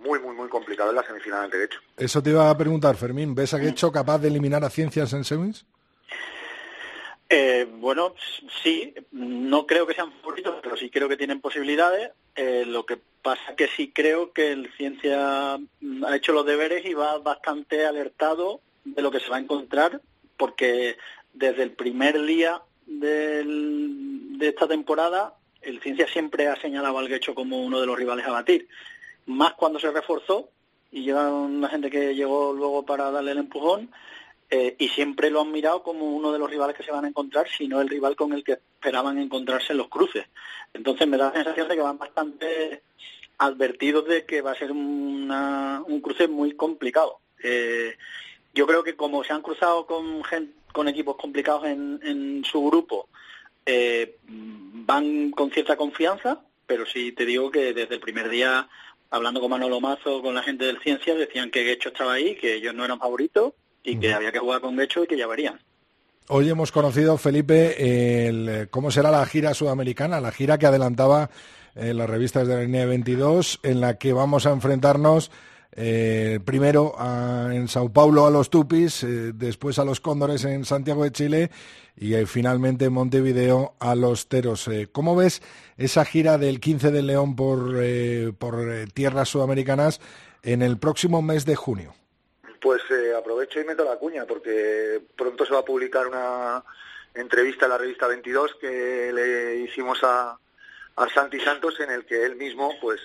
muy, 0.00 0.18
muy, 0.18 0.34
muy 0.34 0.48
complicado 0.48 0.90
en 0.90 0.96
la 0.96 1.06
semifinal 1.06 1.44
ante 1.44 1.58
Guecho. 1.58 1.80
Eso 1.96 2.22
te 2.22 2.30
iba 2.30 2.50
a 2.50 2.58
preguntar, 2.58 2.96
Fermín. 2.96 3.34
¿Ves 3.34 3.54
a 3.54 3.58
Guecho 3.58 3.90
capaz 3.92 4.18
de 4.18 4.28
eliminar 4.28 4.64
a 4.64 4.70
Ciencias 4.70 5.12
en 5.12 5.24
semis? 5.24 5.64
Eh, 7.34 7.66
bueno, 7.78 8.14
sí, 8.62 8.92
no 9.10 9.66
creo 9.66 9.86
que 9.86 9.94
sean 9.94 10.12
favoritos, 10.20 10.56
pero 10.62 10.76
sí 10.76 10.90
creo 10.90 11.08
que 11.08 11.16
tienen 11.16 11.40
posibilidades. 11.40 12.10
Eh, 12.36 12.64
lo 12.66 12.84
que 12.84 12.98
pasa 13.22 13.56
que 13.56 13.68
sí 13.68 13.90
creo 13.90 14.34
que 14.34 14.52
el 14.52 14.70
Ciencia 14.74 15.54
ha 15.54 16.14
hecho 16.16 16.34
los 16.34 16.44
deberes 16.44 16.84
y 16.84 16.92
va 16.92 17.16
bastante 17.20 17.86
alertado 17.86 18.60
de 18.84 19.00
lo 19.00 19.10
que 19.10 19.18
se 19.18 19.30
va 19.30 19.36
a 19.36 19.40
encontrar, 19.40 20.02
porque 20.36 20.98
desde 21.32 21.62
el 21.62 21.70
primer 21.70 22.20
día 22.20 22.60
del, 22.84 24.36
de 24.38 24.48
esta 24.48 24.68
temporada, 24.68 25.34
el 25.62 25.80
Ciencia 25.80 26.06
siempre 26.08 26.48
ha 26.48 26.60
señalado 26.60 26.98
al 26.98 27.08
Guecho 27.08 27.34
como 27.34 27.64
uno 27.64 27.80
de 27.80 27.86
los 27.86 27.96
rivales 27.96 28.26
a 28.26 28.32
batir. 28.32 28.68
Más 29.24 29.54
cuando 29.54 29.80
se 29.80 29.90
reforzó 29.90 30.50
y 30.90 31.04
llega 31.04 31.32
una 31.32 31.70
gente 31.70 31.88
que 31.88 32.14
llegó 32.14 32.52
luego 32.52 32.84
para 32.84 33.10
darle 33.10 33.30
el 33.30 33.38
empujón, 33.38 33.90
eh, 34.54 34.76
y 34.78 34.88
siempre 34.88 35.30
lo 35.30 35.40
han 35.40 35.50
mirado 35.50 35.82
como 35.82 36.14
uno 36.14 36.30
de 36.30 36.38
los 36.38 36.50
rivales 36.50 36.76
que 36.76 36.82
se 36.82 36.92
van 36.92 37.06
a 37.06 37.08
encontrar, 37.08 37.48
sino 37.48 37.80
el 37.80 37.88
rival 37.88 38.14
con 38.14 38.34
el 38.34 38.44
que 38.44 38.52
esperaban 38.52 39.16
encontrarse 39.16 39.72
en 39.72 39.78
los 39.78 39.88
cruces. 39.88 40.26
Entonces 40.74 41.08
me 41.08 41.16
da 41.16 41.28
la 41.28 41.32
sensación 41.32 41.68
de 41.68 41.74
que 41.74 41.80
van 41.80 41.96
bastante 41.96 42.82
advertidos 43.38 44.06
de 44.06 44.26
que 44.26 44.42
va 44.42 44.50
a 44.50 44.58
ser 44.58 44.70
una, 44.70 45.82
un 45.86 46.02
cruce 46.02 46.28
muy 46.28 46.52
complicado. 46.54 47.20
Eh, 47.42 47.96
yo 48.52 48.66
creo 48.66 48.84
que 48.84 48.94
como 48.94 49.24
se 49.24 49.32
han 49.32 49.40
cruzado 49.40 49.86
con, 49.86 50.22
con 50.70 50.86
equipos 50.86 51.16
complicados 51.16 51.64
en, 51.64 51.98
en 52.02 52.44
su 52.44 52.62
grupo, 52.62 53.08
eh, 53.64 54.18
van 54.26 55.30
con 55.30 55.50
cierta 55.50 55.76
confianza, 55.78 56.42
pero 56.66 56.84
sí 56.84 57.12
te 57.12 57.24
digo 57.24 57.50
que 57.50 57.72
desde 57.72 57.94
el 57.94 58.00
primer 58.02 58.28
día, 58.28 58.68
hablando 59.08 59.40
con 59.40 59.48
Manolo 59.48 59.80
Mazo, 59.80 60.20
con 60.20 60.34
la 60.34 60.42
gente 60.42 60.66
del 60.66 60.78
Ciencia, 60.80 61.14
decían 61.14 61.50
que 61.50 61.64
Guecho 61.64 61.88
estaba 61.88 62.12
ahí, 62.12 62.36
que 62.36 62.56
ellos 62.56 62.74
no 62.74 62.84
eran 62.84 62.98
favoritos 62.98 63.54
y 63.84 63.98
que 63.98 64.12
había 64.12 64.32
que 64.32 64.38
jugar 64.38 64.60
con 64.60 64.76
Guecho 64.76 65.04
y 65.04 65.06
que 65.06 65.16
ya 65.16 65.26
verían. 65.26 65.58
Hoy 66.28 66.48
hemos 66.48 66.70
conocido, 66.72 67.18
Felipe, 67.18 68.28
el, 68.28 68.68
cómo 68.70 68.90
será 68.90 69.10
la 69.10 69.26
gira 69.26 69.54
sudamericana, 69.54 70.20
la 70.20 70.32
gira 70.32 70.58
que 70.58 70.66
adelantaba 70.66 71.30
en 71.74 71.96
las 71.96 72.08
revistas 72.08 72.46
de 72.46 72.54
la 72.54 72.62
línea 72.62 72.86
22, 72.86 73.60
en 73.62 73.80
la 73.80 73.98
que 73.98 74.12
vamos 74.12 74.46
a 74.46 74.50
enfrentarnos 74.50 75.30
eh, 75.74 76.38
primero 76.44 76.94
a, 76.98 77.48
en 77.52 77.66
Sao 77.66 77.92
Paulo 77.92 78.26
a 78.26 78.30
los 78.30 78.50
Tupis, 78.50 79.02
eh, 79.02 79.32
después 79.34 79.78
a 79.78 79.84
los 79.84 80.00
Cóndores 80.00 80.44
en 80.44 80.64
Santiago 80.64 81.04
de 81.04 81.12
Chile 81.12 81.50
y 81.96 82.14
eh, 82.14 82.26
finalmente 82.26 82.86
en 82.86 82.92
Montevideo 82.92 83.74
a 83.78 83.94
los 83.94 84.28
Teros. 84.28 84.68
Eh, 84.68 84.88
¿Cómo 84.90 85.16
ves 85.16 85.42
esa 85.76 86.04
gira 86.04 86.38
del 86.38 86.60
15 86.60 86.90
de 86.90 87.02
León 87.02 87.36
por, 87.36 87.76
eh, 87.80 88.32
por 88.38 88.86
tierras 88.92 89.28
sudamericanas 89.28 90.00
en 90.42 90.62
el 90.62 90.78
próximo 90.78 91.22
mes 91.22 91.44
de 91.44 91.56
junio? 91.56 91.94
Pues 92.62 92.82
aprovecho 93.18 93.60
y 93.60 93.64
meto 93.64 93.84
la 93.84 93.96
cuña 93.96 94.24
porque 94.24 95.02
pronto 95.16 95.44
se 95.44 95.52
va 95.52 95.58
a 95.58 95.64
publicar 95.64 96.06
una 96.06 96.62
entrevista 97.12 97.66
en 97.66 97.70
la 97.70 97.78
revista 97.78 98.06
22 98.06 98.54
que 98.54 99.12
le 99.12 99.56
hicimos 99.56 99.98
a, 100.04 100.38
a 100.96 101.08
Santi 101.08 101.40
Santos 101.40 101.80
en 101.80 101.90
el 101.90 102.06
que 102.06 102.24
él 102.24 102.36
mismo 102.36 102.72
pues 102.80 103.00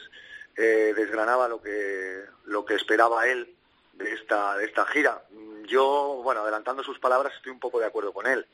eh, 0.56 0.94
desgranaba 0.96 1.48
lo 1.48 1.62
que 1.62 2.24
lo 2.46 2.66
que 2.66 2.76
esperaba 2.76 3.28
él 3.28 3.56
de 3.94 4.14
esta 4.14 4.58
de 4.58 4.66
esta 4.66 4.86
gira. 4.86 5.24
Yo, 5.66 6.22
bueno, 6.24 6.42
adelantando 6.42 6.84
sus 6.84 7.00
palabras, 7.00 7.34
estoy 7.36 7.52
un 7.52 7.60
poco 7.60 7.80
de 7.80 7.86
acuerdo 7.86 8.14
con 8.14 8.26
él. 8.26 8.48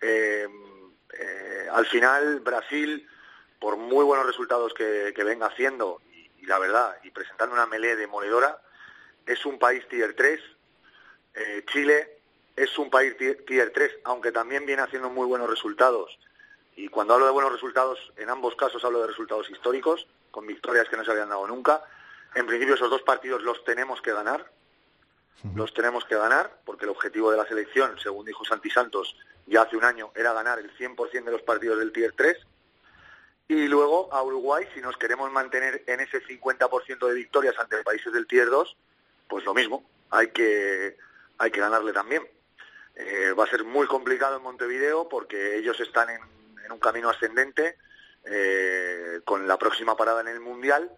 Eh, 0.00 0.46
eh, 1.18 1.68
al 1.72 1.86
final, 1.86 2.40
Brasil, 2.40 3.08
por 3.58 3.76
muy 3.76 4.04
buenos 4.04 4.26
resultados 4.26 4.74
que, 4.74 5.12
que 5.16 5.24
venga 5.24 5.46
haciendo, 5.46 6.02
y, 6.12 6.30
y, 6.42 6.46
la 6.46 6.58
verdad, 6.58 6.98
y 7.02 7.10
presentando 7.10 7.54
una 7.54 7.64
melee 7.66 7.96
demoledora, 7.96 8.60
es 9.26 9.44
un 9.46 9.58
país 9.58 9.86
tier 9.88 10.14
3. 10.14 10.40
Eh, 11.34 11.64
Chile 11.66 12.18
es 12.56 12.78
un 12.78 12.90
país 12.90 13.16
tier 13.16 13.72
3, 13.72 13.92
aunque 14.04 14.32
también 14.32 14.66
viene 14.66 14.82
haciendo 14.82 15.10
muy 15.10 15.26
buenos 15.26 15.50
resultados. 15.50 16.18
Y 16.76 16.88
cuando 16.88 17.14
hablo 17.14 17.26
de 17.26 17.32
buenos 17.32 17.52
resultados, 17.52 17.98
en 18.16 18.30
ambos 18.30 18.54
casos 18.56 18.84
hablo 18.84 19.00
de 19.00 19.08
resultados 19.08 19.48
históricos 19.50 20.06
con 20.30 20.46
victorias 20.46 20.88
que 20.88 20.96
no 20.96 21.04
se 21.04 21.12
habían 21.12 21.28
dado 21.28 21.46
nunca. 21.46 21.82
En 22.34 22.46
principio 22.46 22.74
esos 22.74 22.90
dos 22.90 23.02
partidos 23.02 23.42
los 23.42 23.64
tenemos 23.64 24.02
que 24.02 24.12
ganar, 24.12 24.50
los 25.54 25.72
tenemos 25.74 26.04
que 26.04 26.16
ganar, 26.16 26.58
porque 26.64 26.84
el 26.84 26.90
objetivo 26.90 27.30
de 27.30 27.36
la 27.36 27.46
selección, 27.46 27.98
según 28.00 28.24
dijo 28.26 28.44
Santi 28.44 28.70
Santos 28.70 29.16
ya 29.46 29.62
hace 29.62 29.76
un 29.76 29.84
año, 29.84 30.10
era 30.14 30.32
ganar 30.32 30.58
el 30.58 30.74
100% 30.76 31.24
de 31.24 31.30
los 31.30 31.42
partidos 31.42 31.78
del 31.78 31.92
Tier 31.92 32.12
3. 32.16 32.38
Y 33.46 33.68
luego 33.68 34.12
a 34.12 34.22
Uruguay, 34.22 34.66
si 34.74 34.80
nos 34.80 34.96
queremos 34.96 35.30
mantener 35.30 35.84
en 35.86 36.00
ese 36.00 36.22
50% 36.22 37.06
de 37.06 37.14
victorias 37.14 37.54
ante 37.58 37.82
países 37.82 38.12
del 38.12 38.26
Tier 38.26 38.48
2, 38.48 38.76
pues 39.28 39.44
lo 39.44 39.54
mismo, 39.54 39.84
hay 40.10 40.28
que, 40.28 40.96
hay 41.38 41.50
que 41.50 41.60
ganarle 41.60 41.92
también. 41.92 42.22
Eh, 42.96 43.32
va 43.38 43.44
a 43.44 43.50
ser 43.50 43.64
muy 43.64 43.86
complicado 43.86 44.36
en 44.36 44.42
Montevideo 44.42 45.08
porque 45.08 45.56
ellos 45.56 45.78
están 45.80 46.08
en, 46.10 46.20
un 46.70 46.78
camino 46.78 47.10
ascendente, 47.10 47.76
eh, 48.24 49.20
con 49.24 49.46
la 49.46 49.58
próxima 49.58 49.96
parada 49.96 50.22
en 50.22 50.28
el 50.28 50.40
Mundial. 50.40 50.90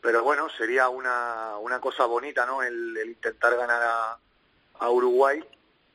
Pero 0.00 0.22
bueno, 0.22 0.48
sería 0.58 0.88
una, 0.88 1.56
una 1.58 1.80
cosa 1.80 2.06
bonita, 2.06 2.44
¿no? 2.44 2.62
El, 2.62 2.96
el 2.96 3.08
intentar 3.10 3.56
ganar 3.56 3.82
a, 3.82 4.18
a, 4.80 4.90
Uruguay 4.90 5.42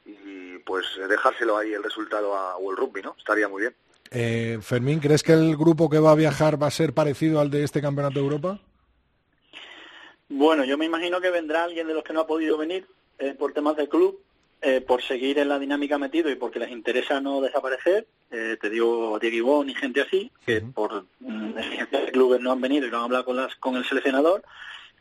y 0.06 0.58
pues 0.60 0.86
dejárselo 1.10 1.58
ahí 1.58 1.74
el 1.74 1.84
resultado 1.84 2.36
a 2.36 2.58
World 2.58 2.80
Rugby, 2.80 3.02
¿no? 3.02 3.16
Estaría 3.20 3.48
muy 3.48 3.62
bien. 3.64 3.76
Eh, 4.12 4.60
Fermín, 4.62 5.00
¿crees 5.00 5.24
que 5.24 5.34
el 5.34 5.58
grupo 5.58 5.90
que 5.90 6.00
va 6.00 6.12
a 6.12 6.16
viajar 6.16 6.62
va 6.62 6.68
a 6.68 6.72
ser 6.72 6.94
parecido 6.94 7.40
al 7.40 7.52
de 7.52 7.64
este 7.64 7.82
Campeonato 7.82 8.16
de 8.16 8.26
Europa? 8.26 8.60
Bueno, 10.30 10.66
yo 10.66 10.78
me 10.78 10.86
imagino 10.86 11.22
que 11.22 11.30
vendrá 11.30 11.64
alguien 11.64 11.88
de 11.88 11.94
los 11.94 12.04
que 12.04 12.14
no 12.14 12.22
ha 12.22 12.28
podido 12.28 12.58
venir 12.58 12.88
eh, 13.20 13.34
por 13.38 13.54
temas 13.54 13.78
de 13.78 13.88
club, 13.88 14.20
eh, 14.62 14.82
por 14.82 15.02
seguir 15.02 15.40
en 15.40 15.50
la 15.50 15.60
dinámica 15.60 15.98
metido 15.98 16.30
y 16.30 16.36
porque 16.36 16.60
les 16.60 16.72
interesa 16.72 17.22
no 17.22 17.42
desaparecer. 17.42 18.08
Eh, 18.32 18.58
te 18.60 18.70
digo 18.70 19.18
Diego 19.20 19.38
Ibón 19.38 19.70
y 19.70 19.76
gente 19.76 20.02
así, 20.02 20.32
que 20.46 20.62
por 20.62 21.06
mm, 21.20 21.54
de 21.92 22.12
clubes 22.12 22.42
no 22.42 22.52
han 22.52 22.62
venido 22.62 22.88
y 22.88 22.92
no 22.92 22.98
han 22.98 23.04
hablado 23.06 23.26
con, 23.26 23.38
las, 23.38 23.56
con 23.56 23.76
el 23.76 23.86
seleccionador. 23.86 24.44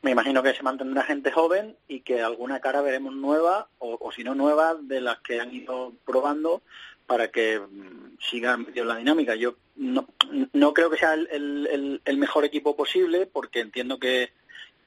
Me 0.03 0.13
imagino 0.13 0.43
que 0.43 0.55
se 0.55 0.63
mantendrá 0.63 1.03
gente 1.03 1.33
joven 1.33 1.77
y 1.89 2.01
que 2.01 2.21
alguna 2.23 2.61
cara 2.61 2.83
veremos 2.83 3.15
nueva, 3.15 3.69
o, 3.79 3.97
o 4.01 4.13
si 4.13 4.23
no 4.23 4.35
nueva, 4.35 4.77
de 4.81 5.01
las 5.01 5.19
que 5.21 5.41
han 5.41 5.53
ido 5.53 5.93
probando 6.05 6.63
para 7.07 7.29
que 7.29 7.59
mm, 7.59 8.59
metido 8.59 8.83
en 8.83 8.89
la 8.89 8.97
dinámica. 8.97 9.35
Yo 9.35 9.55
no, 9.77 10.07
no 10.53 10.75
creo 10.75 10.91
que 10.91 10.99
sea 10.99 11.15
el, 11.15 11.29
el, 11.31 12.01
el, 12.05 12.17
mejor 12.17 12.45
equipo 12.45 12.77
posible, 12.77 13.27
porque 13.27 13.61
entiendo 13.61 13.99
que, 13.99 14.31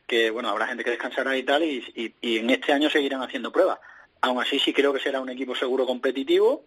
que 0.09 0.31
bueno 0.31 0.49
habrá 0.49 0.67
gente 0.67 0.83
que 0.83 0.89
descansará 0.89 1.37
y 1.37 1.43
tal, 1.43 1.63
y, 1.63 1.85
y, 1.95 2.13
y 2.19 2.39
en 2.39 2.49
este 2.49 2.73
año 2.73 2.89
seguirán 2.89 3.21
haciendo 3.21 3.51
pruebas. 3.51 3.79
Aún 4.21 4.41
así 4.41 4.59
sí 4.59 4.73
creo 4.73 4.91
que 4.91 4.99
será 4.99 5.21
un 5.21 5.29
equipo 5.29 5.55
seguro 5.55 5.85
competitivo 5.85 6.65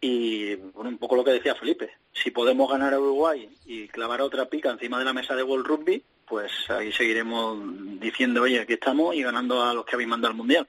y 0.00 0.56
bueno, 0.56 0.88
un 0.90 0.98
poco 0.98 1.14
lo 1.14 1.22
que 1.22 1.32
decía 1.32 1.54
Felipe, 1.54 1.90
si 2.12 2.30
podemos 2.30 2.70
ganar 2.70 2.94
a 2.94 2.98
Uruguay 2.98 3.48
y 3.66 3.86
clavar 3.88 4.22
otra 4.22 4.46
pica 4.46 4.70
encima 4.70 4.98
de 4.98 5.04
la 5.04 5.12
mesa 5.12 5.36
de 5.36 5.42
World 5.42 5.66
Rugby, 5.66 6.02
pues 6.26 6.50
ahí 6.70 6.90
seguiremos 6.90 7.58
diciendo, 8.00 8.42
oye, 8.42 8.60
aquí 8.60 8.72
estamos 8.72 9.14
y 9.14 9.22
ganando 9.22 9.62
a 9.62 9.74
los 9.74 9.84
que 9.84 9.96
habéis 9.96 10.08
mandado 10.08 10.30
al 10.30 10.38
Mundial. 10.38 10.66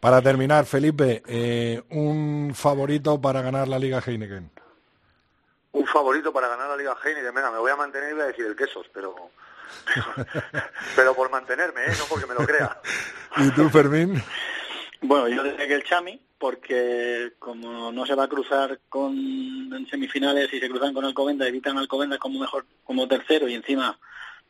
Para 0.00 0.20
terminar, 0.22 0.64
Felipe, 0.64 1.22
eh, 1.26 1.82
un 1.90 2.52
favorito 2.54 3.20
para 3.20 3.42
ganar 3.42 3.68
la 3.68 3.78
Liga 3.78 4.02
Heineken. 4.04 4.50
Un 5.72 5.86
favorito 5.86 6.32
para 6.32 6.48
ganar 6.48 6.68
la 6.68 6.76
Liga 6.76 6.96
Heineken, 7.02 7.34
venga, 7.34 7.50
me 7.50 7.58
voy 7.58 7.70
a 7.70 7.76
mantener 7.76 8.10
y 8.10 8.14
voy 8.14 8.22
a 8.22 8.26
decir 8.26 8.46
el 8.46 8.56
Quesos, 8.56 8.86
pero 8.92 9.14
pero, 10.96 11.14
por 11.14 11.30
mantenerme, 11.30 11.84
¿eh? 11.84 11.92
no 11.98 12.04
porque 12.08 12.26
me 12.26 12.34
lo 12.34 12.46
crea. 12.46 12.80
¿Y 13.36 13.50
tú, 13.50 13.68
Fermín? 13.68 14.22
Bueno, 15.02 15.28
yo 15.28 15.42
diría 15.42 15.66
que 15.66 15.74
el 15.74 15.84
Chami, 15.84 16.20
porque 16.38 17.32
como 17.38 17.90
no 17.90 18.04
se 18.06 18.14
va 18.14 18.24
a 18.24 18.28
cruzar 18.28 18.80
con 18.88 19.14
en 19.14 19.86
semifinales 19.88 20.52
y 20.52 20.60
se 20.60 20.68
cruzan 20.68 20.92
con 20.92 21.04
Alcobendas, 21.04 21.48
evitan 21.48 21.78
Alcobendas 21.78 22.18
como 22.18 22.38
mejor 22.38 22.66
como 22.84 23.08
tercero 23.08 23.48
y 23.48 23.54
encima, 23.54 23.98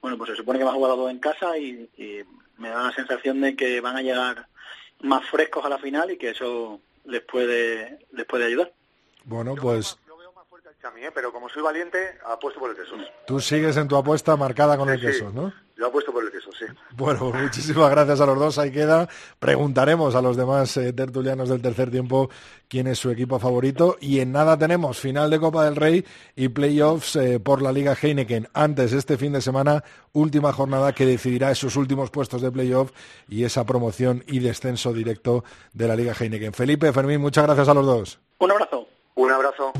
bueno, 0.00 0.18
pues 0.18 0.30
se 0.30 0.36
supone 0.36 0.58
que 0.58 0.64
va 0.64 0.70
a 0.70 0.74
jugar 0.74 0.96
dos 0.96 1.10
en 1.10 1.18
casa 1.18 1.56
y, 1.58 1.88
y, 1.96 2.24
me 2.58 2.68
da 2.68 2.82
la 2.82 2.92
sensación 2.92 3.40
de 3.40 3.56
que 3.56 3.80
van 3.80 3.96
a 3.96 4.02
llegar 4.02 4.46
más 5.00 5.26
frescos 5.30 5.64
a 5.64 5.70
la 5.70 5.78
final 5.78 6.10
y 6.10 6.18
que 6.18 6.30
eso 6.30 6.78
les 7.06 7.22
puede 7.22 8.06
les 8.12 8.26
puede 8.26 8.44
ayudar. 8.44 8.70
Bueno, 9.24 9.54
pues 9.54 9.98
yo 10.06 10.16
veo 10.18 10.30
más 10.32 10.46
fuerte 10.46 10.68
al 10.68 10.69
Chami, 10.80 11.04
¿eh? 11.04 11.10
pero 11.12 11.30
como 11.30 11.48
soy 11.50 11.62
valiente, 11.62 12.18
apuesto 12.24 12.58
por 12.58 12.70
el 12.70 12.76
Quesos. 12.76 12.98
Tú 13.26 13.38
sigues 13.38 13.76
en 13.76 13.86
tu 13.86 13.96
apuesta 13.96 14.34
marcada 14.36 14.78
con 14.78 14.88
sí, 14.88 14.94
el 14.94 15.00
Quesos, 15.00 15.30
sí. 15.30 15.36
¿no? 15.36 15.52
Yo 15.76 15.86
apuesto 15.86 16.10
por 16.10 16.24
el 16.24 16.30
Quesos, 16.30 16.54
sí. 16.58 16.64
Bueno, 16.92 17.30
pues 17.30 17.42
muchísimas 17.42 17.90
gracias 17.90 18.18
a 18.20 18.26
los 18.26 18.38
dos. 18.38 18.58
Ahí 18.58 18.70
queda. 18.70 19.06
Preguntaremos 19.38 20.14
a 20.14 20.22
los 20.22 20.38
demás 20.38 20.74
eh, 20.78 20.94
tertulianos 20.94 21.50
del 21.50 21.60
tercer 21.60 21.90
tiempo 21.90 22.30
quién 22.66 22.86
es 22.86 22.98
su 22.98 23.10
equipo 23.10 23.38
favorito. 23.38 23.98
Y 24.00 24.20
en 24.20 24.32
nada 24.32 24.56
tenemos 24.56 24.98
final 24.98 25.28
de 25.28 25.38
Copa 25.38 25.64
del 25.64 25.76
Rey 25.76 26.04
y 26.34 26.48
playoffs 26.48 27.16
eh, 27.16 27.40
por 27.40 27.60
la 27.60 27.72
Liga 27.72 27.94
Heineken. 28.00 28.48
Antes, 28.54 28.94
este 28.94 29.18
fin 29.18 29.34
de 29.34 29.42
semana, 29.42 29.84
última 30.12 30.50
jornada 30.52 30.94
que 30.94 31.04
decidirá 31.04 31.50
esos 31.50 31.76
últimos 31.76 32.10
puestos 32.10 32.40
de 32.40 32.50
playoff 32.50 32.90
y 33.28 33.44
esa 33.44 33.66
promoción 33.66 34.24
y 34.26 34.38
descenso 34.38 34.94
directo 34.94 35.44
de 35.74 35.88
la 35.88 35.96
Liga 35.96 36.14
Heineken. 36.18 36.54
Felipe, 36.54 36.90
Fermín, 36.92 37.20
muchas 37.20 37.44
gracias 37.44 37.68
a 37.68 37.74
los 37.74 37.84
dos. 37.84 38.18
Un 38.38 38.50
abrazo. 38.50 38.86
Un 39.14 39.30
abrazo. 39.30 39.72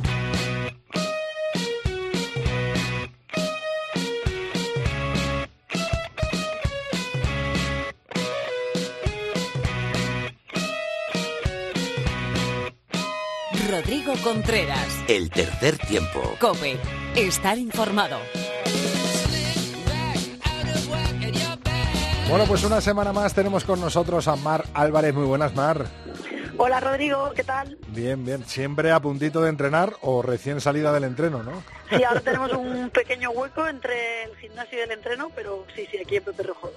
Contreras. 14.19 14.87
El 15.09 15.31
tercer 15.31 15.79
tiempo. 15.79 16.37
Cope. 16.41 16.79
Estar 17.15 17.59
informado. 17.59 18.19
Bueno, 22.29 22.45
pues 22.47 22.63
una 22.65 22.81
semana 22.81 23.13
más 23.13 23.35
tenemos 23.35 23.65
con 23.65 23.81
nosotros 23.81 24.29
a 24.29 24.37
Mar 24.37 24.65
Álvarez. 24.75 25.15
Muy 25.15 25.25
buenas, 25.27 25.55
Mar. 25.55 25.87
Hola 26.63 26.79
Rodrigo, 26.79 27.33
¿qué 27.35 27.43
tal? 27.43 27.79
Bien, 27.89 28.23
bien. 28.23 28.45
Siempre 28.45 28.93
a 28.93 29.01
puntito 29.01 29.41
de 29.41 29.49
entrenar 29.49 29.97
o 30.03 30.21
recién 30.21 30.61
salida 30.61 30.93
del 30.93 31.05
entreno, 31.05 31.43
¿no? 31.43 31.63
Sí, 31.89 32.05
ahora 32.05 32.21
tenemos 32.21 32.53
un 32.53 32.91
pequeño 32.91 33.31
hueco 33.31 33.67
entre 33.67 34.25
el 34.25 34.37
gimnasio 34.37 34.79
y 34.79 34.83
el 34.83 34.91
entreno, 34.91 35.31
pero 35.35 35.65
sí, 35.75 35.89
sí, 35.91 35.97
aquí 35.97 36.17
en 36.17 36.25
Pepe 36.25 36.43
Rojo. 36.43 36.71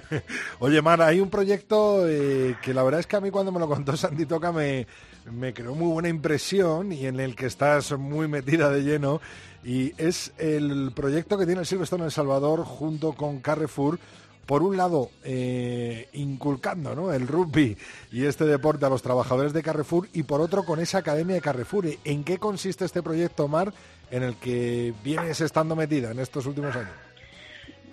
Oye, 0.58 0.82
Mar, 0.82 1.00
hay 1.02 1.20
un 1.20 1.30
proyecto 1.30 2.08
eh, 2.08 2.56
que 2.60 2.74
la 2.74 2.82
verdad 2.82 2.98
es 2.98 3.06
que 3.06 3.14
a 3.14 3.20
mí 3.20 3.30
cuando 3.30 3.52
me 3.52 3.60
lo 3.60 3.68
contó 3.68 3.96
Sandy 3.96 4.26
Toca 4.26 4.50
me, 4.50 4.88
me 5.30 5.54
creó 5.54 5.76
muy 5.76 5.92
buena 5.92 6.08
impresión 6.08 6.90
y 6.90 7.06
en 7.06 7.20
el 7.20 7.36
que 7.36 7.46
estás 7.46 7.92
muy 7.92 8.26
metida 8.26 8.70
de 8.70 8.82
lleno. 8.82 9.20
Y 9.62 9.92
es 9.98 10.32
el 10.38 10.90
proyecto 10.96 11.38
que 11.38 11.46
tiene 11.46 11.60
el 11.60 11.66
Silverstone 11.66 12.06
El 12.06 12.10
Salvador 12.10 12.64
junto 12.64 13.12
con 13.12 13.38
Carrefour 13.38 14.00
por 14.48 14.62
un 14.62 14.78
lado, 14.78 15.10
eh, 15.24 16.08
inculcando 16.14 17.12
el 17.12 17.28
rugby 17.28 17.76
y 18.10 18.24
este 18.24 18.46
deporte 18.46 18.86
a 18.86 18.88
los 18.88 19.02
trabajadores 19.02 19.52
de 19.52 19.62
Carrefour 19.62 20.08
y 20.14 20.22
por 20.22 20.40
otro 20.40 20.64
con 20.64 20.80
esa 20.80 20.98
academia 20.98 21.34
de 21.34 21.42
Carrefour. 21.42 21.84
¿En 22.02 22.24
qué 22.24 22.38
consiste 22.38 22.86
este 22.86 23.02
proyecto, 23.02 23.46
Mar, 23.46 23.74
en 24.10 24.22
el 24.22 24.36
que 24.36 24.94
vienes 25.04 25.42
estando 25.42 25.76
metida 25.76 26.12
en 26.12 26.18
estos 26.18 26.46
últimos 26.46 26.74
años? 26.74 26.94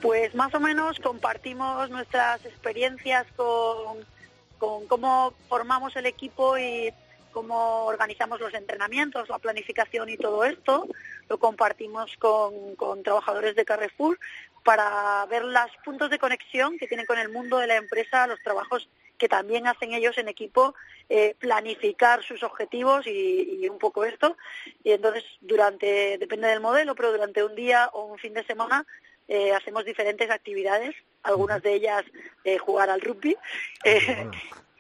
Pues 0.01 0.33
más 0.33 0.53
o 0.53 0.61
menos 0.61 0.97
compartimos 1.01 1.89
nuestras 1.89 2.45
experiencias 2.45 3.27
con, 3.35 4.87
cómo 4.87 5.33
formamos 5.49 5.93
el 5.97 6.05
equipo 6.05 6.57
y 6.57 6.89
cómo 7.33 7.83
organizamos 7.83 8.39
los 8.39 8.53
entrenamientos, 8.53 9.27
la 9.27 9.39
planificación 9.39 10.07
y 10.07 10.15
todo 10.15 10.45
esto. 10.45 10.87
Lo 11.27 11.37
compartimos 11.37 12.15
con 12.17 13.03
trabajadores 13.03 13.57
de 13.57 13.65
Carrefour 13.65 14.17
para 14.65 15.23
ver 15.27 15.45
los 15.45 15.69
puntos 15.85 16.09
de 16.09 16.17
conexión 16.17 16.79
que 16.79 16.87
tienen 16.87 17.05
con 17.05 17.19
el 17.19 17.29
mundo 17.29 17.59
de 17.59 17.67
la 17.67 17.75
empresa, 17.75 18.25
los 18.25 18.41
trabajos 18.41 18.89
que 19.19 19.29
también 19.29 19.67
hacen 19.67 19.93
ellos 19.93 20.17
en 20.17 20.27
equipo, 20.27 20.73
eh, 21.07 21.35
planificar 21.39 22.23
sus 22.23 22.41
objetivos 22.41 23.05
y, 23.05 23.59
y, 23.61 23.69
un 23.69 23.77
poco 23.77 24.03
esto. 24.03 24.35
Y 24.83 24.91
entonces, 24.91 25.23
durante, 25.39 26.17
depende 26.17 26.47
del 26.47 26.61
modelo, 26.61 26.95
pero 26.95 27.11
durante 27.11 27.43
un 27.43 27.53
día 27.55 27.91
o 27.93 28.05
un 28.05 28.17
fin 28.17 28.33
de 28.33 28.43
semana 28.43 28.85
eh, 29.27 29.53
hacemos 29.53 29.85
diferentes 29.85 30.31
actividades, 30.31 30.95
algunas 31.21 31.61
de 31.61 31.75
ellas 31.75 32.03
eh, 32.43 32.57
jugar 32.57 32.89
al 32.89 33.01
rugby. 33.01 33.37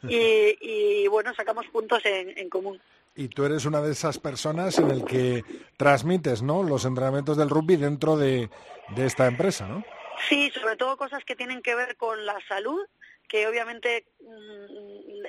Eh, 0.07 0.57
y, 0.61 1.03
y, 1.03 1.07
bueno, 1.07 1.33
sacamos 1.33 1.65
puntos 1.71 2.05
en, 2.05 2.37
en 2.37 2.47
común. 2.47 2.79
Y 3.15 3.27
tú 3.27 3.43
eres 3.43 3.65
una 3.65 3.81
de 3.81 3.91
esas 3.91 4.19
personas 4.19 4.77
en 4.77 4.91
el 4.91 5.03
que 5.03 5.43
transmites, 5.77 6.43
¿no? 6.43 6.61
Los 6.61 6.85
entrenamientos 6.85 7.37
del 7.37 7.49
rugby 7.49 7.77
dentro 7.77 8.15
de, 8.15 8.51
de 8.89 9.05
esta 9.05 9.27
empresa, 9.27 9.67
¿no? 9.67 9.83
Sí, 10.29 10.51
sobre 10.51 10.75
todo 10.75 10.97
cosas 10.97 11.23
que 11.25 11.35
tienen 11.35 11.61
que 11.61 11.75
ver 11.75 11.97
con 11.97 12.25
la 12.25 12.39
salud, 12.47 12.81
que 13.27 13.47
obviamente 13.47 14.05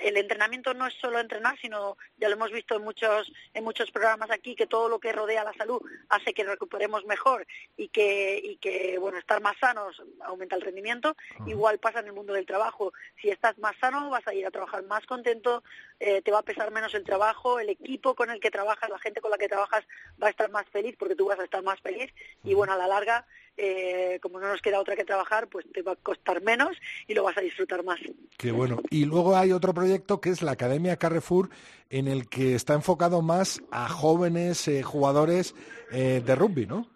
el 0.03 0.17
entrenamiento 0.17 0.75
no 0.75 0.87
es 0.87 0.95
solo 0.95 1.19
entrenar, 1.19 1.59
sino 1.61 1.97
ya 2.19 2.29
lo 2.29 2.35
hemos 2.35 2.53
visto 2.53 2.77
en 2.77 2.85
muchos 2.85 3.33
en 3.55 3.65
muchos 3.65 3.91
programas 3.91 4.31
aquí 4.31 4.55
que 4.55 4.67
todo 4.67 4.89
lo 4.89 4.99
que 4.99 5.13
rodea 5.13 5.45
la 5.45 5.53
salud 5.55 5.81
hace 6.09 6.35
que 6.35 6.45
recuperemos 6.45 7.05
mejor 7.07 7.47
y 7.77 7.89
que 7.89 8.41
y 8.43 8.57
que 8.57 8.99
bueno 8.99 9.19
estar 9.19 9.41
más 9.41 9.57
sanos 9.59 10.03
aumenta 10.21 10.57
el 10.57 10.63
rendimiento. 10.63 11.17
Igual 11.47 11.79
pasa 11.79 12.01
en 12.01 12.07
el 12.07 12.13
mundo 12.13 12.33
del 12.35 12.47
trabajo. 12.47 12.93
Si 13.21 13.31
estás 13.31 13.59
más 13.59 13.77
sano 13.81 14.11
vas 14.11 14.27
a 14.27 14.35
ir 14.35 14.47
a 14.47 14.51
trabajar 14.51 14.85
más 14.85 15.05
contento, 15.07 15.63
eh, 16.01 16.23
te 16.23 16.31
va 16.31 16.41
a 16.41 16.45
pesar 16.45 16.71
menos 16.71 16.95
el 16.95 17.05
trabajo, 17.05 17.59
el 17.59 17.71
equipo 17.71 18.15
con 18.15 18.31
el 18.31 18.41
que 18.41 18.51
trabajas, 18.51 18.91
la 18.91 18.99
gente 18.99 19.21
con 19.21 19.31
la 19.31 19.39
que 19.39 19.49
trabajas 19.49 19.85
va 20.23 20.29
a 20.29 20.31
estar 20.31 20.51
más 20.51 20.67
feliz 20.69 20.97
porque 20.99 21.17
tú 21.17 21.27
vas 21.27 21.41
a 21.41 21.45
estar 21.45 21.63
más 21.63 21.81
feliz 21.81 22.13
y 22.45 22.55
bueno 22.55 22.75
a 22.75 22.77
la 22.77 22.87
larga 22.87 23.27
eh, 23.57 24.19
como 24.21 24.39
no 24.39 24.49
nos 24.49 24.61
queda 24.61 24.81
otra 24.81 24.97
que 24.97 25.05
trabajar, 25.05 25.49
pues 25.49 25.67
te 25.73 25.83
va 25.83 25.93
a 25.93 25.97
costar 25.97 26.43
menos 26.43 26.77
y 27.07 27.15
lo 27.15 27.23
vas 27.23 27.37
a 27.39 27.41
disfrutar 27.41 27.83
más. 27.85 27.99
Qué 28.37 28.53
bueno. 28.53 28.81
Y 28.91 29.05
luego 29.05 29.37
hay 29.37 29.53
otro 29.53 29.73
proyecto 29.73 30.21
que 30.21 30.31
es 30.31 30.43
la 30.43 30.53
Academia 30.53 30.97
Carrefour, 30.97 31.49
en 31.89 32.09
el 32.09 32.29
que 32.29 32.55
está 32.55 32.75
enfocado 32.75 33.23
más 33.23 33.63
a 33.71 33.89
jóvenes 33.89 34.69
eh, 34.69 34.83
jugadores 34.83 35.55
eh, 35.91 36.23
de 36.25 36.35
rugby, 36.35 36.67
¿no? 36.67 36.89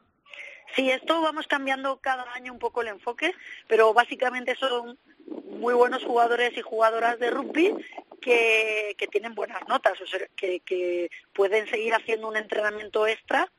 Sí, 0.76 0.88
esto 0.90 1.20
vamos 1.20 1.46
cambiando 1.46 1.98
cada 2.00 2.30
año 2.32 2.52
un 2.52 2.58
poco 2.58 2.82
el 2.82 2.88
enfoque, 2.88 3.32
pero 3.66 3.92
básicamente 3.92 4.54
son 4.54 4.98
muy 5.58 5.74
buenos 5.74 6.04
jugadores 6.04 6.56
y 6.56 6.60
jugadoras 6.60 7.18
de 7.18 7.30
rugby 7.30 7.74
que, 8.20 8.94
que 8.96 9.06
tienen 9.08 9.34
buenas 9.34 9.66
notas, 9.68 10.00
o 10.00 10.06
sea, 10.06 10.20
que, 10.36 10.60
que 10.60 11.10
pueden 11.32 11.68
seguir 11.68 11.94
haciendo 11.94 12.28
un 12.28 12.36
entrenamiento 12.36 13.06
extra 13.06 13.50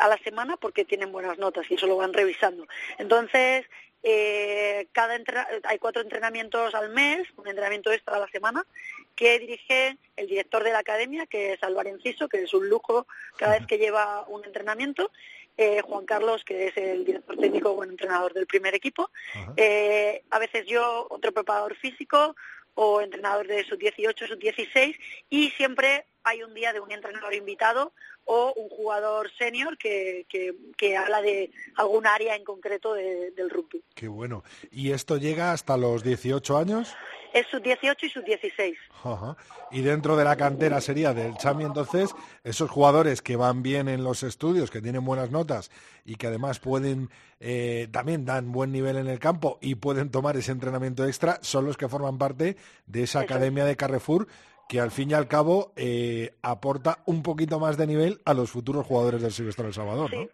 a 0.00 0.08
la 0.08 0.18
semana 0.18 0.56
porque 0.56 0.84
tienen 0.84 1.12
buenas 1.12 1.38
notas 1.38 1.70
y 1.70 1.74
eso 1.74 1.86
lo 1.86 1.96
van 1.96 2.12
revisando. 2.12 2.66
Entonces, 2.98 3.66
eh, 4.02 4.88
cada 4.92 5.16
hay 5.64 5.78
cuatro 5.78 6.02
entrenamientos 6.02 6.74
al 6.74 6.90
mes, 6.90 7.28
un 7.36 7.46
entrenamiento 7.46 7.92
extra 7.92 8.16
a 8.16 8.20
la 8.20 8.28
semana, 8.28 8.66
que 9.14 9.38
dirige 9.38 9.96
el 10.16 10.26
director 10.26 10.64
de 10.64 10.72
la 10.72 10.80
academia, 10.80 11.26
que 11.26 11.52
es 11.52 11.62
Álvaro 11.62 11.88
Enciso, 11.88 12.28
que 12.28 12.42
es 12.42 12.52
un 12.52 12.68
lujo 12.68 13.06
cada 13.36 13.58
vez 13.58 13.66
que 13.66 13.78
lleva 13.78 14.24
un 14.28 14.44
entrenamiento. 14.44 15.10
Eh, 15.58 15.82
Juan 15.82 16.06
Carlos, 16.06 16.44
que 16.44 16.68
es 16.68 16.76
el 16.78 17.04
director 17.04 17.36
técnico 17.36 17.72
o 17.72 17.84
entrenador 17.84 18.32
del 18.32 18.46
primer 18.46 18.74
equipo. 18.74 19.10
Eh, 19.56 20.22
a 20.30 20.38
veces 20.38 20.66
yo, 20.66 21.06
otro 21.10 21.30
preparador 21.32 21.76
físico 21.76 22.34
o 22.74 23.02
entrenador 23.02 23.46
de 23.46 23.62
sub 23.64 23.78
18, 23.78 24.26
sub 24.26 24.38
16 24.38 24.96
y 25.28 25.50
siempre 25.50 26.06
hay 26.24 26.42
un 26.42 26.54
día 26.54 26.72
de 26.72 26.80
un 26.80 26.90
entrenador 26.90 27.34
invitado 27.34 27.92
o 28.24 28.52
un 28.54 28.68
jugador 28.68 29.30
senior 29.38 29.76
que, 29.78 30.26
que, 30.28 30.54
que, 30.76 30.96
habla 30.96 31.20
de 31.22 31.50
algún 31.76 32.06
área 32.06 32.36
en 32.36 32.44
concreto 32.44 32.94
de, 32.94 33.30
del 33.32 33.50
rugby. 33.50 33.82
Qué 33.94 34.08
bueno. 34.08 34.44
¿Y 34.70 34.92
esto 34.92 35.16
llega 35.16 35.52
hasta 35.52 35.76
los 35.76 36.02
18 36.02 36.56
años? 36.56 36.94
Es 37.32 37.46
sub 37.46 37.62
18 37.62 38.06
y 38.06 38.10
sub 38.10 38.24
16. 38.24 38.76
Ajá. 39.04 39.36
Y 39.70 39.80
dentro 39.80 40.16
de 40.16 40.24
la 40.24 40.36
cantera 40.36 40.80
sería 40.82 41.14
del 41.14 41.34
Chami, 41.38 41.64
entonces, 41.64 42.14
esos 42.44 42.70
jugadores 42.70 43.22
que 43.22 43.36
van 43.36 43.62
bien 43.62 43.88
en 43.88 44.04
los 44.04 44.22
estudios, 44.22 44.70
que 44.70 44.82
tienen 44.82 45.04
buenas 45.04 45.30
notas 45.30 45.70
y 46.04 46.16
que 46.16 46.26
además 46.26 46.60
pueden, 46.60 47.08
eh, 47.40 47.88
también 47.90 48.26
dan 48.26 48.52
buen 48.52 48.70
nivel 48.70 48.96
en 48.96 49.08
el 49.08 49.18
campo 49.18 49.58
y 49.62 49.76
pueden 49.76 50.10
tomar 50.10 50.36
ese 50.36 50.52
entrenamiento 50.52 51.06
extra, 51.06 51.38
son 51.40 51.64
los 51.64 51.78
que 51.78 51.88
forman 51.88 52.18
parte 52.18 52.56
de 52.86 53.02
esa 53.02 53.20
Eso. 53.20 53.32
academia 53.32 53.64
de 53.64 53.76
Carrefour 53.76 54.28
que 54.68 54.80
al 54.80 54.90
fin 54.90 55.10
y 55.10 55.14
al 55.14 55.28
cabo 55.28 55.72
eh, 55.76 56.34
aporta 56.42 56.98
un 57.06 57.22
poquito 57.22 57.58
más 57.58 57.76
de 57.76 57.86
nivel 57.86 58.20
a 58.24 58.34
los 58.34 58.50
futuros 58.50 58.86
jugadores 58.86 59.22
del 59.22 59.32
Silvestre 59.32 59.66
El 59.66 59.74
Salvador, 59.74 60.10
sí, 60.10 60.16
¿no? 60.16 60.28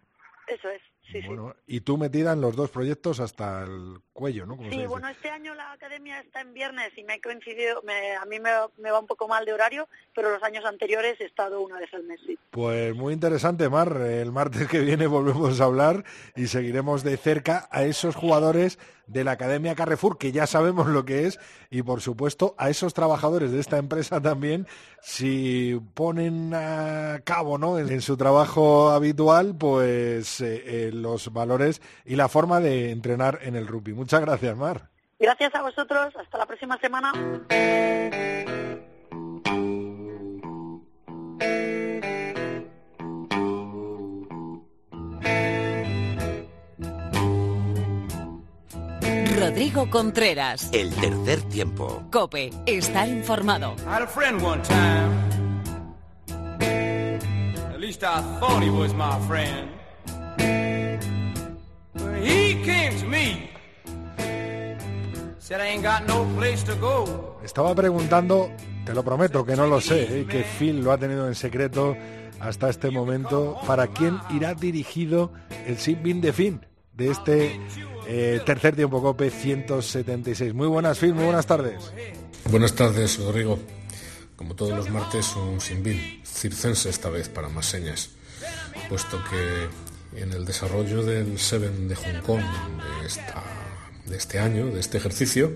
Eso 0.47 0.69
es. 0.69 0.81
Sí, 1.11 1.21
bueno, 1.25 1.55
sí. 1.65 1.75
y 1.77 1.81
tú 1.81 1.97
metida 1.97 2.33
en 2.33 2.41
los 2.41 2.55
dos 2.55 2.69
proyectos 2.69 3.19
hasta 3.19 3.63
el 3.63 3.99
cuello, 4.13 4.45
¿no? 4.45 4.57
Sí, 4.69 4.85
bueno, 4.85 5.07
este 5.07 5.29
año 5.29 5.55
la 5.55 5.71
academia 5.71 6.19
está 6.19 6.41
en 6.41 6.53
viernes 6.53 6.95
y 6.95 7.03
me 7.03 7.13
ha 7.13 7.19
coincidido, 7.19 7.81
me, 7.81 8.15
a 8.15 8.25
mí 8.25 8.39
me, 8.39 8.51
me, 8.77 8.91
va 8.91 8.99
un 8.99 9.07
poco 9.07 9.27
mal 9.27 9.43
de 9.43 9.53
horario, 9.53 9.87
pero 10.13 10.29
los 10.29 10.43
años 10.43 10.65
anteriores 10.65 11.19
he 11.19 11.25
estado 11.25 11.61
una 11.61 11.79
vez 11.79 11.91
al 11.95 12.03
mes, 12.03 12.19
sí. 12.27 12.37
Pues 12.51 12.95
muy 12.95 13.13
interesante, 13.13 13.69
Mar. 13.69 13.97
El 14.01 14.31
martes 14.31 14.67
que 14.67 14.79
viene 14.81 15.07
volvemos 15.07 15.59
a 15.59 15.63
hablar 15.63 16.03
y 16.35 16.45
seguiremos 16.45 17.03
de 17.03 17.17
cerca 17.17 17.67
a 17.71 17.83
esos 17.85 18.15
jugadores 18.15 18.77
de 19.09 19.23
la 19.23 19.31
Academia 19.31 19.75
Carrefour, 19.75 20.17
que 20.17 20.31
ya 20.31 20.47
sabemos 20.47 20.87
lo 20.87 21.05
que 21.05 21.25
es, 21.25 21.39
y 21.69 21.81
por 21.81 22.01
supuesto 22.01 22.55
a 22.57 22.69
esos 22.69 22.93
trabajadores 22.93 23.51
de 23.51 23.59
esta 23.59 23.77
empresa 23.77 24.21
también, 24.21 24.67
si 25.01 25.79
ponen 25.93 26.53
a 26.53 27.21
cabo 27.23 27.57
¿no? 27.57 27.79
en, 27.79 28.01
su 28.01 28.17
trabajo 28.17 28.89
habitual, 28.89 29.55
pues 29.57 30.41
eh, 30.41 30.63
eh, 30.65 30.91
los 30.93 31.33
valores 31.33 31.81
y 32.05 32.15
la 32.15 32.29
forma 32.29 32.59
de 32.59 32.91
entrenar 32.91 33.39
en 33.41 33.55
el 33.55 33.67
rugby. 33.67 33.93
Muchas 33.93 34.21
gracias, 34.21 34.55
Mar. 34.55 34.89
Gracias 35.19 35.53
a 35.53 35.61
vosotros. 35.61 36.15
Hasta 36.15 36.37
la 36.37 36.45
próxima 36.45 36.77
semana. 36.77 37.11
Rodrigo 49.59 49.89
Contreras. 49.89 50.69
El 50.71 50.89
tercer 50.95 51.41
tiempo. 51.49 52.05
Cope, 52.13 52.49
estar 52.65 53.09
informado. 53.09 53.75
I 53.79 53.89
had 53.89 54.03
a 54.03 54.07
friend 54.07 54.41
one 54.41 54.61
time. 54.61 55.11
At 57.73 57.77
least 57.77 58.01
I 58.01 58.21
thought 58.39 58.63
he 58.63 58.69
was 58.69 58.93
my 58.93 59.19
friend. 59.27 59.69
But 61.93 62.23
he 62.23 62.63
came 62.63 62.97
to 62.99 63.05
me. 63.05 63.49
Said 65.39 65.59
I 65.59 65.73
ain't 65.73 65.83
got 65.83 66.07
no 66.07 66.25
place 66.37 66.63
to 66.63 66.75
go. 66.75 67.37
Estaba 67.43 67.75
preguntando, 67.75 68.51
te 68.85 68.93
lo 68.93 69.03
prometo 69.03 69.45
que 69.45 69.57
no 69.57 69.67
lo 69.67 69.81
sé, 69.81 70.21
¿eh? 70.21 70.25
que 70.25 70.45
Phil 70.57 70.81
lo 70.81 70.93
ha 70.93 70.97
tenido 70.97 71.27
en 71.27 71.35
secreto 71.35 71.97
hasta 72.39 72.69
este 72.69 72.91
momento, 72.91 73.59
para 73.67 73.87
quién 73.87 74.19
irá 74.29 74.53
dirigido 74.53 75.33
el 75.67 75.77
Sin 75.77 76.21
de 76.21 76.31
fin 76.31 76.65
de 76.93 77.11
este 77.11 77.59
eh, 78.09 78.41
tercer 78.43 78.75
tiempo 78.75 79.01
COPE 79.01 79.29
176. 79.29 80.53
Muy 80.53 80.67
buenas, 80.67 80.97
Phil, 80.97 81.13
muy 81.13 81.25
buenas 81.25 81.45
tardes. 81.45 81.93
Buenas 82.49 82.73
tardes, 82.73 83.19
Rodrigo. 83.19 83.59
Como 84.35 84.55
todos 84.55 84.75
los 84.75 84.89
martes, 84.89 85.35
un 85.35 85.61
sin 85.61 85.83
circense 86.23 86.89
esta 86.89 87.09
vez 87.09 87.29
para 87.29 87.49
más 87.49 87.67
señas, 87.67 88.09
puesto 88.87 89.21
que 89.29 90.19
en 90.21 90.31
el 90.31 90.45
desarrollo 90.45 91.03
del 91.03 91.37
Seven 91.37 91.87
de 91.87 91.95
Hong 91.95 92.21
Kong 92.25 92.41
de 92.41 93.09
de 94.09 94.17
este 94.17 94.39
año, 94.39 94.67
de 94.67 94.79
este 94.79 94.97
ejercicio, 94.97 95.51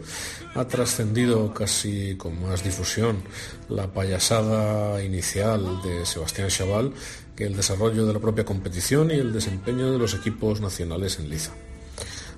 ha 0.53 0.65
trascendido 0.65 1.53
casi 1.53 2.15
con 2.17 2.39
más 2.41 2.63
difusión 2.63 3.23
la 3.67 3.87
payasada 3.87 5.03
inicial 5.03 5.81
de 5.81 6.05
Sebastián 6.05 6.49
Chaval 6.49 6.93
que 7.35 7.45
el 7.45 7.55
desarrollo 7.55 8.05
de 8.05 8.13
la 8.13 8.19
propia 8.19 8.45
competición 8.45 9.09
y 9.09 9.15
el 9.15 9.33
desempeño 9.33 9.91
de 9.91 9.97
los 9.97 10.13
equipos 10.13 10.61
nacionales 10.61 11.17
en 11.17 11.29
liza. 11.29 11.51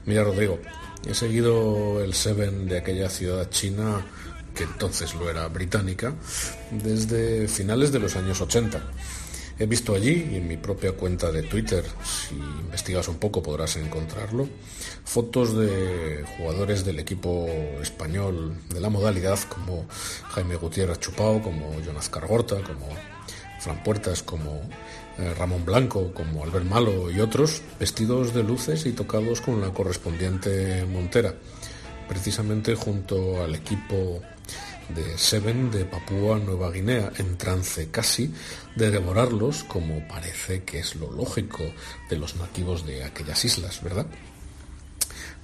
Mira, 0.05 0.23
Rodrigo, 0.23 0.59
he 1.07 1.13
seguido 1.13 2.03
el 2.03 2.13
Seven 2.13 2.67
de 2.67 2.77
aquella 2.79 3.09
ciudad 3.09 3.49
china, 3.49 4.05
que 4.53 4.63
entonces 4.63 5.13
lo 5.15 5.29
era 5.29 5.47
británica, 5.47 6.13
desde 6.71 7.47
finales 7.47 7.91
de 7.91 7.99
los 7.99 8.15
años 8.15 8.39
80 8.41 8.81
He 9.57 9.65
visto 9.67 9.95
allí, 9.95 10.31
y 10.31 10.35
en 10.35 10.49
mi 10.49 10.57
propia 10.57 10.91
cuenta 10.91 11.31
de 11.31 11.43
Twitter, 11.43 11.85
si 12.03 12.35
investigas 12.35 13.07
un 13.07 13.15
poco 13.15 13.41
podrás 13.41 13.77
encontrarlo, 13.77 14.49
fotos 15.05 15.55
de 15.55 16.25
jugadores 16.37 16.83
del 16.83 16.99
equipo 16.99 17.47
español 17.81 18.57
de 18.69 18.81
la 18.81 18.89
modalidad 18.89 19.39
como 19.47 19.87
Jaime 20.31 20.57
Gutiérrez 20.57 20.99
Chupao, 20.99 21.41
como 21.41 21.79
Jonas 21.79 22.09
Cargorta, 22.09 22.57
como 22.63 22.89
Fran 23.65 23.81
Puertas, 23.83 24.21
como 24.21 24.61
eh, 25.17 25.33
Ramón 25.33 25.65
Blanco, 25.65 26.13
como 26.13 26.43
Albert 26.43 26.67
Malo 26.67 27.09
y 27.09 27.19
otros, 27.19 27.63
vestidos 27.79 28.31
de 28.31 28.43
luces 28.43 28.85
y 28.85 28.91
tocados 28.91 29.41
con 29.41 29.59
la 29.59 29.71
correspondiente 29.71 30.85
montera, 30.85 31.33
precisamente 32.07 32.75
junto 32.75 33.43
al 33.43 33.55
equipo 33.55 34.21
de 34.89 35.17
Seven 35.17 35.71
de 35.71 35.83
Papúa 35.85 36.37
Nueva 36.37 36.69
Guinea, 36.69 37.11
en 37.17 37.39
trance 37.39 37.89
casi 37.89 38.31
de 38.75 38.91
devorarlos, 38.91 39.63
como 39.63 40.07
parece 40.07 40.63
que 40.63 40.77
es 40.77 40.95
lo 40.95 41.11
lógico 41.11 41.63
de 42.07 42.17
los 42.17 42.35
nativos 42.35 42.85
de 42.85 43.03
aquellas 43.03 43.43
islas, 43.45 43.81
¿verdad? 43.81 44.05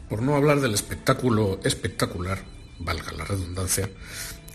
Por 0.08 0.22
no 0.22 0.36
hablar 0.36 0.62
del 0.62 0.76
espectáculo 0.76 1.60
espectacular, 1.64 2.44
valga 2.78 3.14
la 3.14 3.26
redundancia, 3.26 3.90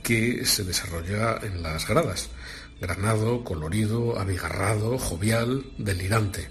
que 0.05 0.45
se 0.45 0.63
desarrolla 0.63 1.41
en 1.43 1.65
las 1.65 1.89
gradas. 1.89 2.29
Granado, 2.81 3.43
colorido, 3.43 4.19
abigarrado, 4.19 4.99
jovial, 4.99 5.65
delirante. 5.79 6.49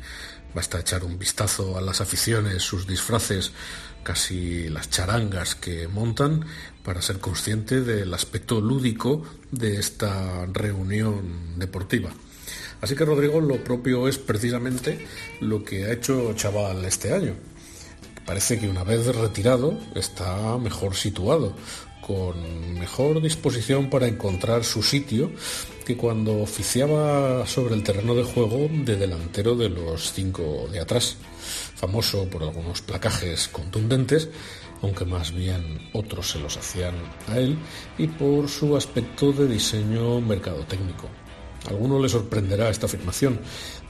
Basta 0.55 0.79
echar 0.79 1.03
un 1.03 1.19
vistazo 1.19 1.77
a 1.77 1.81
las 1.81 2.01
aficiones, 2.01 2.63
sus 2.63 2.87
disfraces, 2.87 3.51
casi 4.03 4.69
las 4.69 4.89
charangas 4.89 5.55
que 5.55 5.87
montan 5.87 6.45
para 6.83 7.01
ser 7.01 7.19
consciente 7.19 7.81
del 7.81 8.13
aspecto 8.13 8.61
lúdico 8.61 9.23
de 9.51 9.77
esta 9.77 10.45
reunión 10.45 11.59
deportiva. 11.59 12.11
Así 12.81 12.95
que 12.95 13.05
Rodrigo 13.05 13.41
lo 13.41 13.63
propio 13.63 14.07
es 14.07 14.17
precisamente 14.17 15.07
lo 15.41 15.63
que 15.63 15.85
ha 15.85 15.91
hecho 15.91 16.33
Chaval 16.33 16.85
este 16.85 17.13
año. 17.13 17.33
Parece 18.25 18.59
que 18.59 18.69
una 18.69 18.83
vez 18.83 19.05
retirado 19.15 19.77
está 19.93 20.57
mejor 20.57 20.95
situado, 20.95 21.55
con 22.05 22.73
mejor 22.79 23.21
disposición 23.21 23.89
para 23.89 24.07
encontrar 24.07 24.63
su 24.63 24.83
sitio 24.83 25.31
que 25.85 25.95
cuando 25.95 26.41
oficiaba 26.41 27.45
sobre 27.45 27.75
el 27.75 27.83
terreno 27.83 28.15
de 28.15 28.23
juego 28.23 28.67
de 28.69 28.97
delantero 28.97 29.55
de 29.55 29.69
los 29.69 30.11
cinco 30.11 30.67
de 30.71 30.79
atrás 30.79 31.17
famoso 31.75 32.27
por 32.27 32.43
algunos 32.43 32.81
placajes 32.81 33.47
contundentes, 33.47 34.29
aunque 34.81 35.05
más 35.05 35.31
bien 35.31 35.89
otros 35.93 36.31
se 36.31 36.39
los 36.39 36.57
hacían 36.57 36.95
a 37.27 37.37
él, 37.37 37.57
y 37.97 38.07
por 38.07 38.49
su 38.49 38.75
aspecto 38.75 39.31
de 39.31 39.47
diseño 39.47 40.19
mercadotécnico. 40.21 41.07
A 41.65 41.69
alguno 41.69 42.01
le 42.01 42.09
sorprenderá 42.09 42.69
esta 42.69 42.87
afirmación, 42.87 43.39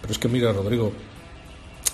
pero 0.02 0.12
es 0.12 0.20
que 0.20 0.28
mira, 0.28 0.52
Rodrigo, 0.52 0.92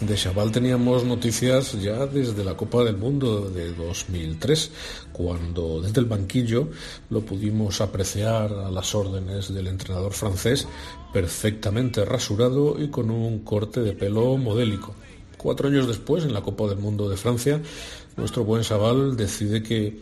de 0.01 0.15
Chaval 0.15 0.51
teníamos 0.51 1.03
noticias 1.03 1.79
ya 1.79 2.07
desde 2.07 2.43
la 2.43 2.57
Copa 2.57 2.83
del 2.83 2.97
Mundo 2.97 3.49
de 3.49 3.71
2003, 3.73 4.71
cuando 5.13 5.79
desde 5.79 5.99
el 5.99 6.07
banquillo 6.07 6.69
lo 7.11 7.21
pudimos 7.21 7.81
apreciar 7.81 8.51
a 8.51 8.71
las 8.71 8.95
órdenes 8.95 9.53
del 9.53 9.67
entrenador 9.67 10.13
francés, 10.13 10.67
perfectamente 11.13 12.03
rasurado 12.03 12.81
y 12.81 12.89
con 12.89 13.11
un 13.11 13.39
corte 13.39 13.81
de 13.81 13.93
pelo 13.93 14.37
modélico. 14.37 14.95
Cuatro 15.37 15.67
años 15.67 15.87
después, 15.87 16.23
en 16.23 16.33
la 16.33 16.41
Copa 16.41 16.67
del 16.67 16.79
Mundo 16.79 17.07
de 17.07 17.17
Francia, 17.17 17.61
nuestro 18.17 18.43
buen 18.43 18.63
Sabal 18.63 19.15
decide 19.15 19.61
que 19.61 19.99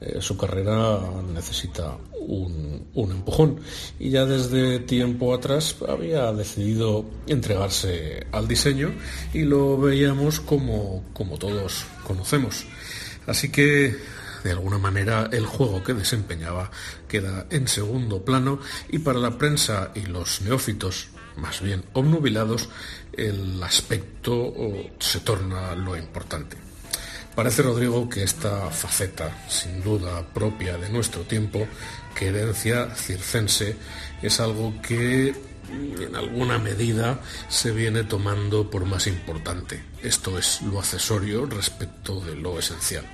eh, 0.00 0.18
su 0.20 0.36
carrera 0.36 0.98
necesita 1.32 1.96
un, 2.18 2.88
empujón 2.94 3.60
y 3.98 4.10
ya 4.10 4.24
desde 4.24 4.78
tiempo 4.80 5.34
atrás 5.34 5.76
había 5.86 6.32
decidido 6.32 7.04
entregarse 7.26 8.26
al 8.32 8.48
diseño 8.48 8.92
y 9.34 9.42
lo 9.42 9.78
veíamos 9.78 10.40
como, 10.40 11.04
como 11.12 11.38
todos 11.38 11.84
conocemos. 12.04 12.64
Así 13.26 13.50
que 13.50 13.96
de 14.42 14.50
alguna 14.50 14.78
manera 14.78 15.28
el 15.32 15.44
juego 15.44 15.82
que 15.82 15.92
desempeñaba 15.92 16.70
queda 17.08 17.46
en 17.50 17.68
segundo 17.68 18.24
plano 18.24 18.60
y 18.88 19.00
para 19.00 19.18
la 19.18 19.36
prensa 19.36 19.92
y 19.94 20.06
los 20.06 20.40
neófitos 20.40 21.08
más 21.36 21.60
bien 21.60 21.84
obnubilados, 21.92 22.68
el 23.12 23.62
aspecto 23.62 24.54
se 24.98 25.20
torna 25.20 25.74
lo 25.74 25.96
importante. 25.96 26.69
Parece, 27.34 27.62
Rodrigo, 27.62 28.08
que 28.08 28.22
esta 28.22 28.70
faceta, 28.70 29.44
sin 29.48 29.82
duda 29.82 30.26
propia 30.34 30.76
de 30.76 30.90
nuestro 30.90 31.22
tiempo, 31.22 31.66
que 32.14 32.28
herencia 32.28 32.94
circense, 32.94 33.76
es 34.20 34.40
algo 34.40 34.74
que 34.82 35.34
en 35.70 36.16
alguna 36.16 36.58
medida 36.58 37.20
se 37.48 37.70
viene 37.70 38.04
tomando 38.04 38.68
por 38.70 38.84
más 38.84 39.06
importante. 39.06 39.82
Esto 40.02 40.38
es 40.38 40.62
lo 40.62 40.78
accesorio 40.80 41.46
respecto 41.46 42.20
de 42.20 42.34
lo 42.34 42.58
esencial. 42.58 43.04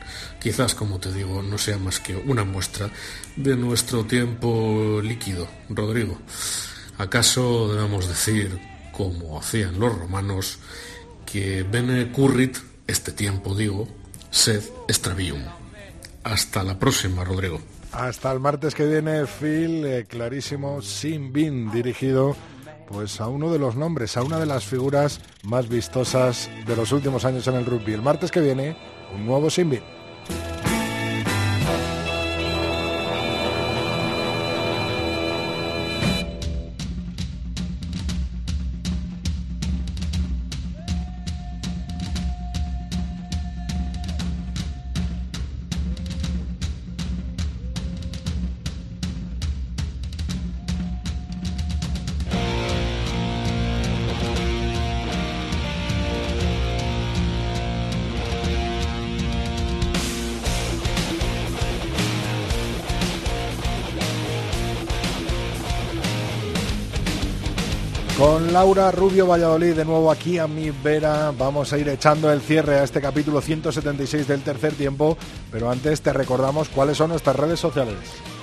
Quizás, 0.40 0.74
como 0.74 0.98
te 0.98 1.12
digo, 1.12 1.42
no 1.42 1.58
sea 1.58 1.78
más 1.78 2.00
que 2.00 2.16
una 2.16 2.44
muestra 2.44 2.90
de 3.36 3.56
nuestro 3.56 4.06
tiempo 4.06 5.00
líquido, 5.02 5.48
Rodrigo. 5.68 6.18
¿Acaso 6.98 7.72
debemos 7.74 8.08
decir, 8.08 8.58
como 8.92 9.38
hacían 9.38 9.78
los 9.78 9.96
romanos, 9.96 10.58
que 11.26 11.62
bene 11.62 12.10
currit, 12.10 12.56
este 12.86 13.12
tiempo 13.12 13.54
digo, 13.54 13.88
sed 14.36 14.62
extravium? 14.86 15.42
Hasta 16.22 16.62
la 16.62 16.78
próxima, 16.78 17.24
Rodrigo. 17.24 17.60
Hasta 17.92 18.30
el 18.32 18.40
martes 18.40 18.74
que 18.74 18.86
viene, 18.86 19.26
Phil, 19.26 19.84
eh, 19.84 20.04
clarísimo, 20.06 20.82
sin 20.82 21.32
bin, 21.32 21.70
dirigido 21.70 22.36
pues 22.88 23.20
a 23.20 23.26
uno 23.26 23.50
de 23.50 23.58
los 23.58 23.74
nombres, 23.74 24.16
a 24.16 24.22
una 24.22 24.38
de 24.38 24.46
las 24.46 24.64
figuras 24.64 25.20
más 25.42 25.68
vistosas 25.68 26.48
de 26.66 26.76
los 26.76 26.92
últimos 26.92 27.24
años 27.24 27.46
en 27.48 27.54
el 27.54 27.66
rugby. 27.66 27.94
El 27.94 28.02
martes 28.02 28.30
que 28.30 28.40
viene, 28.40 28.76
un 29.14 29.26
nuevo 29.26 29.50
sin 29.50 29.70
bin. 29.70 29.82
Con 68.18 68.50
Laura 68.50 68.90
Rubio 68.92 69.26
Valladolid 69.26 69.74
de 69.74 69.84
nuevo 69.84 70.10
aquí 70.10 70.38
a 70.38 70.46
mi 70.46 70.70
vera, 70.70 71.34
vamos 71.36 71.74
a 71.74 71.78
ir 71.78 71.86
echando 71.90 72.32
el 72.32 72.40
cierre 72.40 72.78
a 72.78 72.84
este 72.84 73.02
capítulo 73.02 73.42
176 73.42 74.26
del 74.26 74.40
tercer 74.40 74.72
tiempo, 74.72 75.18
pero 75.52 75.70
antes 75.70 76.00
te 76.00 76.14
recordamos 76.14 76.70
cuáles 76.70 76.96
son 76.96 77.10
nuestras 77.10 77.36
redes 77.36 77.60
sociales. 77.60 77.98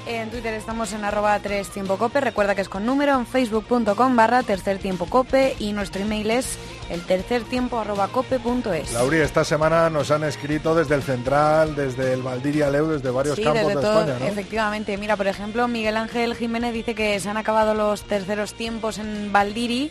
En 0.05 0.29
Twitter 0.29 0.53
estamos 0.53 0.91
en 0.91 1.05
arroba 1.05 1.39
3 1.39 1.69
tiempo 1.69 1.97
cope, 1.97 2.19
recuerda 2.19 2.55
que 2.55 2.61
es 2.61 2.67
con 2.67 2.85
número, 2.85 3.17
en 3.17 3.25
facebook.com 3.25 4.15
barra 4.17 4.43
tercer 4.43 4.77
tiempo 4.77 5.05
cope 5.05 5.55
y 5.59 5.71
nuestro 5.71 6.01
email 6.01 6.29
es 6.29 6.57
el 6.89 7.01
tercer 7.05 7.43
tiempo 7.43 7.79
arroba 7.79 8.09
cope 8.09 8.37
punto 8.37 8.73
es. 8.73 8.91
Lauri, 8.91 9.19
esta 9.19 9.45
semana 9.45 9.89
nos 9.89 10.11
han 10.11 10.25
escrito 10.25 10.75
desde 10.75 10.95
el 10.95 11.03
Central, 11.03 11.73
desde 11.75 12.11
el 12.13 12.21
Valdiria 12.21 12.69
Leu, 12.69 12.87
desde 12.87 13.09
varios 13.11 13.37
Sí, 13.37 13.43
campos 13.43 13.61
desde 13.61 13.75
de 13.75 13.81
todo, 13.81 13.99
España, 14.01 14.19
¿no? 14.19 14.25
efectivamente. 14.27 14.97
Mira, 14.97 15.15
por 15.15 15.27
ejemplo, 15.27 15.69
Miguel 15.69 15.95
Ángel 15.95 16.35
Jiménez 16.35 16.73
dice 16.73 16.95
que 16.95 17.17
se 17.21 17.29
han 17.29 17.37
acabado 17.37 17.73
los 17.73 18.03
terceros 18.03 18.53
tiempos 18.55 18.97
en 18.97 19.31
Valdiri, 19.31 19.89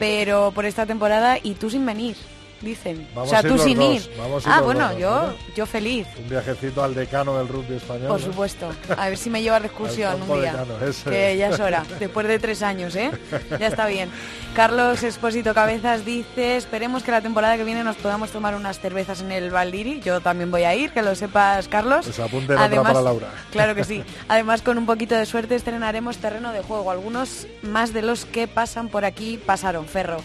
pero 0.00 0.50
por 0.52 0.64
esta 0.64 0.84
temporada 0.84 1.38
y 1.40 1.54
tú 1.54 1.70
sin 1.70 1.86
venir, 1.86 2.16
dicen. 2.64 3.06
Vamos 3.14 3.28
o 3.28 3.30
sea, 3.30 3.42
tú 3.42 3.58
sin 3.58 3.78
dos, 3.78 3.94
ir. 3.94 4.10
vamos 4.18 4.44
Ah, 4.46 4.60
bueno, 4.60 4.88
dos, 4.90 4.98
yo, 4.98 5.22
¿no? 5.26 5.34
yo 5.54 5.66
feliz. 5.66 6.06
Un 6.18 6.28
viajecito 6.28 6.82
al 6.82 6.94
decano 6.94 7.36
del 7.38 7.48
rugby 7.48 7.76
español. 7.76 8.08
Por 8.08 8.20
¿no? 8.20 8.26
supuesto. 8.26 8.70
A 8.96 9.08
ver 9.08 9.18
si 9.18 9.30
me 9.30 9.42
llevas 9.42 9.62
de 9.62 9.68
excursión 9.68 10.20
un 10.22 10.40
día. 10.40 10.52
decano, 10.52 10.74
Que 11.04 11.36
ya 11.36 11.48
es 11.50 11.60
hora. 11.60 11.84
Después 11.98 12.26
de 12.26 12.38
tres 12.38 12.62
años, 12.62 12.96
¿eh? 12.96 13.10
Ya 13.58 13.68
está 13.68 13.86
bien. 13.86 14.10
Carlos 14.54 15.02
Expósito 15.02 15.52
Cabezas 15.52 16.04
dice, 16.04 16.56
esperemos 16.56 17.02
que 17.02 17.10
la 17.10 17.20
temporada 17.20 17.56
que 17.56 17.64
viene 17.64 17.82
nos 17.82 17.96
podamos 17.96 18.30
tomar 18.30 18.54
unas 18.54 18.78
cervezas 18.78 19.20
en 19.20 19.32
el 19.32 19.50
Valdiri. 19.50 20.00
Yo 20.00 20.20
también 20.20 20.50
voy 20.50 20.62
a 20.62 20.74
ir, 20.74 20.92
que 20.92 21.02
lo 21.02 21.14
sepas, 21.14 21.66
Carlos. 21.68 22.04
Pues 22.06 22.20
apunten 22.20 22.56
otra 22.56 22.82
para 22.82 23.00
Laura. 23.00 23.28
Claro 23.50 23.74
que 23.74 23.84
sí. 23.84 24.02
Además, 24.28 24.62
con 24.62 24.78
un 24.78 24.86
poquito 24.86 25.14
de 25.16 25.26
suerte 25.26 25.54
estrenaremos 25.56 26.18
terreno 26.18 26.52
de 26.52 26.62
juego. 26.62 26.90
Algunos 26.90 27.46
más 27.62 27.92
de 27.92 28.02
los 28.02 28.24
que 28.26 28.46
pasan 28.46 28.88
por 28.88 29.04
aquí 29.04 29.38
pasaron, 29.44 29.86
Ferro. 29.86 30.18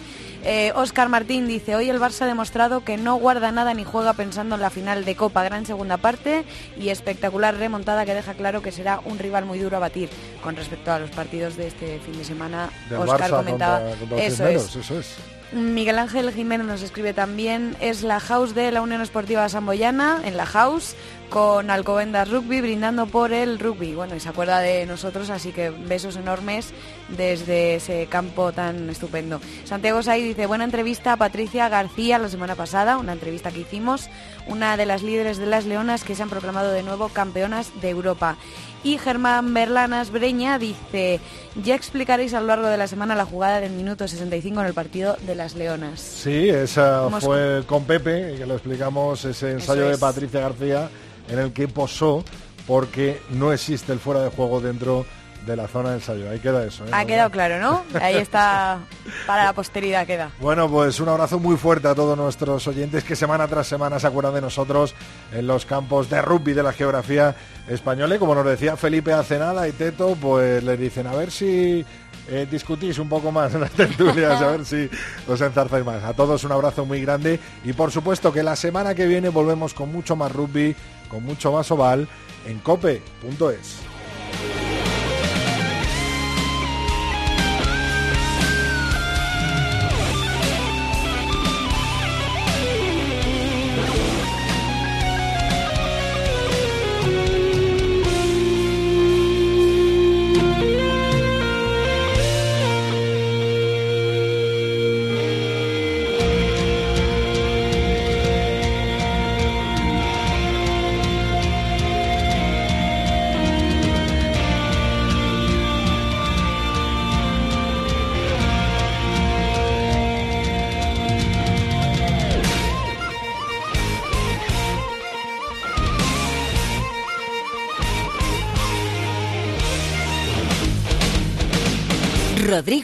Eh, 0.44 0.72
Oscar 0.76 1.10
Martín 1.10 1.48
dice, 1.48 1.76
hoy 1.76 1.90
el 1.90 2.00
Barça 2.00 2.22
ha 2.22 2.28
demostrado 2.28 2.84
que 2.84 2.98
no 2.98 3.16
guarda 3.16 3.52
nada 3.52 3.74
ni 3.74 3.84
juega 3.84 4.14
pensando 4.14 4.56
en 4.56 4.62
la 4.62 4.70
final 4.70 5.04
de 5.04 5.16
Copa, 5.16 5.44
gran 5.44 5.66
segunda 5.66 5.98
parte 5.98 6.46
y 6.80 6.90
espectacular 6.90 7.56
remontada 7.58 8.06
que 8.06 8.14
deja 8.14 8.34
claro 8.34 8.62
que 8.62 8.72
será 8.72 9.02
un 9.04 9.20
rival 9.20 9.46
muy 9.46 9.60
duro 9.60 9.78
a 9.78 9.80
batir. 9.80 10.10
Con 10.42 10.56
respecto 10.56 10.92
a 10.92 11.00
los 11.00 11.10
partidos 11.10 11.58
de 11.58 11.68
este 11.68 12.00
fin 12.00 12.18
de 12.18 12.24
semana, 12.24 12.70
Del 12.90 13.00
Oscar 13.00 13.30
Barça 13.32 13.38
comentaba, 13.38 13.80
contra, 13.80 13.98
contra 14.00 14.18
los 14.18 14.26
eso 14.26 14.44
primeros, 14.44 14.76
es. 14.76 14.76
eso 14.76 15.00
es. 15.00 15.18
Miguel 15.52 15.98
Ángel 15.98 16.32
Jiménez 16.32 16.68
nos 16.68 16.84
escribe 16.84 17.14
también, 17.14 17.76
es 17.82 18.04
la 18.04 18.20
house 18.20 18.54
de 18.54 18.72
la 18.72 18.84
Unión 18.84 19.02
Esportiva 19.02 19.50
Samboyana, 19.50 20.22
en 20.24 20.38
la 20.38 20.46
house, 20.46 20.96
con 21.30 21.72
Alcobendas 21.72 22.30
Rugby, 22.30 22.62
brindando 22.62 23.08
por 23.08 23.34
el 23.34 23.58
rugby. 23.58 23.94
Bueno, 23.94 24.16
y 24.16 24.20
se 24.20 24.30
acuerda 24.30 24.60
de 24.60 24.86
nosotros, 24.86 25.32
así 25.32 25.52
que 25.52 25.72
besos 25.72 26.16
enormes 26.18 26.72
desde 27.18 27.76
ese 27.76 28.08
campo 28.08 28.52
tan 28.52 28.90
estupendo. 28.90 29.42
Santiago 29.64 30.04
Say 30.04 30.22
dice, 30.22 30.46
buena 30.46 30.66
entrevista 30.66 31.14
a 31.14 31.18
Patricia 31.18 31.68
García 31.68 32.20
la 32.20 32.30
semana 32.30 32.56
pasada, 32.56 32.98
una 32.98 33.14
entrevista 33.14 33.52
que 33.52 33.62
hicimos, 33.62 34.10
una 34.50 34.78
de 34.78 34.86
las 34.86 35.04
líderes 35.04 35.38
de 35.38 35.46
las 35.46 35.66
Leonas 35.66 36.04
que 36.04 36.16
se 36.16 36.24
han 36.24 36.30
proclamado 36.30 36.72
de 36.72 36.84
nuevo 36.84 37.10
campeonas 37.10 37.72
de 37.82 37.90
Europa. 37.90 38.38
Y 38.84 38.98
Germán 38.98 39.54
Berlanas 39.54 40.10
Breña 40.12 40.58
dice, 40.58 41.20
ya 41.62 41.76
explicaréis 41.76 42.34
a 42.34 42.42
lo 42.42 42.48
largo 42.48 42.68
de 42.68 42.78
la 42.78 42.88
semana 42.88 43.16
la 43.16 43.26
jugada 43.26 43.60
del 43.60 43.74
minuto 43.74 44.08
65 44.08 44.62
en 44.62 44.66
el 44.68 44.74
partido 44.74 45.18
de 45.28 45.36
las 45.36 45.56
Leonas. 45.56 46.00
Sí, 46.00 46.50
esa 46.50 47.10
fue 47.20 47.64
con 47.68 47.84
Pepe, 47.84 48.36
que 48.38 48.46
lo 48.46 48.56
explicamos, 48.56 49.26
ese 49.26 49.52
ensayo 49.52 49.90
de. 49.90 49.98
Patricia 49.98 50.40
García, 50.40 50.90
en 51.28 51.40
el 51.40 51.52
que 51.52 51.68
posó 51.68 52.24
porque 52.66 53.20
no 53.32 53.52
existe 53.52 53.92
el 53.92 54.00
fuera 54.00 54.22
de 54.22 54.30
juego 54.30 54.62
dentro 54.62 55.00
de 55.00 55.19
la 55.48 55.68
zona 55.68 55.90
de 55.90 55.96
ensayo. 55.96 56.30
Ahí 56.30 56.40
queda 56.40 56.66
eso. 56.66 56.86
¿eh? 56.86 56.90
Ha 56.92 57.06
quedado 57.06 57.30
claro, 57.32 57.60
¿no? 57.60 57.84
Ahí 58.00 58.16
está, 58.16 58.80
para 59.26 59.46
la 59.46 59.54
posteridad 59.54 60.06
queda. 60.06 60.32
Bueno, 60.40 60.70
pues 60.70 61.00
un 61.00 61.10
abrazo 61.10 61.40
muy 61.40 61.58
fuerte 61.58 61.88
a 61.88 61.96
todos 61.96 62.18
nuestros 62.18 62.68
oyentes 62.68 63.04
que 63.04 63.16
semana 63.16 63.48
tras 63.48 63.68
semana 63.68 64.00
se 64.00 64.08
acuerdan 64.08 64.34
de 64.36 64.42
nosotros 64.42 64.96
en 65.32 65.48
los 65.48 65.66
campos 65.66 66.10
de 66.10 66.22
rugby 66.22 66.54
de 66.54 66.64
la 66.64 66.74
geografía 66.74 67.36
española. 67.68 68.16
Y 68.16 68.20
como 68.20 68.36
nos 68.36 68.46
decía 68.46 68.78
Felipe 68.78 69.14
Acenada 69.14 69.68
y 69.68 69.72
Teto, 69.72 70.16
pues 70.20 70.64
les 70.64 70.80
dicen 70.80 71.08
a 71.08 71.14
ver 71.14 71.32
si 71.32 71.86
eh, 72.32 72.48
discutís 72.50 73.00
un 73.00 73.10
poco 73.10 73.32
más 73.32 73.54
en 73.56 73.62
las 73.62 73.72
tertulias, 73.72 74.42
a 74.42 74.52
ver 74.52 74.66
si 74.66 74.90
os 75.28 75.42
enzarzáis 75.42 75.86
más. 75.86 76.04
A 76.04 76.14
todos 76.14 76.44
un 76.44 76.52
abrazo 76.52 76.86
muy 76.86 77.02
grande 77.02 77.40
y 77.64 77.74
por 77.74 77.92
supuesto 77.92 78.32
que 78.32 78.44
la 78.44 78.56
semana 78.56 78.94
que 78.94 79.08
viene 79.08 79.30
volvemos 79.30 79.74
con 79.74 79.92
mucho 79.92 80.16
más 80.16 80.32
rugby, 80.32 80.76
con 81.10 81.24
mucho 81.24 81.52
más 81.52 81.70
oval 81.72 82.08
en 82.46 82.60
cope.es. 82.60 83.80